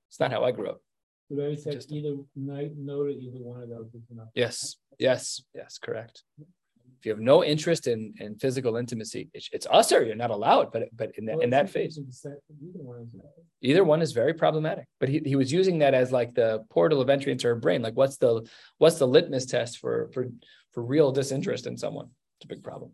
It's 0.08 0.18
not 0.18 0.32
how 0.32 0.42
I 0.42 0.52
grew 0.52 0.70
up. 0.70 0.80
So 1.28 1.37
they 1.37 1.56
said 1.56 1.72
Just, 1.72 1.90
either 1.90 2.16
no 2.37 3.04
to 3.04 3.10
either 3.10 3.38
one 3.38 3.62
of 3.62 3.68
those 3.68 3.88
is 3.94 4.02
enough. 4.10 4.28
Yes, 4.34 4.76
yes, 4.98 5.42
yes, 5.54 5.78
correct. 5.78 6.22
If 6.38 7.06
you 7.06 7.12
have 7.12 7.20
no 7.20 7.44
interest 7.44 7.87
in, 7.87 8.14
in 8.18 8.37
physical 8.37 8.76
intimacy, 8.76 9.28
it's, 9.34 9.48
it's 9.52 9.66
us 9.70 9.92
or 9.92 10.04
you're 10.04 10.16
not 10.16 10.30
allowed. 10.30 10.72
But 10.72 10.88
but 10.94 11.12
in 11.16 11.26
that 11.26 11.37
well, 11.37 11.44
in 11.44 11.50
that 11.50 11.68
phase, 11.70 11.98
either 11.98 12.82
one, 12.82 13.00
is 13.00 13.20
either 13.62 13.84
one 13.84 14.02
is 14.02 14.12
very 14.12 14.34
problematic. 14.34 14.87
But 15.00 15.08
he, 15.08 15.20
he 15.24 15.37
was 15.37 15.52
using 15.52 15.78
that 15.78 15.94
as 15.94 16.12
like 16.12 16.34
the 16.34 16.64
portal 16.70 17.00
of 17.00 17.10
entry 17.10 17.32
into 17.32 17.46
her 17.46 17.56
brain. 17.56 17.82
Like 17.82 17.94
what's 17.94 18.16
the 18.16 18.46
what's 18.78 18.98
the 18.98 19.06
litmus 19.06 19.46
test 19.46 19.78
for 19.78 20.10
for 20.12 20.28
for 20.72 20.82
real 20.82 21.10
disinterest 21.12 21.66
in 21.66 21.76
someone? 21.76 22.08
It's 22.38 22.44
a 22.44 22.48
big 22.48 22.62
problem. 22.62 22.92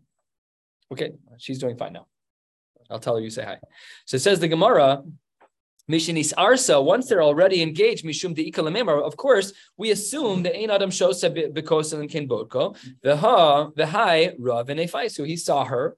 Okay, 0.91 1.11
she's 1.37 1.59
doing 1.59 1.77
fine 1.77 1.93
now. 1.93 2.07
I'll 2.89 2.99
tell 2.99 3.15
her 3.15 3.21
you 3.21 3.29
say 3.29 3.43
hi. 3.43 3.57
So 4.05 4.15
it 4.15 4.21
says 4.21 4.39
the 4.39 4.49
Gemara, 4.49 5.03
Mishinis 5.91 6.33
Arsa, 6.35 6.83
once 6.83 7.07
they're 7.07 7.23
already 7.23 7.61
engaged, 7.61 8.05
Mishum 8.05 8.33
de 8.33 8.49
Ikalamemar, 8.49 9.01
of 9.03 9.17
course, 9.17 9.51
we 9.77 9.91
assume 9.91 10.43
that 10.43 10.55
Ein 10.55 10.69
Adam 10.69 10.89
Shosa 10.89 11.53
Bikosan 11.53 11.99
and 11.99 12.09
Ken 12.09 12.27
Bodko, 12.27 12.77
the 13.01 13.17
Hai, 13.17 14.33
Rav 14.39 14.69
and 14.69 14.79
Efaisu. 14.79 15.27
He 15.27 15.35
saw 15.35 15.65
her 15.65 15.97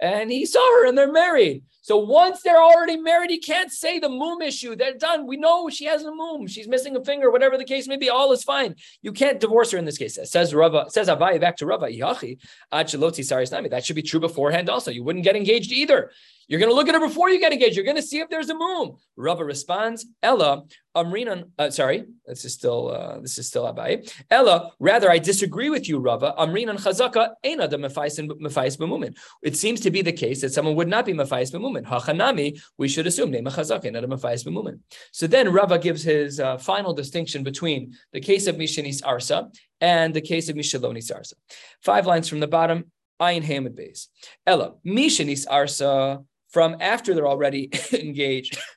and 0.00 0.30
he 0.30 0.44
saw 0.44 0.60
her 0.60 0.86
and 0.86 0.96
they're 0.98 1.12
married. 1.12 1.62
So 1.80 1.98
once 1.98 2.42
they're 2.42 2.62
already 2.62 2.96
married, 2.96 3.30
he 3.30 3.38
can't 3.38 3.70
say 3.70 3.98
the 3.98 4.08
moom 4.08 4.42
issue. 4.42 4.74
They're 4.74 4.96
done. 4.96 5.26
We 5.26 5.36
know 5.36 5.68
she 5.68 5.84
has 5.84 6.02
a 6.02 6.10
moom. 6.10 6.48
She's 6.48 6.66
missing 6.66 6.96
a 6.96 7.04
finger, 7.04 7.30
whatever 7.30 7.58
the 7.58 7.64
case 7.64 7.86
may 7.86 7.98
be. 7.98 8.08
All 8.08 8.32
is 8.32 8.42
fine. 8.42 8.74
You 9.02 9.12
can't 9.12 9.38
divorce 9.38 9.70
her 9.72 9.78
in 9.78 9.84
this 9.84 9.98
case. 9.98 10.18
Says 10.24 10.54
Rava, 10.54 10.86
says 10.88 11.08
Avai 11.08 11.38
back 11.40 11.56
to 11.58 11.66
Rava, 11.66 11.88
That 11.90 13.82
should 13.84 13.96
be 13.96 14.02
true 14.02 14.20
beforehand 14.20 14.70
also. 14.70 14.90
You 14.90 15.04
wouldn't 15.04 15.24
get 15.24 15.36
engaged 15.36 15.72
either. 15.72 16.10
You're 16.48 16.60
going 16.60 16.70
to 16.70 16.74
look 16.74 16.88
at 16.88 16.94
her 16.94 17.00
before 17.00 17.30
you 17.30 17.40
get 17.40 17.52
engaged. 17.52 17.76
You're 17.76 17.84
going 17.84 17.96
to 17.96 18.02
see 18.02 18.18
if 18.18 18.28
there's 18.28 18.50
a 18.50 18.54
mum. 18.54 18.96
Rava 19.16 19.44
responds, 19.44 20.06
Ella, 20.22 20.64
Amrinan, 20.96 21.50
uh, 21.58 21.70
sorry, 21.70 22.04
this 22.26 22.44
is 22.44 22.54
still 22.54 22.90
uh, 22.90 23.18
this 23.20 23.36
is 23.38 23.48
still 23.48 23.64
Abai. 23.64 24.08
Ella, 24.30 24.70
rather, 24.78 25.10
I 25.10 25.18
disagree 25.18 25.68
with 25.68 25.88
you, 25.88 25.98
Rava. 25.98 26.34
Amrinan 26.38 26.78
chazaka 26.78 27.30
Ena 27.42 27.66
the 27.66 27.78
mefais 27.78 28.18
b'mumin. 28.20 29.16
It 29.42 29.56
seems 29.56 29.80
to 29.80 29.90
be 29.90 30.02
the 30.02 30.12
case 30.12 30.42
that 30.42 30.52
someone 30.52 30.76
would 30.76 30.88
not 30.88 31.04
be 31.04 31.12
mefais 31.12 31.52
b'mumin. 31.52 31.84
Hachanami, 31.84 32.60
we 32.78 32.88
should 32.88 33.06
assume 33.08 33.32
name 33.32 33.44
chazaka, 33.46 33.90
not 33.92 34.04
a 34.04 34.08
mefayis 34.08 34.44
b'mumin. 34.46 34.78
So 35.10 35.26
then 35.26 35.52
Rava 35.52 35.78
gives 35.78 36.04
his 36.04 36.38
uh, 36.38 36.58
final 36.58 36.92
distinction 36.92 37.42
between 37.42 37.94
the 38.12 38.20
case 38.20 38.46
of 38.46 38.56
Mishanis 38.56 39.02
Arsa 39.02 39.52
and 39.80 40.14
the 40.14 40.20
case 40.20 40.48
of 40.48 40.54
Mishalonis 40.54 41.10
Arsa. 41.10 41.34
Five 41.82 42.06
lines 42.06 42.28
from 42.28 42.38
the 42.40 42.46
bottom, 42.46 42.92
Ayin 43.20 43.42
Hamid 43.42 43.74
base. 43.74 44.08
Ella, 44.46 44.74
Mishanis 44.86 45.46
Arsa, 45.46 46.24
from 46.54 46.76
after 46.80 47.14
they're 47.14 47.26
already 47.26 47.68
engaged. 47.92 48.58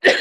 There 0.00 0.14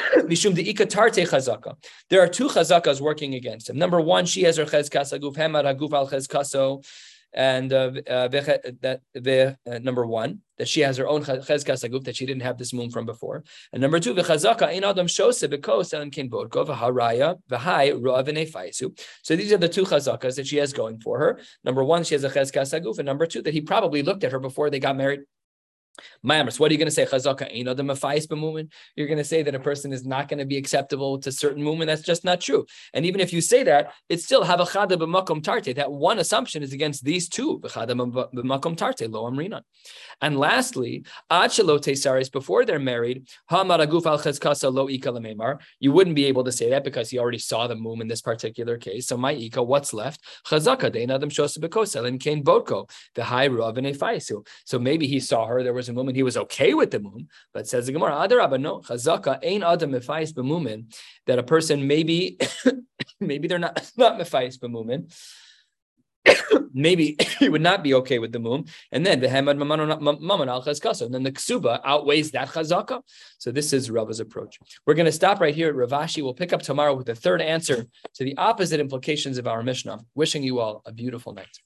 are 2.23 2.31
two 2.37 2.49
chazakas 2.55 2.99
working 2.99 3.35
against 3.35 3.69
him. 3.69 3.77
Number 3.77 4.01
one, 4.01 4.25
she 4.25 4.41
has 4.43 4.57
her 4.57 4.65
chezkas 4.65 5.17
aguf 5.17 5.35
hemad 5.35 5.65
aguf 5.71 5.93
al 5.93 6.09
chezkaso, 6.09 6.83
and 7.31 7.71
uh, 7.71 7.91
uh, 8.09 8.27
that 8.29 9.55
uh, 9.69 9.79
number 9.79 10.05
one 10.05 10.39
that 10.57 10.67
she 10.67 10.81
has 10.81 10.97
her 10.97 11.07
own 11.07 11.23
chezkas 11.23 11.87
aguf 11.87 12.03
that 12.05 12.15
she 12.15 12.25
didn't 12.25 12.41
have 12.41 12.57
this 12.57 12.73
mum 12.73 12.89
from 12.89 13.05
before, 13.05 13.43
and 13.71 13.81
number 13.81 13.99
two 13.99 14.15
v'chazaka 14.15 14.73
in 14.73 14.83
adam 14.83 15.07
shose 15.07 15.47
bekos 15.47 15.93
and 15.93 16.11
kin 16.11 16.29
bodko 16.29 16.65
v'haraya 16.65 17.37
v'hai 17.51 18.51
faisu. 18.51 18.99
So 19.21 19.35
these 19.35 19.53
are 19.53 19.57
the 19.57 19.69
two 19.69 19.83
chazakas 19.83 20.35
that 20.37 20.47
she 20.47 20.57
has 20.57 20.73
going 20.73 20.99
for 20.99 21.19
her. 21.19 21.39
Number 21.63 21.83
one, 21.83 22.03
she 22.03 22.15
has 22.15 22.23
a 22.23 22.29
chezkas 22.29 22.73
aguf, 22.77 22.97
and 22.97 23.05
number 23.05 23.27
two, 23.27 23.43
that 23.43 23.53
he 23.53 23.61
probably 23.61 24.01
looked 24.01 24.23
at 24.23 24.31
her 24.31 24.39
before 24.39 24.71
they 24.71 24.79
got 24.79 24.97
married 24.97 25.21
What 26.21 26.71
are 26.71 26.73
you 26.73 26.77
going 26.77 26.87
to 26.87 26.91
say? 26.91 27.05
Chazaka 27.05 27.47
ain't 27.49 27.67
other 27.67 27.83
mafais. 27.83 28.27
You're 28.95 29.07
going 29.07 29.17
to 29.17 29.23
say 29.23 29.43
that 29.43 29.55
a 29.55 29.59
person 29.59 29.93
is 29.93 30.05
not 30.05 30.27
going 30.27 30.39
to 30.39 30.45
be 30.45 30.57
acceptable 30.57 31.19
to 31.19 31.31
certain 31.31 31.63
movement. 31.63 31.87
That's 31.87 32.01
just 32.01 32.23
not 32.23 32.41
true. 32.41 32.65
And 32.93 33.05
even 33.05 33.21
if 33.21 33.33
you 33.33 33.41
say 33.41 33.63
that, 33.63 33.93
it's 34.09 34.25
still 34.25 34.43
have 34.43 34.59
a 34.59 34.65
chada 34.65 34.91
b'makom 34.91 35.41
tarte. 35.41 35.75
That 35.75 35.91
one 35.91 36.19
assumption 36.19 36.63
is 36.63 36.73
against 36.73 37.03
these 37.03 37.29
two. 37.29 37.59
B'chada 37.59 37.91
b'makom 37.91 38.75
tarte 38.75 39.11
lo 39.11 39.29
amrina. 39.29 39.61
And 40.21 40.37
lastly, 40.37 41.03
ad 41.29 41.51
tesaris 41.51 42.31
before 42.31 42.65
they're 42.65 42.79
married, 42.79 43.27
hamar 43.49 43.79
aguf 43.79 44.05
al 44.05 44.19
cheskasa 44.19 44.73
lo 44.73 44.87
ika. 44.89 45.07
You 45.79 45.91
wouldn't 45.91 46.15
be 46.15 46.25
able 46.25 46.43
to 46.43 46.51
say 46.51 46.69
that 46.71 46.83
because 46.83 47.09
he 47.09 47.19
already 47.19 47.37
saw 47.37 47.67
the 47.67 47.75
mum 47.75 48.01
in 48.01 48.07
this 48.07 48.21
particular 48.21 48.77
case. 48.77 49.07
So 49.07 49.17
my 49.17 49.33
ika, 49.33 49.63
what's 49.63 49.93
left? 49.93 50.21
Chazaka 50.45 50.91
dein 50.91 51.11
adam 51.11 51.29
shosa 51.29 51.59
b'kosel 51.59 52.07
and 52.07 52.19
kain 52.19 52.43
botko 52.43 52.89
the 53.15 53.23
high 53.23 53.47
rav 53.47 53.77
and 53.77 53.97
So 54.65 54.79
maybe 54.79 55.07
he 55.07 55.19
saw 55.19 55.45
her. 55.47 55.63
There 55.63 55.73
was 55.73 55.86
a 55.89 55.93
mumin, 55.93 56.15
he 56.15 56.23
was 56.23 56.37
okay 56.37 56.73
with 56.73 56.91
the 56.91 56.99
mum, 56.99 57.27
but 57.53 57.67
says 57.67 57.85
the 57.85 57.91
Gemara, 57.91 58.13
Adarabba, 58.13 58.59
no, 58.59 58.79
chazaka 58.79 59.39
ain't 59.41 59.63
adam 59.63 59.91
mefais 59.91 60.33
b'mumin, 60.33 60.93
that 61.25 61.39
a 61.39 61.43
person 61.43 61.87
maybe, 61.87 62.37
maybe 63.19 63.47
they're 63.47 63.59
not 63.59 63.91
not 63.97 64.19
mefais 64.19 64.57
b'mumin. 64.57 65.11
maybe 66.73 67.15
he 67.39 67.49
would 67.49 67.61
not 67.61 67.83
be 67.83 67.93
okay 67.93 68.19
with 68.19 68.31
the 68.31 68.39
mum, 68.39 68.65
and 68.91 69.05
then 69.05 69.19
the 69.19 69.27
hamad 69.27 69.57
maman 69.57 70.49
al 70.49 70.63
chazkasa, 70.63 71.03
and 71.03 71.13
then 71.13 71.23
the 71.23 71.31
ksuba 71.31 71.79
outweighs 71.83 72.31
that 72.31 72.49
chazaka. 72.49 73.01
So 73.37 73.51
this 73.51 73.73
is 73.73 73.89
Rava's 73.89 74.19
approach. 74.19 74.59
We're 74.85 74.93
going 74.93 75.05
to 75.05 75.11
stop 75.11 75.39
right 75.39 75.55
here 75.55 75.69
at 75.69 75.75
Rav 75.75 75.91
Ashi. 75.91 76.21
We'll 76.21 76.33
pick 76.33 76.53
up 76.53 76.61
tomorrow 76.61 76.93
with 76.93 77.05
the 77.05 77.15
third 77.15 77.41
answer 77.41 77.85
to 78.15 78.23
the 78.23 78.37
opposite 78.37 78.79
implications 78.79 79.37
of 79.37 79.47
our 79.47 79.63
Mishnah. 79.63 79.99
Wishing 80.15 80.43
you 80.43 80.59
all 80.59 80.81
a 80.85 80.91
beautiful 80.91 81.33
night. 81.33 81.59